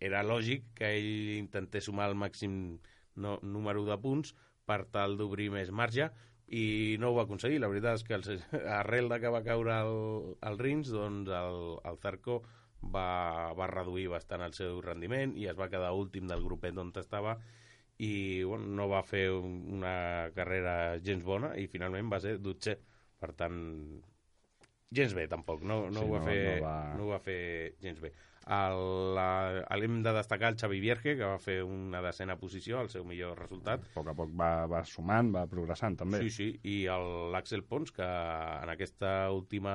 era 0.00 0.24
lògic 0.24 0.72
que 0.78 0.94
ell 0.96 1.36
intentés 1.38 1.86
sumar 1.86 2.08
el 2.10 2.16
màxim 2.16 2.54
no, 3.16 3.38
número 3.42 3.84
de 3.84 3.98
punts 4.00 4.34
per 4.64 4.84
tal 4.94 5.16
d'obrir 5.18 5.50
més 5.52 5.70
marge, 5.70 6.08
i 6.50 6.96
no 6.98 7.10
ho 7.10 7.16
va 7.16 7.24
aconseguir. 7.26 7.60
La 7.62 7.70
veritat 7.70 8.00
és 8.00 8.06
que 8.06 8.16
el, 8.18 8.24
arrel 8.80 9.10
de 9.12 9.20
que 9.22 9.32
va 9.32 9.44
caure 9.46 9.76
el, 9.84 9.94
el 10.50 10.58
Rins, 10.58 10.90
doncs 10.94 11.30
el, 11.30 11.60
el 11.86 12.00
Zarco 12.02 12.40
va, 12.82 13.52
va 13.56 13.70
reduir 13.70 14.08
bastant 14.10 14.42
el 14.46 14.54
seu 14.56 14.80
rendiment 14.84 15.36
i 15.38 15.46
es 15.50 15.58
va 15.58 15.70
quedar 15.72 15.92
últim 15.96 16.26
del 16.30 16.44
grupet 16.44 16.78
on 16.80 16.92
estava 16.96 17.36
i 18.00 18.42
bueno, 18.42 18.66
no 18.78 18.88
va 18.88 19.02
fer 19.04 19.26
una 19.30 20.30
carrera 20.34 20.98
gens 21.04 21.24
bona 21.24 21.52
i 21.60 21.66
finalment 21.68 22.08
va 22.12 22.20
ser 22.24 22.38
dotzer. 22.40 22.78
Per 23.20 23.34
tant, 23.36 23.58
gens 24.94 25.14
bé 25.14 25.28
tampoc, 25.30 25.62
no, 25.62 25.84
no, 25.90 26.00
sí, 26.00 26.06
ho, 26.06 26.10
va 26.10 26.18
no, 26.18 26.26
fer, 26.26 26.40
no, 26.56 26.66
va... 26.66 26.74
no 26.98 27.06
ho 27.06 27.14
va 27.14 27.22
fer 27.22 27.40
gens 27.82 28.02
bé. 28.02 28.12
Hem 28.50 30.00
de 30.02 30.12
destacar 30.16 30.48
el 30.50 30.56
Xavi 30.58 30.80
Vierge, 30.82 31.14
que 31.16 31.26
va 31.28 31.38
fer 31.38 31.60
una 31.62 32.00
decena 32.02 32.34
posició, 32.40 32.80
el 32.80 32.88
seu 32.90 33.04
millor 33.06 33.38
resultat. 33.38 33.84
A 33.84 33.94
poc 33.94 34.10
a 34.10 34.14
poc 34.16 34.32
va, 34.34 34.50
va 34.70 34.80
sumant, 34.88 35.30
va 35.34 35.44
progressant, 35.50 35.98
també. 36.00 36.22
Sí, 36.24 36.32
sí, 36.34 36.48
i 36.66 36.76
l'Àxel 37.34 37.62
Pons, 37.68 37.92
que 37.94 38.06
en 38.06 38.72
aquesta 38.72 39.30
última 39.36 39.74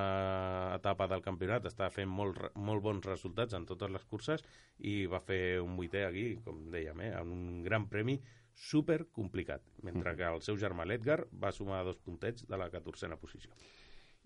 etapa 0.76 1.08
del 1.08 1.24
campionat 1.24 1.70
està 1.70 1.88
fent 1.94 2.10
molt, 2.10 2.42
molt 2.56 2.84
bons 2.84 3.06
resultats 3.08 3.56
en 3.56 3.64
totes 3.70 3.92
les 3.94 4.04
curses 4.04 4.44
i 4.78 5.06
va 5.08 5.22
fer 5.24 5.60
un 5.62 5.78
vuitè 5.78 6.04
aquí, 6.04 6.34
com 6.44 6.66
dèiem, 6.74 7.00
eh, 7.06 7.14
en 7.16 7.32
un 7.32 7.62
gran 7.64 7.88
premi 7.88 8.18
super 8.56 9.06
complicat, 9.12 9.62
mentre 9.84 10.12
mm. 10.12 10.16
que 10.18 10.28
el 10.34 10.44
seu 10.44 10.56
germà 10.60 10.84
l'Edgar 10.88 11.22
va 11.32 11.52
sumar 11.52 11.84
dos 11.84 11.98
puntets 12.00 12.44
de 12.48 12.60
la 12.60 12.70
14a 12.72 13.18
posició. 13.20 13.52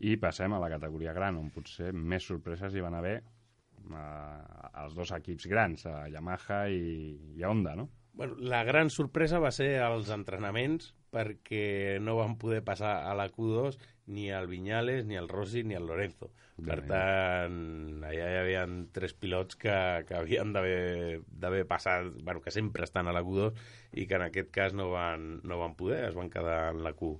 I 0.00 0.16
passem 0.16 0.52
a 0.56 0.60
la 0.62 0.70
categoria 0.72 1.12
gran, 1.16 1.36
on 1.36 1.50
potser 1.52 1.92
més 1.92 2.24
sorpreses 2.24 2.74
hi 2.74 2.84
van 2.84 2.96
haver 2.96 3.16
eh, 3.20 4.42
els 4.84 4.96
dos 4.96 5.12
equips 5.16 5.48
grans, 5.50 5.86
a 5.86 6.06
Yamaha 6.08 6.66
i, 6.72 7.16
i 7.36 7.44
a 7.44 7.50
Honda, 7.52 7.76
no? 7.76 7.90
Bueno, 8.12 8.34
la 8.38 8.64
gran 8.64 8.90
sorpresa 8.90 9.38
va 9.38 9.52
ser 9.54 9.76
els 9.84 10.10
entrenaments 10.12 10.90
perquè 11.10 11.98
no 12.02 12.16
van 12.18 12.36
poder 12.38 12.60
passar 12.66 13.00
a 13.06 13.14
la 13.18 13.28
Q2 13.30 13.78
ni 14.10 14.30
al 14.34 14.48
Viñales, 14.50 15.04
ni 15.06 15.16
al 15.16 15.28
Rossi, 15.28 15.62
ni 15.64 15.76
al 15.78 15.86
Lorenzo. 15.86 16.30
Per 16.60 16.76
tant, 16.84 18.02
allà 18.04 18.26
hi 18.28 18.38
havia 18.40 18.64
tres 18.92 19.14
pilots 19.16 19.56
que, 19.56 19.74
que 20.06 20.16
havien 20.18 20.52
d'haver 20.52 21.62
passat, 21.70 22.10
bueno, 22.20 22.42
que 22.44 22.52
sempre 22.52 22.84
estan 22.84 23.08
a 23.08 23.14
la 23.16 23.22
Q2 23.24 23.54
i 24.02 24.06
que 24.10 24.18
en 24.18 24.26
aquest 24.26 24.50
cas 24.54 24.74
no 24.76 24.90
van, 24.92 25.38
no 25.46 25.60
van 25.62 25.76
poder, 25.78 26.02
es 26.10 26.18
van 26.18 26.30
quedar 26.30 26.74
en 26.74 26.82
la 26.84 26.92
Q. 26.98 27.14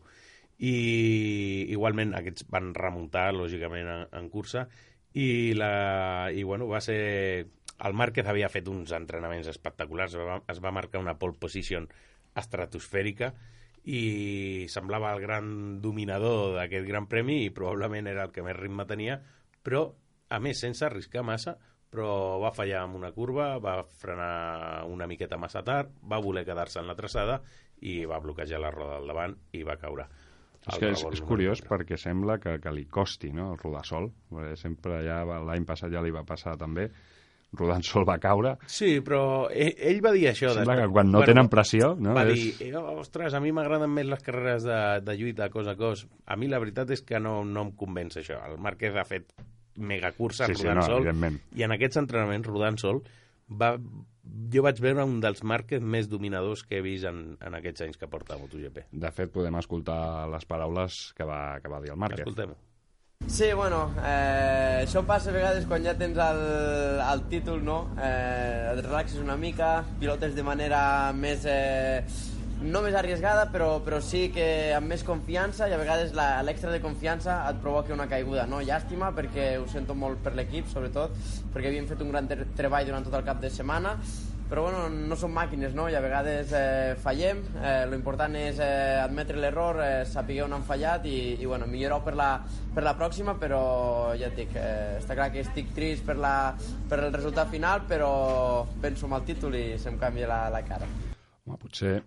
I 0.60 0.74
igualment 1.72 2.12
aquests 2.18 2.44
van 2.52 2.74
remuntar, 2.76 3.30
lògicament, 3.32 3.88
en, 3.88 4.04
en 4.18 4.28
cursa. 4.32 4.66
I, 5.16 5.54
la, 5.56 6.28
i 6.32 6.44
bueno, 6.44 6.68
va 6.68 6.82
ser... 6.84 7.00
El 7.80 7.94
Márquez 7.96 8.26
havia 8.28 8.50
fet 8.52 8.66
uns 8.68 8.90
entrenaments 8.92 9.48
espectaculars, 9.48 10.12
es 10.12 10.26
va, 10.26 10.34
es 10.52 10.58
va 10.60 10.72
marcar 10.76 11.00
una 11.00 11.14
pole 11.16 11.38
position 11.40 11.86
estratosfèrica 12.36 13.30
i 13.88 14.66
semblava 14.68 15.14
el 15.14 15.22
gran 15.22 15.48
dominador 15.80 16.58
d'aquest 16.58 16.84
gran 16.84 17.08
premi 17.08 17.46
i 17.46 17.54
probablement 17.56 18.10
era 18.12 18.26
el 18.28 18.34
que 18.34 18.44
més 18.44 18.58
ritme 18.58 18.84
tenia, 18.84 19.16
però, 19.64 19.86
a 20.28 20.38
més, 20.44 20.60
sense 20.60 20.84
arriscar 20.84 21.24
massa, 21.24 21.56
però 21.90 22.38
va 22.42 22.52
fallar 22.54 22.84
amb 22.84 23.00
una 23.00 23.10
curva, 23.16 23.54
va 23.58 23.80
frenar 23.82 24.84
una 24.86 25.08
miqueta 25.10 25.40
massa 25.40 25.64
tard, 25.66 25.90
va 26.04 26.20
voler 26.22 26.44
quedar-se 26.46 26.78
en 26.80 26.90
la 26.90 26.98
traçada 26.98 27.40
i 27.80 28.04
va 28.04 28.20
bloquejar 28.22 28.60
la 28.60 28.70
roda 28.70 29.00
del 29.00 29.10
davant 29.10 29.36
i 29.56 29.64
va 29.66 29.80
caure. 29.80 30.06
És 30.68 30.76
que 30.76 30.90
és, 30.92 31.04
és 31.08 31.22
curiós 31.24 31.62
perquè 31.64 31.96
sembla 31.96 32.36
que, 32.42 32.58
que 32.60 32.72
li 32.74 32.84
costi 32.84 33.30
no, 33.32 33.52
el 33.54 33.62
rodar 33.62 33.86
sol. 33.88 34.10
Sempre 34.60 35.00
ja 35.06 35.22
l'any 35.24 35.64
passat 35.68 35.92
ja 35.94 36.02
li 36.04 36.12
va 36.12 36.26
passar 36.28 36.58
també 36.60 36.90
rodant 37.56 37.82
sol 37.82 38.04
va 38.06 38.14
caure. 38.22 38.52
Sí, 38.70 39.00
però 39.02 39.48
ell, 39.50 39.72
ell 39.90 40.02
va 40.04 40.12
dir 40.14 40.28
això. 40.30 40.52
Sembla 40.54 40.76
després. 40.76 40.86
que 40.86 40.94
quan 40.94 41.08
no 41.10 41.18
bueno, 41.18 41.30
tenen 41.32 41.48
pressió... 41.50 41.94
No, 41.98 42.12
va 42.14 42.22
és... 42.30 42.60
dir, 42.60 42.74
oh, 42.78 43.00
ostres, 43.02 43.34
a 43.34 43.40
mi 43.42 43.50
m'agraden 43.56 43.90
més 43.90 44.06
les 44.06 44.22
carreres 44.22 44.66
de, 44.66 44.80
de 45.06 45.16
lluita 45.18 45.48
cos 45.50 45.70
a 45.70 45.74
cos. 45.78 46.04
A 46.30 46.38
mi 46.38 46.50
la 46.50 46.60
veritat 46.62 46.92
és 46.94 47.02
que 47.06 47.18
no, 47.18 47.40
no 47.44 47.66
em 47.66 47.72
convenç 47.80 48.20
això. 48.22 48.38
El 48.46 48.60
Márquez 48.62 48.94
ha 48.94 49.06
fet 49.08 49.34
megacurses 49.80 50.50
sí, 50.50 50.60
rodant 50.60 50.82
sí, 50.84 50.92
no, 50.92 51.00
sol 51.00 51.38
i 51.56 51.64
en 51.64 51.72
aquests 51.72 52.00
entrenaments 52.02 52.48
rodant 52.50 52.76
sol 52.80 52.98
va, 53.48 53.70
jo 54.52 54.64
vaig 54.66 54.80
veure 54.82 55.04
un 55.06 55.20
dels 55.22 55.44
Márquez 55.46 55.82
més 55.82 56.08
dominadors 56.10 56.64
que 56.66 56.78
he 56.78 56.82
vist 56.84 57.06
en, 57.10 57.36
en 57.40 57.58
aquests 57.58 57.86
anys 57.86 58.00
que 58.00 58.08
porta 58.10 58.38
MotoGP. 58.40 58.88
De 58.90 59.12
fet, 59.14 59.30
podem 59.34 59.56
escoltar 59.60 60.26
les 60.32 60.48
paraules 60.48 61.04
que 61.16 61.28
va, 61.28 61.60
que 61.62 61.72
va 61.72 61.80
dir 61.84 61.94
el 61.94 62.00
Márquez. 62.00 62.26
Escoltem-ho. 62.26 62.58
Sí, 63.28 63.52
bueno, 63.52 63.82
eh, 64.00 64.80
això 64.80 65.02
passa 65.06 65.28
a 65.28 65.34
vegades 65.34 65.66
quan 65.68 65.84
ja 65.84 65.92
tens 65.98 66.16
el, 66.24 66.38
el 67.04 67.22
títol, 67.28 67.60
no? 67.62 67.82
Eh, 68.00 68.72
et 68.72 68.80
relaxes 68.80 69.20
una 69.20 69.36
mica, 69.36 69.84
pilotes 70.00 70.34
de 70.34 70.44
manera 70.46 70.80
més... 71.12 71.44
Eh, 71.44 72.00
no 72.60 72.82
més 72.84 72.96
arriesgada, 72.96 73.46
però, 73.52 73.70
però 73.84 74.00
sí 74.04 74.26
que 74.34 74.46
amb 74.76 74.90
més 74.92 75.04
confiança 75.06 75.68
i 75.68 75.74
a 75.74 75.80
vegades 75.80 76.12
l'extra 76.14 76.72
de 76.72 76.80
confiança 76.84 77.40
et 77.48 77.60
provoca 77.62 77.94
una 77.96 78.08
caiguda. 78.10 78.46
No? 78.50 78.60
Llàstima 78.64 79.12
perquè 79.16 79.54
ho 79.60 79.68
sento 79.70 79.96
molt 79.96 80.20
per 80.24 80.34
l'equip, 80.36 80.68
sobretot, 80.68 81.16
perquè 81.54 81.72
havíem 81.72 81.88
fet 81.88 82.04
un 82.04 82.12
gran 82.12 82.28
treball 82.28 82.86
durant 82.88 83.08
tot 83.08 83.16
el 83.16 83.24
cap 83.24 83.40
de 83.40 83.50
setmana, 83.52 83.96
però 84.50 84.64
bueno, 84.66 84.88
no 84.90 85.14
som 85.14 85.30
màquines 85.30 85.76
no? 85.78 85.86
i 85.88 85.94
a 85.94 86.00
vegades 86.02 86.50
eh, 86.58 86.96
fallem 86.98 87.38
eh, 87.62 87.84
l'important 87.86 88.34
és 88.34 88.58
eh, 88.58 88.98
admetre 88.98 89.38
l'error 89.38 89.78
eh, 89.84 89.90
saber 90.10 90.40
on 90.42 90.56
han 90.56 90.66
fallat 90.66 91.06
i, 91.06 91.36
i 91.38 91.46
bueno, 91.46 91.70
millorar 91.70 92.00
per 92.02 92.16
la, 92.18 92.30
per 92.74 92.82
la 92.82 92.96
pròxima 92.98 93.36
però 93.38 93.62
ja 94.18 94.26
et 94.26 94.40
dic, 94.42 94.58
eh, 94.58 94.98
està 94.98 95.14
clar 95.14 95.30
que 95.30 95.44
estic 95.46 95.70
trist 95.76 96.02
per, 96.02 96.18
la, 96.18 96.34
per 96.90 96.98
el 97.06 97.14
resultat 97.14 97.54
final 97.54 97.86
però 97.86 98.10
penso 98.82 99.06
en 99.06 99.20
el 99.20 99.28
títol 99.30 99.54
i 99.54 99.66
se'm 99.78 100.02
canvia 100.02 100.26
la, 100.34 100.40
la 100.50 100.66
cara 100.66 100.90
Home, 101.46 101.60
potser 101.62 102.00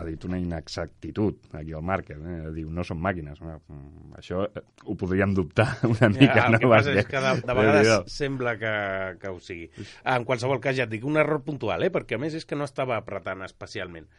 ha 0.00 0.04
dit 0.06 0.24
una 0.24 0.38
inexactitud 0.40 1.52
aquí 1.58 1.74
al 1.76 1.84
Márquez, 1.84 2.18
eh? 2.18 2.40
diu 2.56 2.70
no 2.72 2.84
són 2.86 3.00
màquines 3.04 3.40
mm, 3.44 4.16
això 4.20 4.46
eh, 4.48 4.64
ho 4.86 4.96
podríem 4.98 5.34
dubtar 5.36 5.68
una 5.92 6.08
mica 6.12 6.32
ja, 6.38 6.46
el 6.48 6.56
no? 6.56 6.62
que 6.62 6.72
passa 6.72 6.96
és 6.96 7.08
que 7.10 7.22
de, 7.26 7.36
de 7.44 7.56
vegades 7.60 8.16
sembla 8.16 8.56
que, 8.60 8.74
que 9.20 9.32
ho 9.34 9.38
sigui 9.44 9.70
en 10.14 10.26
qualsevol 10.28 10.62
cas 10.64 10.78
ja 10.78 10.88
et 10.88 10.94
dic 10.94 11.06
un 11.08 11.20
error 11.20 11.44
puntual 11.44 11.84
eh? 11.84 11.92
perquè 11.92 12.16
a 12.16 12.22
més 12.22 12.36
és 12.38 12.48
que 12.48 12.58
no 12.58 12.68
estava 12.68 12.98
apretant 13.00 13.46
especialment 13.46 14.10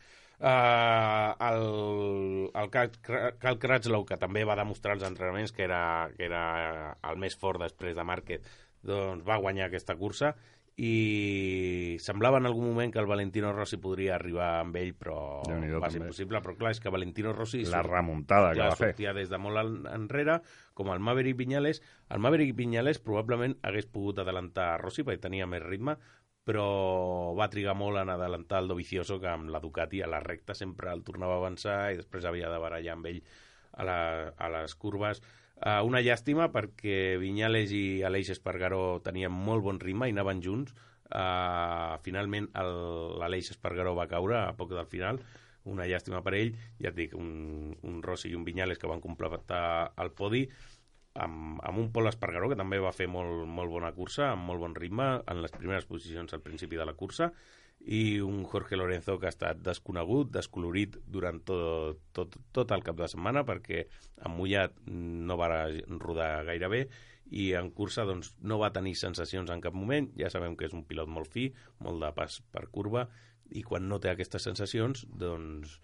Uh, 0.41 1.35
el, 1.45 2.49
el 2.57 2.69
Cal 2.73 3.59
Kratzlow, 3.61 4.07
que 4.09 4.15
també 4.17 4.41
va 4.41 4.55
demostrar 4.57 4.95
als 4.95 5.03
entrenaments 5.05 5.53
que 5.53 5.61
era, 5.67 6.09
que 6.17 6.25
era 6.25 6.95
el 7.11 7.19
més 7.21 7.35
fort 7.37 7.61
després 7.61 7.93
de 7.93 8.05
Márquez, 8.09 8.47
doncs 8.81 9.21
va 9.27 9.37
guanyar 9.37 9.67
aquesta 9.67 9.93
cursa 9.99 10.31
i 10.77 11.97
semblava 12.01 12.39
en 12.39 12.45
algun 12.47 12.65
moment 12.69 12.91
que 12.93 12.99
el 12.99 13.05
Valentino 13.09 13.51
Rossi 13.53 13.77
podria 13.81 14.15
arribar 14.15 14.61
amb 14.61 14.75
ell, 14.79 14.93
però 14.97 15.41
va 15.81 15.89
ser 15.91 15.99
impossible. 16.01 16.41
Però 16.41 16.55
clar, 16.57 16.71
és 16.71 16.79
que 16.79 16.89
Valentino 16.93 17.33
Rossi 17.33 17.63
La 17.65 17.81
remuntada 17.83 18.53
que 18.53 18.61
va 18.61 18.75
fer. 18.75 18.89
sortia 18.93 19.13
des 19.13 19.29
de 19.29 19.37
molt 19.37 19.57
en- 19.57 19.85
enrere, 19.93 20.39
com 20.73 20.89
el 20.93 20.99
Maverick 20.99 21.37
Viñales. 21.37 21.81
El 22.09 22.19
Maverick 22.19 22.55
Viñales 22.55 22.99
probablement 22.99 23.57
hagués 23.61 23.85
pogut 23.85 24.19
adelantar 24.19 24.79
Rossi 24.81 25.03
perquè 25.03 25.19
tenia 25.27 25.45
més 25.47 25.61
ritme, 25.61 25.97
però 26.43 27.35
va 27.37 27.49
trigar 27.49 27.75
molt 27.75 27.97
en 28.01 28.09
adelantar 28.09 28.63
el 28.63 28.67
Dovizioso, 28.67 29.19
que 29.19 29.27
amb 29.27 29.49
la 29.49 29.59
Ducati 29.59 30.01
a 30.01 30.07
la 30.07 30.19
recta 30.19 30.55
sempre 30.55 30.91
el 30.91 31.03
tornava 31.03 31.35
a 31.35 31.37
avançar 31.37 31.93
i 31.93 31.97
després 31.97 32.25
havia 32.25 32.49
de 32.49 32.57
barallar 32.57 32.93
amb 32.97 33.05
ell 33.05 33.21
a, 33.73 33.83
la, 33.83 33.99
a 34.37 34.49
les 34.49 34.73
curves. 34.75 35.21
Uh, 35.61 35.83
una 35.85 35.99
llàstima 36.01 36.47
perquè 36.49 37.19
Viñales 37.21 37.69
i 37.77 38.01
Aleix 38.01 38.31
Espargaró 38.33 38.97
tenien 39.05 39.29
molt 39.29 39.61
bon 39.61 39.77
ritme 39.81 40.07
i 40.09 40.15
anaven 40.15 40.41
junts. 40.41 40.73
Uh, 41.11 41.99
finalment 42.01 42.47
l'Aleix 42.55 43.51
Espargaró 43.53 43.93
va 43.93 44.07
caure 44.09 44.39
a 44.39 44.55
poc 44.57 44.71
del 44.73 44.87
final, 44.89 45.19
una 45.69 45.85
llàstima 45.85 46.23
per 46.25 46.33
ell, 46.39 46.55
ja 46.81 46.89
et 46.89 46.97
dic, 46.97 47.13
un, 47.13 47.75
un 47.85 48.01
Rossi 48.01 48.31
i 48.31 48.37
un 48.37 48.45
Viñales 48.47 48.81
que 48.81 48.89
van 48.89 49.03
completar 49.03 49.91
el 50.01 50.09
podi, 50.17 50.47
amb, 51.13 51.59
amb 51.61 51.77
un 51.77 51.91
Pol 51.93 52.09
Espargaró 52.09 52.49
que 52.49 52.57
també 52.57 52.79
va 52.81 52.95
fer 52.95 53.09
molt, 53.11 53.45
molt 53.45 53.69
bona 53.69 53.91
cursa, 53.93 54.31
amb 54.31 54.47
molt 54.49 54.63
bon 54.63 54.73
ritme, 54.75 55.11
en 55.27 55.43
les 55.43 55.53
primeres 55.53 55.85
posicions 55.85 56.33
al 56.33 56.41
principi 56.41 56.79
de 56.79 56.87
la 56.87 56.97
cursa, 56.97 57.31
i 57.85 58.19
un 58.21 58.43
Jorge 58.45 58.77
Lorenzo 58.77 59.17
que 59.19 59.25
ha 59.25 59.33
estat 59.33 59.61
desconegut, 59.65 60.29
descolorit 60.33 60.97
durant 61.07 61.39
tot, 61.45 62.01
tot, 62.13 62.37
tot 62.53 62.73
el 62.75 62.83
cap 62.85 62.99
de 62.99 63.07
setmana 63.09 63.43
perquè 63.47 63.85
en 64.21 64.35
mullat 64.35 64.75
no 64.85 65.37
va 65.39 65.49
rodar 65.97 66.43
gaire 66.45 66.69
bé 66.69 66.83
i 67.31 67.51
en 67.57 67.71
cursa 67.71 68.05
doncs, 68.05 68.33
no 68.43 68.59
va 68.59 68.73
tenir 68.75 68.93
sensacions 68.99 69.49
en 69.49 69.63
cap 69.63 69.73
moment, 69.73 70.09
ja 70.19 70.29
sabem 70.29 70.57
que 70.59 70.67
és 70.67 70.75
un 70.75 70.83
pilot 70.85 71.09
molt 71.09 71.31
fi, 71.31 71.47
molt 71.79 72.03
de 72.03 72.11
pas 72.15 72.41
per 72.51 72.67
curva 72.75 73.07
i 73.55 73.63
quan 73.63 73.87
no 73.87 73.99
té 73.99 74.11
aquestes 74.11 74.43
sensacions 74.47 75.05
doncs, 75.07 75.79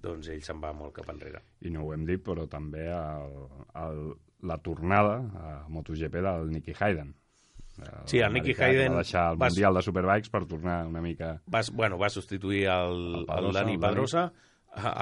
doncs 0.00 0.28
ell 0.32 0.42
se'n 0.44 0.60
va 0.64 0.72
molt 0.76 0.96
cap 0.96 1.08
enrere. 1.12 1.42
I 1.64 1.72
no 1.72 1.84
ho 1.84 1.92
hem 1.94 2.04
dit, 2.08 2.22
però 2.24 2.48
també 2.50 2.88
el, 2.92 3.38
el, 3.84 4.02
la 4.48 4.58
tornada 4.64 5.16
a 5.40 5.54
MotoGP 5.68 6.20
del 6.24 6.52
Nicky 6.52 6.76
Hayden. 6.78 7.14
Sí, 8.06 8.18
el 8.20 8.32
Nicky 8.32 8.54
Hayden 8.58 8.92
Va 8.92 9.02
deixar 9.02 9.32
el 9.32 9.40
va- 9.42 9.48
Mundial 9.48 9.74
de 9.74 9.82
Superbikes 9.82 10.30
per 10.30 10.44
tornar 10.46 10.86
una 10.86 11.00
mica... 11.00 11.40
va, 11.52 11.60
bueno, 11.72 11.98
va 11.98 12.08
substituir 12.10 12.66
el, 12.66 13.00
El 13.20 13.26
Pedrosa, 13.26 13.58
Dani 13.60 13.74
el 13.74 13.80
Dani. 13.80 13.94
Pedrosa, 13.94 14.32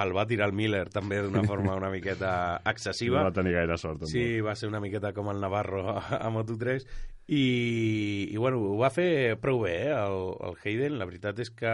el 0.03 0.15
va 0.15 0.25
tirar 0.25 0.47
el 0.49 0.53
Miller 0.55 0.85
també 0.89 1.19
d'una 1.21 1.43
forma 1.43 1.75
una 1.75 1.89
miqueta 1.91 2.31
No 2.65 2.71
excessiva. 2.71 3.23
va 3.23 3.33
tenir 3.35 3.53
gaire 3.53 3.77
sort. 3.77 3.99
tampoc. 3.99 4.09
Sí, 4.13 4.41
va 4.41 4.55
ser 4.55 4.69
una 4.69 4.79
miqueta 4.79 5.13
com 5.13 5.29
el 5.33 5.39
Navarro 5.43 5.89
a, 5.97 5.99
a 6.17 6.29
Moto3 6.31 6.85
i, 7.27 8.29
i 8.31 8.37
bueno, 8.37 8.61
ho 8.63 8.77
va 8.79 8.89
fer 8.93 9.35
prou 9.41 9.59
bé, 9.65 9.75
eh, 9.89 9.97
el, 9.97 10.21
el 10.47 10.55
Hayden. 10.63 10.97
La 10.99 11.05
veritat 11.09 11.39
és 11.43 11.51
que 11.51 11.73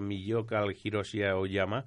millor 0.00 0.46
que 0.48 0.56
el 0.56 0.72
Hiroshi 0.74 1.22
Aoyama 1.28 1.84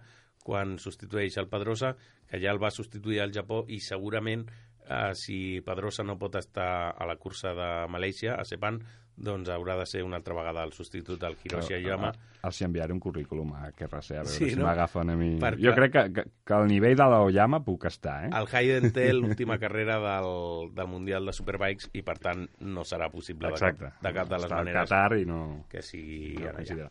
quan 0.48 0.78
substitueix 0.80 1.36
el 1.42 1.50
Pedrosa, 1.52 1.96
que 2.30 2.40
ja 2.40 2.54
el 2.54 2.62
va 2.62 2.70
substituir 2.72 3.20
al 3.20 3.34
Japó 3.36 3.66
i 3.68 3.82
segurament 3.84 4.46
eh, 4.90 5.12
si 5.16 5.62
Pedrosa 5.66 6.04
no 6.04 6.18
pot 6.20 6.36
estar 6.36 6.96
a 6.98 7.06
la 7.06 7.16
cursa 7.18 7.54
de 7.54 7.68
Malàisia, 7.92 8.36
a 8.40 8.46
Sepang, 8.46 8.80
doncs 9.18 9.50
haurà 9.50 9.74
de 9.80 9.86
ser 9.90 10.04
una 10.06 10.18
altra 10.20 10.36
vegada 10.38 10.62
el 10.64 10.72
substitut 10.76 11.18
del 11.20 11.34
Hiroshi 11.44 11.74
Però, 11.74 11.80
Aoyama. 11.80 12.12
ah, 12.14 12.48
Els 12.48 12.60
enviaré 12.62 12.94
un 12.94 13.00
currículum 13.02 13.50
a 13.58 13.72
QRC, 13.74 14.12
a 14.14 14.22
veure 14.22 14.30
Sí, 14.30 14.52
si 14.52 14.56
no? 14.56 14.68
m'agafen 14.68 15.10
a 15.10 15.16
mi. 15.18 15.32
Perquè- 15.42 15.64
Jo 15.66 15.74
crec 15.74 15.92
que, 15.92 16.04
que, 16.14 16.24
que 16.46 16.54
al 16.54 16.68
nivell 16.70 16.96
de 16.96 17.08
l'Oyama 17.10 17.64
puc 17.66 17.86
estar, 17.90 18.26
eh? 18.26 18.30
El 18.38 18.46
Hayden 18.54 18.92
té 18.94 19.08
l'última 19.14 19.58
carrera 19.58 19.98
del, 20.00 20.70
del 20.78 20.88
Mundial 20.88 21.26
de 21.26 21.34
Superbikes 21.34 21.90
i, 21.94 22.04
per 22.06 22.20
tant, 22.20 22.46
no 22.62 22.86
serà 22.86 23.10
possible 23.10 23.50
de 23.50 23.58
cap, 23.58 23.82
de 24.04 24.14
cap 24.14 24.30
de 24.30 24.36
les 24.38 24.46
Està 24.52 24.56
maneres 24.62 24.86
Qatar 24.90 25.18
i 25.18 25.26
no... 25.26 25.66
que 25.68 25.82
sigui 25.82 26.36
no 26.38 26.50
ara 26.54 26.64
ja. 26.64 26.88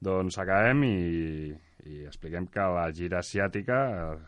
Doncs 0.00 0.38
acabem 0.40 0.84
i, 0.86 1.52
i 1.84 2.04
expliquem 2.08 2.46
que 2.52 2.64
la 2.72 2.86
gira 2.96 3.20
asiàtica 3.20 3.80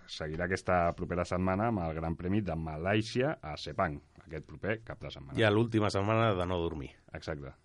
seguirà 0.05 0.45
aquesta 0.45 0.83
propera 0.99 1.25
setmana 1.29 1.71
amb 1.73 1.81
el 1.87 1.97
Gran 1.97 2.17
Premi 2.19 2.43
de 2.45 2.57
Malàisia 2.61 3.39
a 3.41 3.57
Sepang, 3.57 3.97
aquest 4.27 4.45
proper 4.49 4.83
cap 4.85 5.01
de 5.01 5.15
setmana. 5.15 5.39
Ja 5.41 5.53
l'última 5.53 5.89
setmana 5.95 6.35
de 6.37 6.49
no 6.49 6.61
dormir. 6.61 6.93
Exacte. 7.17 7.57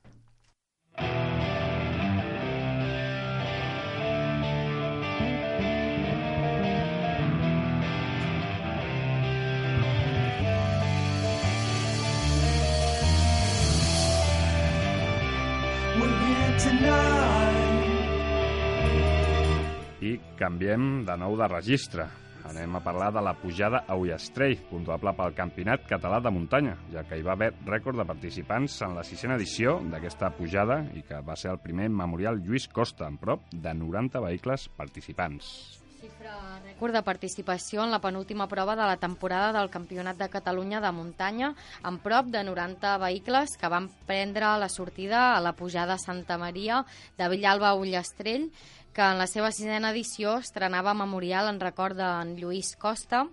I 20.08 20.16
canviem 20.40 21.04
de 21.08 21.16
nou 21.20 21.34
de 21.40 21.48
registre. 21.52 22.06
Anem 22.48 22.78
a 22.78 22.82
parlar 22.84 23.10
de 23.12 23.24
la 23.26 23.34
pujada 23.36 23.82
a 23.92 23.98
Ullastrell, 24.00 24.56
puntuable 24.70 25.12
pel 25.18 25.34
Campionat 25.36 25.84
Català 25.90 26.22
de 26.24 26.32
Muntanya, 26.32 26.78
ja 26.94 27.04
que 27.04 27.18
hi 27.20 27.26
va 27.26 27.34
haver 27.36 27.50
rècord 27.68 28.00
de 28.00 28.06
participants 28.08 28.78
en 28.88 28.96
la 28.96 29.04
sisena 29.04 29.36
edició 29.36 29.82
d'aquesta 29.92 30.30
pujada 30.38 30.80
i 30.96 31.04
que 31.10 31.20
va 31.28 31.36
ser 31.36 31.52
el 31.52 31.60
primer 31.66 31.90
memorial 31.92 32.40
Lluís 32.40 32.70
Costa, 32.72 33.10
amb 33.10 33.20
prop 33.20 33.52
de 33.52 33.76
90 33.82 34.24
vehicles 34.30 34.70
participants. 34.80 35.52
Xifra 35.98 36.38
rècord 36.78 36.94
de 36.94 37.02
participació 37.02 37.82
en 37.82 37.90
la 37.90 37.98
penúltima 37.98 38.46
prova 38.48 38.76
de 38.78 38.86
la 38.86 39.00
temporada 39.02 39.50
del 39.56 39.72
Campionat 39.74 40.20
de 40.20 40.28
Catalunya 40.30 40.78
de 40.78 40.92
muntanya, 40.94 41.48
amb 41.82 42.04
prop 42.04 42.28
de 42.30 42.44
90 42.46 42.92
vehicles 43.02 43.56
que 43.58 43.72
van 43.74 43.88
prendre 44.06 44.52
la 44.62 44.70
sortida 44.70 45.34
a 45.34 45.42
la 45.42 45.56
pujada 45.58 45.98
Santa 45.98 46.38
Maria 46.38 46.84
de 47.18 47.30
Villalba 47.34 47.72
a 47.72 47.80
Ullastrell, 47.82 48.52
que 48.98 49.06
en 49.06 49.20
la 49.22 49.28
seva 49.30 49.52
sisena 49.54 49.92
edició 49.94 50.40
estrenava 50.42 50.96
memorial 50.98 51.52
en 51.52 51.60
record 51.62 52.00
d'en 52.00 52.32
Lluís 52.40 52.72
Costa, 52.82 53.28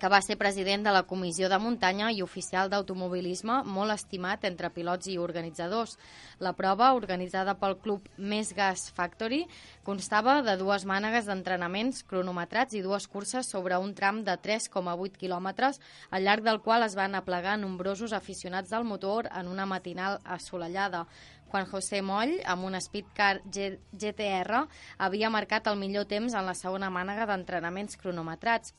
que 0.00 0.08
va 0.12 0.18
ser 0.20 0.36
president 0.40 0.84
de 0.84 0.92
la 0.92 1.02
Comissió 1.08 1.48
de 1.48 1.58
Muntanya 1.60 2.10
i 2.12 2.20
oficial 2.24 2.68
d'automobilisme, 2.72 3.62
molt 3.64 3.94
estimat 3.94 4.44
entre 4.48 4.68
pilots 4.72 5.08
i 5.12 5.16
organitzadors. 5.20 5.96
La 6.40 6.52
prova, 6.56 6.90
organitzada 6.96 7.56
pel 7.60 7.78
club 7.80 8.12
Més 8.16 8.52
Gas 8.56 8.86
Factory, 8.96 9.42
constava 9.84 10.38
de 10.44 10.58
dues 10.60 10.84
mànegues 10.88 11.28
d'entrenaments 11.28 12.04
cronometrats 12.04 12.76
i 12.76 12.84
dues 12.84 13.08
curses 13.08 13.48
sobre 13.48 13.80
un 13.80 13.92
tram 13.96 14.20
de 14.24 14.36
3,8 14.36 15.20
quilòmetres, 15.20 15.80
al 16.10 16.28
llarg 16.28 16.44
del 16.44 16.60
qual 16.64 16.84
es 16.84 16.96
van 16.96 17.16
aplegar 17.16 17.58
nombrosos 17.60 18.12
aficionats 18.16 18.72
del 18.72 18.84
motor 18.84 19.28
en 19.32 19.48
una 19.48 19.68
matinal 19.68 20.20
assolellada. 20.24 21.06
Juan 21.50 21.66
José 21.66 22.00
Moll, 22.02 22.36
amb 22.46 22.64
un 22.68 22.78
Speedcar 22.80 23.40
GTR, 23.50 24.60
havia 24.98 25.30
marcat 25.34 25.66
el 25.66 25.80
millor 25.80 26.06
temps 26.06 26.36
en 26.38 26.46
la 26.46 26.54
segona 26.54 26.90
mànega 26.94 27.26
d'entrenaments 27.26 27.98
cronometrats. 27.98 28.74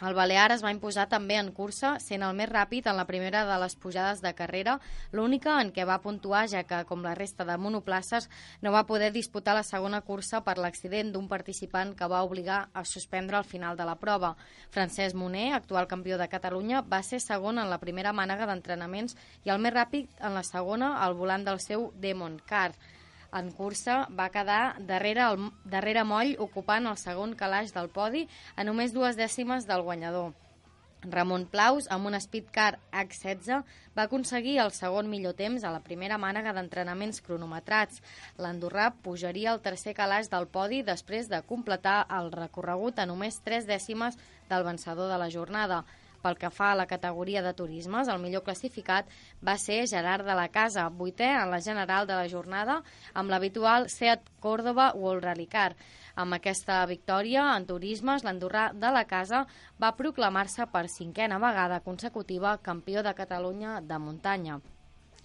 El 0.00 0.14
Balear 0.16 0.48
es 0.54 0.62
va 0.64 0.70
imposar 0.72 1.04
també 1.12 1.36
en 1.36 1.50
cursa, 1.52 1.90
sent 2.00 2.22
el 2.24 2.36
més 2.36 2.48
ràpid 2.48 2.86
en 2.88 2.96
la 2.96 3.04
primera 3.08 3.42
de 3.44 3.56
les 3.60 3.74
pujades 3.76 4.22
de 4.24 4.32
carrera, 4.38 4.78
l'única 5.12 5.58
en 5.60 5.72
què 5.76 5.84
va 5.84 5.98
puntuar, 6.00 6.46
ja 6.48 6.62
que, 6.64 6.78
com 6.88 7.02
la 7.04 7.12
resta 7.18 7.44
de 7.44 7.56
monoplaces, 7.60 8.30
no 8.64 8.72
va 8.72 8.86
poder 8.88 9.10
disputar 9.12 9.54
la 9.58 9.66
segona 9.66 10.00
cursa 10.00 10.40
per 10.46 10.56
l'accident 10.56 11.12
d'un 11.12 11.28
participant 11.28 11.92
que 11.98 12.08
va 12.08 12.22
obligar 12.24 12.60
a 12.72 12.84
suspendre 12.88 13.36
al 13.36 13.44
final 13.44 13.76
de 13.76 13.88
la 13.88 13.98
prova. 14.00 14.36
Francesc 14.70 15.16
Moner, 15.16 15.50
actual 15.58 15.90
campió 15.90 16.16
de 16.16 16.30
Catalunya, 16.32 16.80
va 16.80 17.02
ser 17.02 17.20
segon 17.20 17.60
en 17.60 17.68
la 17.68 17.80
primera 17.82 18.14
mànega 18.16 18.48
d'entrenaments 18.48 19.18
i 19.44 19.52
el 19.52 19.60
més 19.60 19.76
ràpid 19.76 20.08
en 20.24 20.32
la 20.38 20.46
segona 20.48 20.96
al 21.04 21.18
volant 21.18 21.44
del 21.44 21.60
seu 21.60 21.90
Demon 22.00 22.40
Car. 22.48 22.72
En 23.38 23.50
cursa 23.54 24.08
va 24.18 24.30
quedar 24.34 24.76
darrere, 24.86 25.26
el, 25.30 25.50
darrere 25.64 26.02
Moll 26.04 26.36
ocupant 26.42 26.88
el 26.90 26.98
segon 26.98 27.36
calaix 27.38 27.74
del 27.76 27.90
podi 27.94 28.26
a 28.56 28.66
només 28.66 28.94
dues 28.96 29.18
dècimes 29.18 29.68
del 29.70 29.84
guanyador. 29.86 30.32
Ramon 31.02 31.46
Plaus, 31.48 31.86
amb 31.88 32.10
un 32.10 32.16
Speedcar 32.20 32.74
H16, 32.92 33.62
va 33.96 34.04
aconseguir 34.04 34.58
el 34.60 34.72
segon 34.76 35.08
millor 35.08 35.32
temps 35.38 35.64
a 35.64 35.72
la 35.72 35.80
primera 35.80 36.18
mànega 36.20 36.52
d'entrenaments 36.52 37.22
cronometrats. 37.24 38.02
L'Andorrà 38.36 38.90
pujaria 39.04 39.54
al 39.54 39.62
tercer 39.64 39.94
calaix 39.96 40.28
del 40.28 40.48
podi 40.52 40.82
després 40.84 41.30
de 41.30 41.40
completar 41.46 42.02
el 42.18 42.28
recorregut 42.34 42.98
a 42.98 43.08
només 43.08 43.40
tres 43.46 43.66
dècimes 43.70 44.18
del 44.50 44.66
vencedor 44.66 45.08
de 45.08 45.18
la 45.22 45.30
jornada. 45.32 45.84
Pel 46.20 46.36
que 46.40 46.50
fa 46.52 46.70
a 46.72 46.78
la 46.78 46.86
categoria 46.86 47.42
de 47.42 47.52
turismes, 47.56 48.08
el 48.12 48.20
millor 48.22 48.44
classificat 48.44 49.08
va 49.46 49.56
ser 49.58 49.86
Gerard 49.88 50.26
de 50.28 50.36
la 50.36 50.48
Casa, 50.52 50.88
vuitè 50.88 51.30
en 51.32 51.50
la 51.50 51.60
general 51.64 52.08
de 52.10 52.18
la 52.18 52.28
jornada, 52.28 52.80
amb 53.14 53.32
l'habitual 53.32 53.88
Seat 53.88 54.28
Córdoba 54.40 54.90
World 54.94 55.24
Rally 55.24 55.46
Car. 55.46 55.70
Amb 56.20 56.36
aquesta 56.36 56.82
victòria 56.90 57.46
en 57.54 57.64
turismes, 57.68 58.26
l'Andorrà 58.26 58.70
de 58.74 58.90
la 58.92 59.06
Casa 59.08 59.46
va 59.80 59.94
proclamar-se 59.96 60.66
per 60.74 60.88
cinquena 60.88 61.38
vegada 61.38 61.80
consecutiva 61.80 62.58
campió 62.58 63.02
de 63.02 63.14
Catalunya 63.14 63.80
de 63.80 63.98
muntanya. 63.98 64.60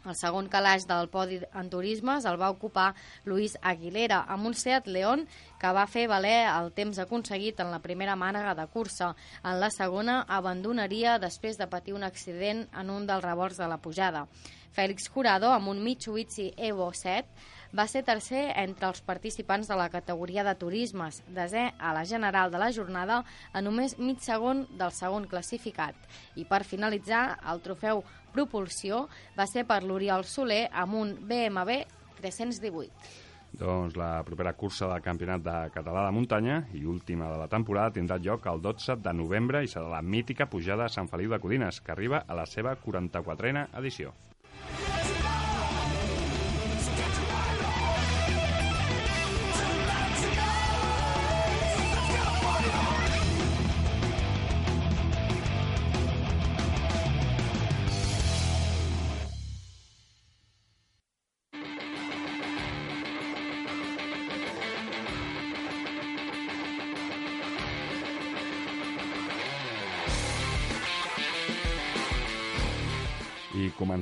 El 0.06 0.16
segon 0.18 0.50
calaix 0.54 0.86
del 0.86 1.08
podi 1.10 1.40
en 1.58 1.70
turismes 1.74 2.26
el 2.30 2.38
va 2.42 2.52
ocupar 2.54 2.92
Luis 3.26 3.56
Aguilera, 3.62 4.22
amb 4.30 4.46
un 4.52 4.54
Seat 4.54 4.86
León 4.88 5.26
que 5.62 5.72
va 5.74 5.88
fer 5.90 6.06
valer 6.12 6.46
el 6.52 6.72
temps 6.78 7.00
aconseguit 7.02 7.60
en 7.64 7.72
la 7.74 7.82
primera 7.82 8.16
mànega 8.16 8.54
de 8.58 8.68
cursa. 8.70 9.16
En 9.44 9.58
la 9.60 9.72
segona 9.74 10.20
abandonaria 10.28 11.18
després 11.18 11.58
de 11.58 11.70
patir 11.72 11.98
un 11.98 12.06
accident 12.06 12.68
en 12.72 12.94
un 12.94 13.10
dels 13.10 13.26
revolts 13.26 13.58
de 13.58 13.72
la 13.72 13.82
pujada. 13.82 14.28
Fèlix 14.76 15.08
Jurado, 15.10 15.50
amb 15.56 15.72
un 15.72 15.82
Mitsubishi 15.84 16.50
Evo 16.58 16.90
7, 16.94 17.54
va 17.76 17.86
ser 17.92 18.04
tercer 18.08 18.44
entre 18.62 18.88
els 18.88 19.02
participants 19.04 19.68
de 19.68 19.76
la 19.80 19.88
categoria 19.92 20.44
de 20.48 20.54
turismes, 20.60 21.22
desè 21.36 21.70
a 21.80 21.94
la 21.96 22.04
general 22.08 22.52
de 22.52 22.60
la 22.62 22.72
jornada 22.76 23.22
a 23.52 23.64
només 23.64 23.98
mig 24.00 24.22
segon 24.24 24.66
del 24.80 24.94
segon 24.96 25.28
classificat. 25.32 25.96
I 26.36 26.46
per 26.48 26.64
finalitzar, 26.64 27.40
el 27.52 27.64
trofeu 27.66 28.04
Propulsió 28.36 29.06
va 29.38 29.48
ser 29.48 29.64
per 29.68 29.82
l'Oriol 29.84 30.26
Soler 30.28 30.66
amb 30.72 31.00
un 31.00 31.16
BMW 31.30 31.86
318. 32.20 33.24
Doncs 33.56 33.96
la 33.96 34.20
propera 34.28 34.52
cursa 34.60 34.90
del 34.92 35.04
Campionat 35.04 35.44
de 35.46 35.56
Català 35.72 36.04
de 36.04 36.12
Muntanya 36.12 36.58
i 36.76 36.84
última 36.84 37.30
de 37.32 37.40
la 37.40 37.48
temporada 37.48 37.96
tindrà 37.96 38.20
lloc 38.20 38.50
el 38.52 38.60
12 38.62 39.00
de 39.06 39.14
novembre 39.16 39.64
i 39.64 39.72
serà 39.72 39.88
la 39.94 40.04
mítica 40.04 40.50
pujada 40.52 40.90
a 40.90 40.92
Sant 40.92 41.08
Feliu 41.08 41.32
de 41.32 41.40
Codines, 41.40 41.80
que 41.80 41.96
arriba 41.96 42.26
a 42.28 42.36
la 42.36 42.46
seva 42.52 42.76
44a 42.76 43.70
edició. 43.80 44.12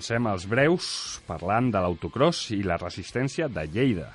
Comencem 0.04 0.26
els 0.28 0.46
breus 0.52 0.86
parlant 1.24 1.70
de 1.72 1.80
l'autocross 1.80 2.50
i 2.52 2.58
la 2.68 2.76
resistència 2.76 3.46
de 3.48 3.62
Lleida. 3.72 4.10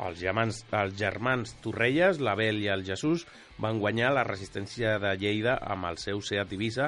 Els 0.00 0.16
germans, 0.16 0.62
els 0.72 0.94
germans 0.96 1.50
Torrelles, 1.60 2.16
l'Abel 2.16 2.62
i 2.62 2.70
el 2.72 2.80
Jesús, 2.86 3.26
van 3.60 3.76
guanyar 3.76 4.14
la 4.16 4.22
resistència 4.24 4.94
de 5.02 5.10
Lleida 5.20 5.58
amb 5.60 5.84
el 5.90 5.98
seu 6.00 6.22
Seat 6.24 6.54
Ibiza 6.56 6.86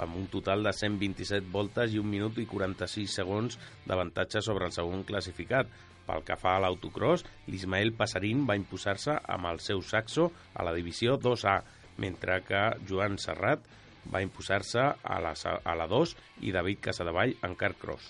amb 0.00 0.16
un 0.16 0.30
total 0.32 0.64
de 0.64 0.72
127 0.72 1.52
voltes 1.52 1.92
i 1.92 2.00
1 2.00 2.08
minut 2.08 2.38
i 2.40 2.46
46 2.48 3.18
segons 3.20 3.58
d'avantatge 3.84 4.40
sobre 4.40 4.70
el 4.70 4.72
segon 4.72 5.04
classificat. 5.04 5.68
Pel 6.08 6.24
que 6.24 6.38
fa 6.40 6.54
a 6.56 6.62
l'autocross, 6.64 7.26
l'Ismael 7.52 7.92
Passarín 8.00 8.46
va 8.48 8.56
imposar-se 8.56 9.18
amb 9.28 9.52
el 9.52 9.60
seu 9.60 9.84
saxo 9.84 10.30
a 10.54 10.64
la 10.64 10.72
divisió 10.72 11.18
2A, 11.20 11.58
mentre 12.00 12.40
que 12.48 12.64
Joan 12.88 13.20
Serrat 13.20 13.68
va 14.12 14.22
imposar-se 14.24 14.80
a, 14.80 15.20
la, 15.20 15.34
a 15.34 15.76
la 15.76 15.86
2 15.90 16.16
i 16.46 16.52
David 16.54 16.80
Casadevall 16.88 17.36
en 17.46 17.56
carcross. 17.58 18.08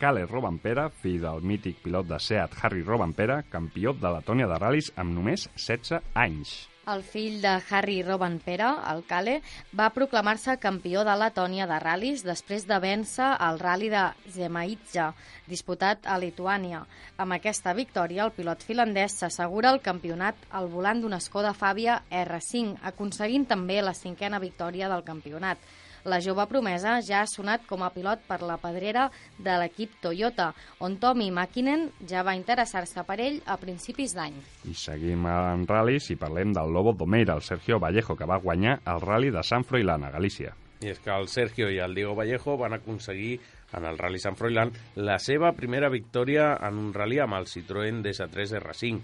Cale 0.00 0.24
Robampera, 0.24 0.88
fill 1.02 1.20
del 1.20 1.42
mític 1.44 1.82
pilot 1.84 2.08
de 2.08 2.18
Seat 2.24 2.54
Harry 2.62 2.80
Robampera, 2.82 3.42
campió 3.52 3.92
de 3.92 4.12
la 4.14 4.22
Tònia 4.24 4.48
de 4.48 4.56
ral·lis 4.56 4.88
amb 4.96 5.12
només 5.12 5.44
16 5.56 6.00
anys. 6.16 6.54
El 6.88 7.02
fill 7.04 7.42
de 7.42 7.50
Harry 7.70 8.02
Robampera, 8.02 8.70
el 8.90 9.02
Cale, 9.04 9.34
va 9.76 9.90
proclamar-se 9.92 10.54
campió 10.62 11.02
de 11.04 11.12
Letònia 11.22 11.66
de 11.68 11.76
ral·lis 11.82 12.24
després 12.24 12.64
de 12.70 12.78
vèncer 12.80 13.26
el 13.46 13.60
ral·li 13.60 13.90
de 13.92 14.06
Zemaitja, 14.32 15.10
disputat 15.46 16.08
a 16.08 16.16
Lituània. 16.22 16.80
Amb 17.20 17.36
aquesta 17.36 17.74
victòria, 17.76 18.24
el 18.24 18.32
pilot 18.32 18.64
finlandès 18.64 19.18
s'assegura 19.20 19.74
el 19.74 19.82
campionat 19.84 20.40
al 20.50 20.72
volant 20.72 21.04
d'una 21.04 21.20
Skoda 21.20 21.52
Fàbia 21.52 22.00
R5, 22.08 22.80
aconseguint 22.94 23.44
també 23.52 23.82
la 23.84 23.94
cinquena 23.94 24.40
victòria 24.40 24.88
del 24.88 25.04
campionat. 25.04 25.60
La 26.04 26.20
jove 26.24 26.46
promesa 26.48 26.96
ja 27.04 27.20
ha 27.20 27.28
sonat 27.28 27.66
com 27.68 27.82
a 27.84 27.90
pilot 27.92 28.22
per 28.28 28.40
la 28.46 28.56
pedrera 28.60 29.08
de 29.36 29.58
l'equip 29.60 29.98
Toyota, 30.00 30.50
on 30.80 30.96
Tommy 31.02 31.30
Makinen 31.34 31.88
ja 32.08 32.24
va 32.24 32.36
interessar-se 32.38 33.04
per 33.04 33.18
ell 33.20 33.40
a 33.44 33.58
principis 33.60 34.16
d'any. 34.16 34.38
I 34.64 34.74
seguim 34.74 35.28
en 35.28 35.66
ral·lis 35.68 36.10
i 36.14 36.18
parlem 36.20 36.54
del 36.56 36.72
Lobo 36.72 36.96
Domeira, 36.96 37.36
el 37.36 37.44
Sergio 37.44 37.78
Vallejo, 37.78 38.16
que 38.16 38.28
va 38.28 38.40
guanyar 38.40 38.80
el 38.88 39.04
ral·li 39.04 39.32
de 39.34 39.44
San 39.44 39.64
Froilán, 39.68 40.08
a 40.08 40.14
Galícia. 40.16 40.56
I 40.80 40.94
és 40.94 41.00
que 41.04 41.12
el 41.12 41.26
Sergio 41.28 41.68
i 41.68 41.76
el 41.84 41.94
Diego 41.94 42.14
Vallejo 42.16 42.56
van 42.56 42.72
aconseguir 42.72 43.34
en 43.76 43.84
el 43.84 43.98
Rally 43.98 44.18
Sant 44.18 44.36
Froilán 44.38 44.72
la 44.96 45.18
seva 45.22 45.52
primera 45.52 45.90
victòria 45.92 46.54
en 46.66 46.78
un 46.80 46.94
rally 46.94 47.20
amb 47.22 47.36
el 47.38 47.48
Citroën 47.50 48.00
DS3 48.04 48.56
R5. 48.60 49.02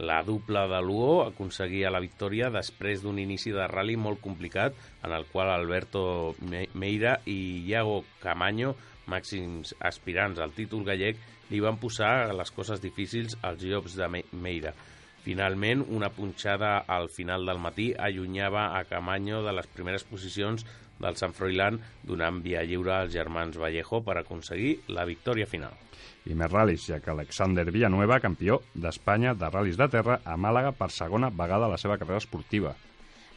La 0.00 0.22
dupla 0.24 0.62
de 0.66 0.78
Luo 0.80 1.26
aconseguia 1.26 1.90
la 1.92 2.00
victòria 2.00 2.48
després 2.48 3.02
d'un 3.04 3.18
inici 3.20 3.50
de 3.52 3.66
rally 3.68 3.98
molt 4.00 4.22
complicat 4.24 4.76
en 5.04 5.12
el 5.12 5.26
qual 5.28 5.50
Alberto 5.52 6.02
Meira 6.72 7.18
i 7.28 7.36
Iago 7.68 7.98
Camaño, 8.22 8.72
màxims 9.12 9.74
aspirants 9.90 10.40
al 10.40 10.54
títol 10.56 10.86
gallec, 10.88 11.20
li 11.50 11.60
van 11.60 11.76
posar 11.82 12.32
les 12.32 12.52
coses 12.56 12.80
difícils 12.80 13.36
als 13.44 13.66
llops 13.66 13.98
de 14.00 14.08
Meira. 14.32 14.72
Finalment, 15.24 15.82
una 15.88 16.08
punxada 16.08 16.78
al 16.88 17.10
final 17.12 17.44
del 17.44 17.60
matí 17.60 17.90
allunyava 17.98 18.70
a 18.78 18.84
Camaño 18.88 19.42
de 19.44 19.52
les 19.52 19.68
primeres 19.68 20.04
posicions 20.08 20.64
del 21.00 21.16
Sant 21.20 21.34
Froilán, 21.36 21.80
donant 22.08 22.40
via 22.44 22.64
lliure 22.64 22.94
als 22.96 23.12
germans 23.12 23.58
Vallejo 23.60 24.02
per 24.04 24.16
aconseguir 24.20 24.78
la 24.88 25.06
victòria 25.08 25.48
final. 25.48 25.76
I 26.28 26.36
més 26.36 26.52
ral·lis, 26.52 26.84
ja 26.88 27.00
que 27.00 27.12
Alexander 27.12 27.66
Villanueva, 27.70 28.20
campió 28.20 28.60
d'Espanya 28.74 29.34
de 29.36 29.48
ral·lis 29.48 29.80
de 29.80 29.88
terra 29.92 30.20
a 30.24 30.36
Màlaga 30.36 30.72
per 30.76 30.90
segona 30.92 31.32
vegada 31.32 31.68
a 31.68 31.74
la 31.74 31.80
seva 31.80 31.96
carrera 32.00 32.20
esportiva. 32.20 32.76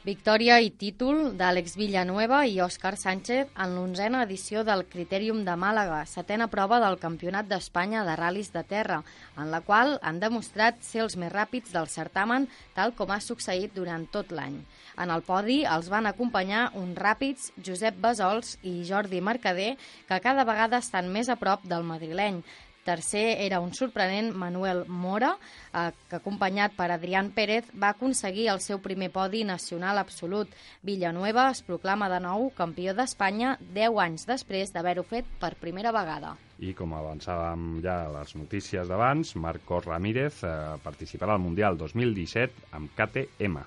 Victòria 0.03 0.57
i 0.59 0.67
títol 0.75 1.29
d'Àlex 1.39 1.77
Villanueva 1.79 2.41
i 2.43 2.57
Òscar 2.59 2.97
Sánchez 2.99 3.53
en 3.55 3.75
l'onzena 3.77 4.25
edició 4.25 4.65
del 4.67 4.81
Critèrium 4.91 5.45
de 5.47 5.53
Màlaga, 5.55 6.01
setena 6.11 6.49
prova 6.51 6.81
del 6.83 6.97
Campionat 6.99 7.47
d'Espanya 7.47 8.01
de 8.03 8.17
ral·lis 8.19 8.49
de 8.51 8.65
terra, 8.67 8.97
en 9.39 9.47
la 9.53 9.61
qual 9.63 9.95
han 10.03 10.19
demostrat 10.19 10.83
ser 10.83 11.05
els 11.05 11.15
més 11.15 11.31
ràpids 11.31 11.71
del 11.71 11.87
certamen, 11.87 12.49
tal 12.75 12.91
com 12.97 13.15
ha 13.15 13.21
succeït 13.23 13.71
durant 13.77 14.03
tot 14.11 14.35
l'any. 14.35 14.59
En 14.99 15.15
el 15.15 15.23
podi 15.23 15.61
els 15.63 15.87
van 15.87 16.11
acompanyar 16.11 16.65
uns 16.83 16.99
ràpids 16.99 17.53
Josep 17.63 17.95
Besols 18.03 18.57
i 18.59 18.81
Jordi 18.83 19.23
Mercader, 19.23 19.77
que 20.11 20.19
cada 20.19 20.43
vegada 20.43 20.83
estan 20.83 21.15
més 21.15 21.31
a 21.31 21.39
prop 21.39 21.63
del 21.63 21.87
madrileny. 21.87 22.43
Tercer 22.83 23.41
era 23.41 23.61
un 23.63 23.73
sorprenent 23.73 24.33
Manuel 24.35 24.83
Mora, 24.87 25.33
eh, 25.73 25.91
que 26.09 26.17
acompanyat 26.19 26.75
per 26.75 26.89
Adrián 26.91 27.31
Pérez 27.31 27.69
va 27.79 27.93
aconseguir 27.93 28.49
el 28.51 28.59
seu 28.59 28.81
primer 28.83 29.09
podi 29.11 29.43
nacional 29.47 30.01
absolut. 30.01 30.51
Villanueva 30.83 31.49
es 31.51 31.63
proclama 31.63 32.09
de 32.11 32.19
nou 32.23 32.49
campió 32.57 32.93
d'Espanya 32.93 33.55
10 33.73 34.01
anys 34.05 34.27
després 34.27 34.73
d'haver-ho 34.75 35.05
fet 35.07 35.29
per 35.39 35.55
primera 35.61 35.93
vegada. 35.95 36.35
I 36.59 36.73
com 36.77 36.93
avançàvem 36.95 37.79
ja 37.83 38.03
a 38.05 38.11
les 38.19 38.35
notícies 38.35 38.87
d'abans, 38.87 39.35
Marco 39.35 39.79
Ramírez 39.83 40.43
eh, 40.43 40.57
participarà 40.83 41.37
al 41.37 41.45
Mundial 41.45 41.79
2017 41.79 42.75
amb 42.75 42.91
KTM. 42.97 43.63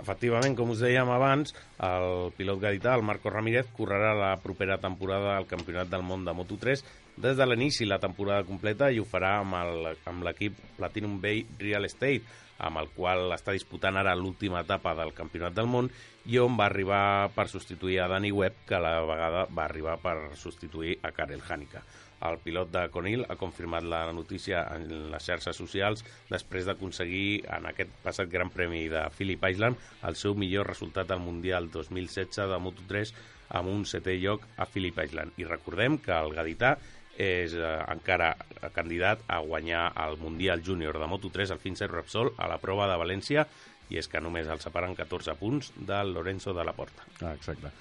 Efectivament, 0.00 0.54
com 0.56 0.70
us 0.72 0.80
dèiem 0.80 1.10
abans, 1.12 1.52
el 1.84 2.30
pilot 2.38 2.60
gadità, 2.62 2.94
el 2.96 3.04
Marco 3.04 3.28
Ramírez, 3.32 3.68
correrà 3.76 4.14
la 4.16 4.30
propera 4.40 4.78
temporada 4.80 5.34
al 5.36 5.48
Campionat 5.50 5.90
del 5.92 6.06
Món 6.06 6.24
de 6.24 6.32
Moto3 6.36 6.84
des 7.20 7.36
de 7.36 7.46
l'inici 7.46 7.84
la 7.84 7.98
temporada 8.00 8.46
completa 8.48 8.88
i 8.90 8.98
ho 9.00 9.04
farà 9.04 9.34
amb 9.40 10.24
l'equip 10.24 10.56
Platinum 10.78 11.18
Bay 11.20 11.44
Real 11.60 11.84
Estate, 11.84 12.24
amb 12.60 12.80
el 12.80 12.88
qual 12.96 13.32
està 13.36 13.52
disputant 13.56 13.96
ara 13.96 14.16
l'última 14.16 14.62
etapa 14.64 14.94
del 14.96 15.12
Campionat 15.16 15.54
del 15.56 15.68
Món 15.68 15.88
i 16.28 16.38
on 16.40 16.56
va 16.56 16.66
arribar 16.68 17.30
per 17.34 17.48
substituir 17.48 18.00
a 18.00 18.08
Dani 18.08 18.32
Webb, 18.32 18.64
que 18.68 18.76
a 18.76 18.84
la 18.84 18.94
vegada 19.04 19.46
va 19.48 19.66
arribar 19.66 19.96
per 20.00 20.16
substituir 20.36 20.98
a 21.02 21.12
Karel 21.16 21.44
Hanika. 21.48 21.82
El 22.28 22.36
pilot 22.44 22.68
de 22.72 22.82
Conil 22.92 23.24
ha 23.28 23.36
confirmat 23.40 23.84
la 23.88 24.02
notícia 24.12 24.66
en 24.76 25.10
les 25.12 25.24
xarxes 25.24 25.56
socials 25.56 26.04
després 26.28 26.68
d'aconseguir 26.68 27.46
en 27.56 27.68
aquest 27.70 27.92
passat 28.04 28.28
Gran 28.28 28.52
Premi 28.52 28.86
de 28.92 29.06
Phillip 29.16 29.46
Island 29.48 29.80
el 30.08 30.16
seu 30.20 30.36
millor 30.36 30.68
resultat 30.68 31.10
al 31.10 31.24
Mundial 31.24 31.70
2016 31.72 32.52
de 32.52 32.60
Moto3 32.60 33.14
amb 33.60 33.72
un 33.72 33.86
setè 33.88 34.14
lloc 34.20 34.44
a 34.56 34.66
Phillip 34.68 35.00
Island. 35.00 35.32
I 35.40 35.48
recordem 35.48 35.96
que 35.98 36.12
el 36.12 36.36
gadità 36.36 36.76
és 37.20 37.52
eh, 37.52 37.70
encara 37.92 38.32
candidat 38.74 39.20
a 39.28 39.40
guanyar 39.44 39.90
el 40.06 40.16
Mundial 40.20 40.62
Júnior 40.64 40.98
de 40.98 41.08
Moto3 41.10 41.52
al 41.52 41.60
Finser 41.60 41.90
Repsol 41.90 42.32
a 42.38 42.48
la 42.48 42.58
prova 42.62 42.88
de 42.88 42.98
València 43.00 43.46
i 43.90 43.98
és 44.00 44.08
que 44.08 44.22
només 44.22 44.48
el 44.48 44.62
separen 44.62 44.94
14 44.96 45.34
punts 45.36 45.72
del 45.76 46.14
Lorenzo 46.14 46.54
de 46.56 46.64
la 46.64 46.72
Porta. 46.72 47.04
Ah, 47.20 47.34
exacte. 47.34 47.72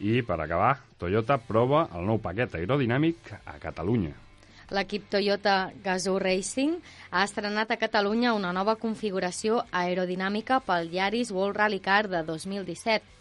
I 0.00 0.20
per 0.22 0.38
acabar, 0.40 0.76
Toyota 1.00 1.38
prova 1.42 1.86
el 1.96 2.06
nou 2.08 2.20
paquet 2.22 2.54
aerodinàmic 2.56 3.32
a 3.44 3.56
Catalunya. 3.60 4.14
L'equip 4.74 5.06
Toyota 5.10 5.70
Gazoo 5.82 6.18
Racing 6.18 6.80
ha 7.10 7.22
estrenat 7.24 7.70
a 7.70 7.78
Catalunya 7.78 8.34
una 8.34 8.52
nova 8.52 8.74
configuració 8.80 9.60
aerodinàmica 9.70 10.58
pel 10.66 10.90
Yaris 10.94 11.30
World 11.34 11.60
Rally 11.60 11.82
Car 11.84 12.06
de 12.10 12.24
2017 12.26 13.14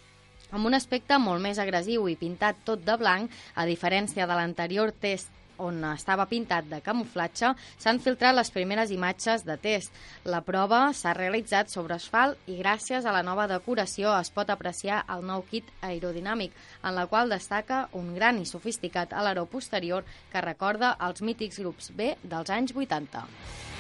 amb 0.56 0.70
un 0.70 0.78
aspecte 0.78 1.18
molt 1.20 1.42
més 1.44 1.60
agressiu 1.60 2.06
i 2.08 2.16
pintat 2.20 2.62
tot 2.68 2.84
de 2.86 2.96
blanc, 3.02 3.32
a 3.56 3.66
diferència 3.68 4.28
de 4.30 4.38
l'anterior 4.38 4.94
test 4.94 5.32
on 5.58 5.84
estava 5.92 6.26
pintat 6.30 6.68
de 6.72 6.82
camuflatge, 6.86 7.54
s'han 7.78 8.02
filtrat 8.04 8.36
les 8.36 8.52
primeres 8.52 8.92
imatges 8.92 9.46
de 9.48 9.58
test. 9.62 9.94
La 10.26 10.42
prova 10.46 10.88
s'ha 10.94 11.14
realitzat 11.18 11.72
sobre 11.74 11.98
asfalt 12.00 12.50
i 12.52 12.58
gràcies 12.62 13.06
a 13.06 13.14
la 13.16 13.24
nova 13.24 13.48
decoració 13.52 14.16
es 14.20 14.32
pot 14.32 14.50
apreciar 14.50 15.04
el 15.16 15.26
nou 15.28 15.46
kit 15.52 15.70
aerodinàmic, 15.82 16.52
en 16.84 16.96
la 16.96 17.08
qual 17.08 17.30
destaca 17.30 17.86
un 17.94 18.14
gran 18.16 18.42
i 18.42 18.50
sofisticat 18.50 19.14
aleró 19.14 19.46
posterior 19.46 20.06
que 20.32 20.44
recorda 20.44 20.96
els 21.08 21.22
mítics 21.22 21.62
grups 21.64 21.92
B 21.96 22.16
dels 22.24 22.50
anys 22.50 22.76
80. 22.76 23.75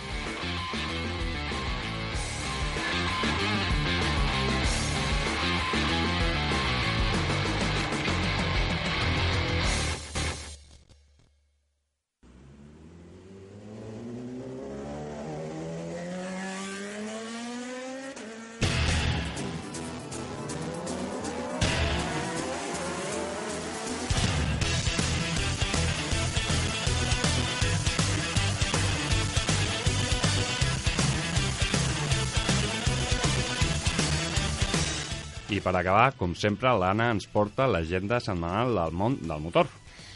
Per 35.66 35.74
acabar, 35.80 36.11
com 36.20 36.38
sempre, 36.38 36.76
l'Anna 36.78 37.09
ens 37.16 37.26
porta 37.32 37.66
l'agenda 37.66 38.22
setmanal 38.22 38.78
del 38.78 38.93
món 39.01 39.18
del 39.26 39.41
motor. 39.41 39.72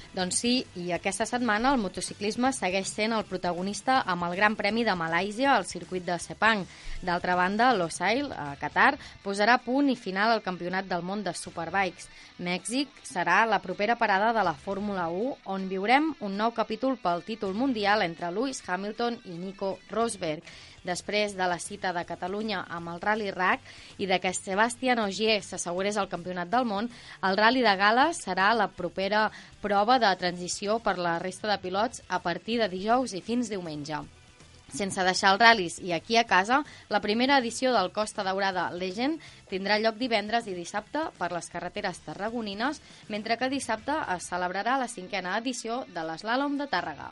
Doncs 0.10 0.40
sí, 0.42 0.52
i 0.82 0.88
aquesta 0.90 1.26
setmana 1.30 1.70
el 1.76 1.82
motociclisme 1.82 2.50
segueix 2.56 2.90
sent 2.90 3.14
el 3.14 3.28
protagonista 3.30 4.00
amb 4.10 4.26
el 4.26 4.34
Gran 4.40 4.56
Premi 4.58 4.82
de 4.86 4.96
Malàisia 4.98 5.52
al 5.54 5.68
circuit 5.70 6.06
de 6.08 6.16
Sepang. 6.22 6.64
D'altra 7.06 7.36
banda, 7.38 7.70
l'Osail, 7.78 8.32
a 8.34 8.56
Qatar, 8.62 8.96
posarà 9.24 9.60
punt 9.62 9.92
i 9.94 9.96
final 9.96 10.34
al 10.34 10.42
Campionat 10.42 10.90
del 10.90 11.06
món 11.06 11.22
de 11.26 11.36
Superbikes. 11.38 12.10
Mèxic 12.42 12.90
serà 13.06 13.44
la 13.46 13.62
propera 13.62 14.00
parada 14.02 14.34
de 14.34 14.44
la 14.48 14.56
Fórmula 14.58 15.06
1, 15.14 15.36
on 15.54 15.70
viurem 15.70 16.10
un 16.26 16.38
nou 16.42 16.56
capítol 16.58 16.98
pel 16.98 17.22
títol 17.28 17.54
mundial 17.54 18.02
entre 18.02 18.34
Lewis 18.34 18.64
Hamilton 18.66 19.22
i 19.30 19.38
Nico 19.38 19.76
Rosberg 19.94 20.42
després 20.84 21.36
de 21.38 21.48
la 21.48 21.60
cita 21.60 21.94
de 21.96 22.06
Catalunya 22.06 22.66
amb 22.70 22.94
el 22.94 23.02
Rally 23.02 23.32
RAC 23.32 23.66
i 23.98 24.08
de 24.10 24.20
que 24.20 24.34
Sebastián 24.34 25.00
Ogier 25.04 25.40
s'assegurés 25.44 25.98
el 25.98 26.12
Campionat 26.12 26.52
del 26.52 26.68
Món, 26.70 26.92
el 27.24 27.38
Rally 27.38 27.66
de 27.66 27.76
Gales 27.80 28.22
serà 28.26 28.52
la 28.54 28.70
propera 28.70 29.30
prova 29.62 30.00
de 30.00 30.14
transició 30.20 30.80
per 30.80 30.98
la 30.98 31.18
resta 31.20 31.50
de 31.52 31.60
pilots 31.64 32.04
a 32.08 32.22
partir 32.24 32.60
de 32.62 32.70
dijous 32.70 33.14
i 33.14 33.22
fins 33.22 33.50
diumenge. 33.50 34.04
Sense 34.70 35.02
deixar 35.02 35.32
els 35.34 35.42
ral·lis 35.42 35.78
i 35.82 35.94
aquí 35.96 36.18
a 36.20 36.26
casa, 36.30 36.60
la 36.94 37.02
primera 37.02 37.40
edició 37.42 37.72
del 37.74 37.90
Costa 37.92 38.26
Daurada 38.28 38.68
Legend 38.70 39.24
tindrà 39.50 39.80
lloc 39.82 39.98
divendres 39.98 40.46
i 40.48 40.54
dissabte 40.54 41.08
per 41.18 41.32
les 41.34 41.50
carreteres 41.50 42.04
tarragonines, 42.06 42.82
mentre 43.10 43.38
que 43.38 43.50
dissabte 43.50 43.98
es 44.16 44.30
celebrarà 44.30 44.78
la 44.78 44.92
cinquena 44.92 45.40
edició 45.42 45.84
de 45.96 46.06
l'Eslàlom 46.06 46.62
de 46.62 46.70
Tàrrega. 46.70 47.10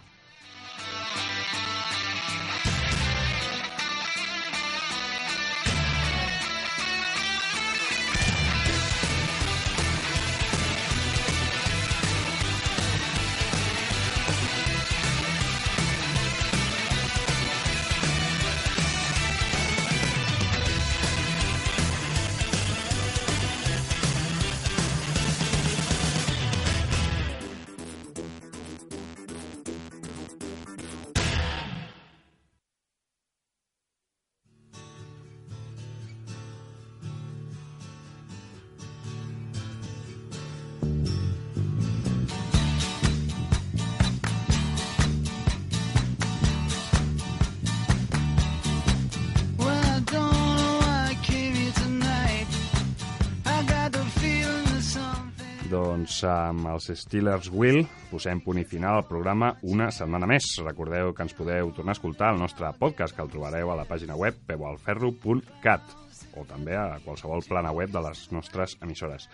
Doncs 56.17 56.33
amb 56.33 56.65
els 56.71 56.87
Steelers 56.97 57.51
Will 57.53 57.83
posem 58.09 58.39
punt 58.41 58.57
i 58.57 58.63
final 58.65 58.95
al 58.97 59.03
programa 59.05 59.51
una 59.69 59.91
setmana 59.93 60.25
més. 60.25 60.47
Recordeu 60.65 61.11
que 61.13 61.21
ens 61.21 61.35
podeu 61.37 61.69
tornar 61.77 61.93
a 61.93 61.97
escoltar 61.99 62.31
al 62.31 62.39
nostre 62.41 62.71
podcast, 62.79 63.13
que 63.13 63.21
el 63.21 63.29
trobareu 63.29 63.69
a 63.69 63.75
la 63.77 63.85
pàgina 63.85 64.15
web 64.17 64.39
peualferro.cat 64.49 65.93
o 66.33 66.45
també 66.49 66.73
a 66.73 66.97
qualsevol 67.05 67.45
plana 67.45 67.69
web 67.69 67.93
de 67.93 68.01
les 68.01 68.23
nostres 68.33 68.73
emissores. 68.81 69.29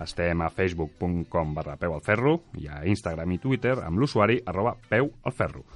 Estem 0.00 0.40
a 0.40 0.48
facebook.com 0.48 1.52
barra 1.52 1.76
peualferro 1.76 2.38
i 2.56 2.64
a 2.64 2.80
Instagram 2.88 3.36
i 3.36 3.40
Twitter 3.42 3.76
amb 3.84 4.00
l'usuari 4.00 4.40
arroba 4.46 4.78
peualferro. 4.88 5.66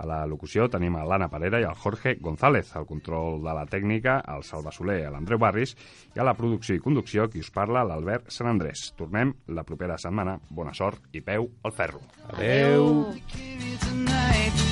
A 0.00 0.06
la 0.08 0.22
locució 0.24 0.64
tenim 0.72 0.94
a 0.96 1.04
l'Anna 1.04 1.28
Parera 1.28 1.60
i 1.60 1.66
el 1.68 1.76
Jorge 1.76 2.14
González, 2.24 2.70
al 2.76 2.86
control 2.88 3.42
de 3.44 3.52
la 3.56 3.66
tècnica, 3.68 4.20
el 4.34 4.46
Salva 4.48 4.72
Soler, 4.72 5.02
l'Andreu 5.12 5.40
Barris, 5.42 5.74
i 6.16 6.22
a 6.22 6.24
la 6.24 6.36
producció 6.38 6.76
i 6.78 6.80
conducció, 6.80 7.28
qui 7.28 7.44
us 7.44 7.52
parla, 7.52 7.84
l'Albert 7.84 8.32
Sant 8.32 8.48
Andrés. 8.48 8.90
Tornem 8.96 9.34
la 9.52 9.66
propera 9.68 10.00
setmana. 10.00 10.38
Bona 10.48 10.72
sort 10.72 11.12
i 11.12 11.20
peu 11.20 11.50
al 11.62 11.76
ferro. 11.76 12.00
Adeu. 12.32 13.12
came 13.28 13.60
here 13.60 13.78
tonight. 13.84 14.66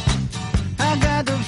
I 0.78 0.96
got 1.02 1.26
the 1.26 1.38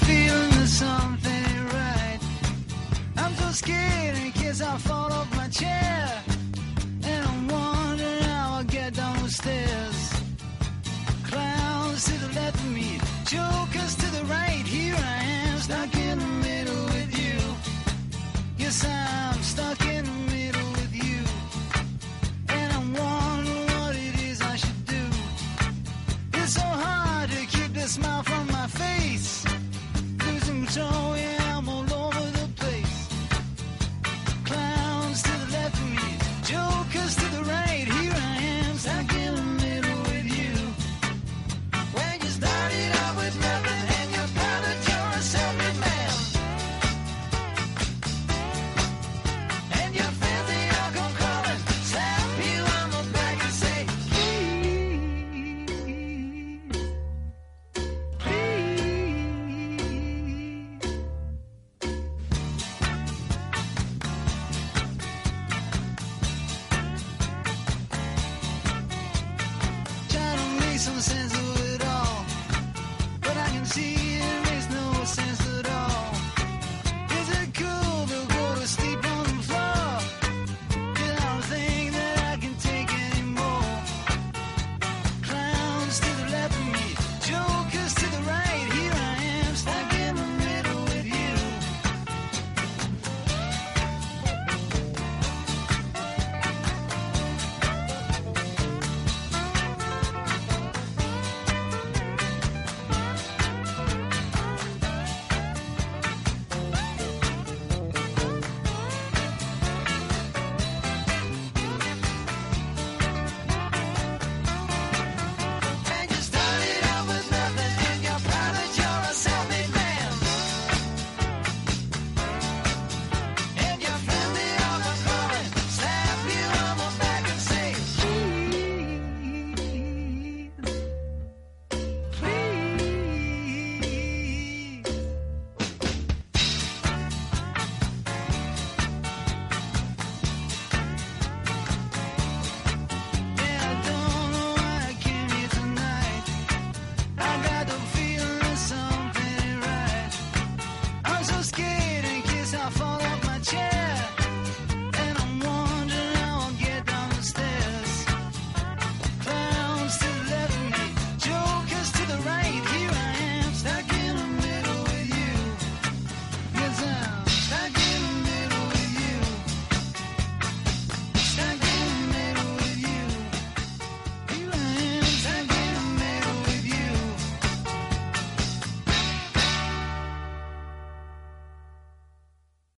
smile 27.91 28.23
from 28.23 28.47
my 28.53 28.69
face. 28.69 29.45
Losing 30.25 30.65
control, 30.65 31.10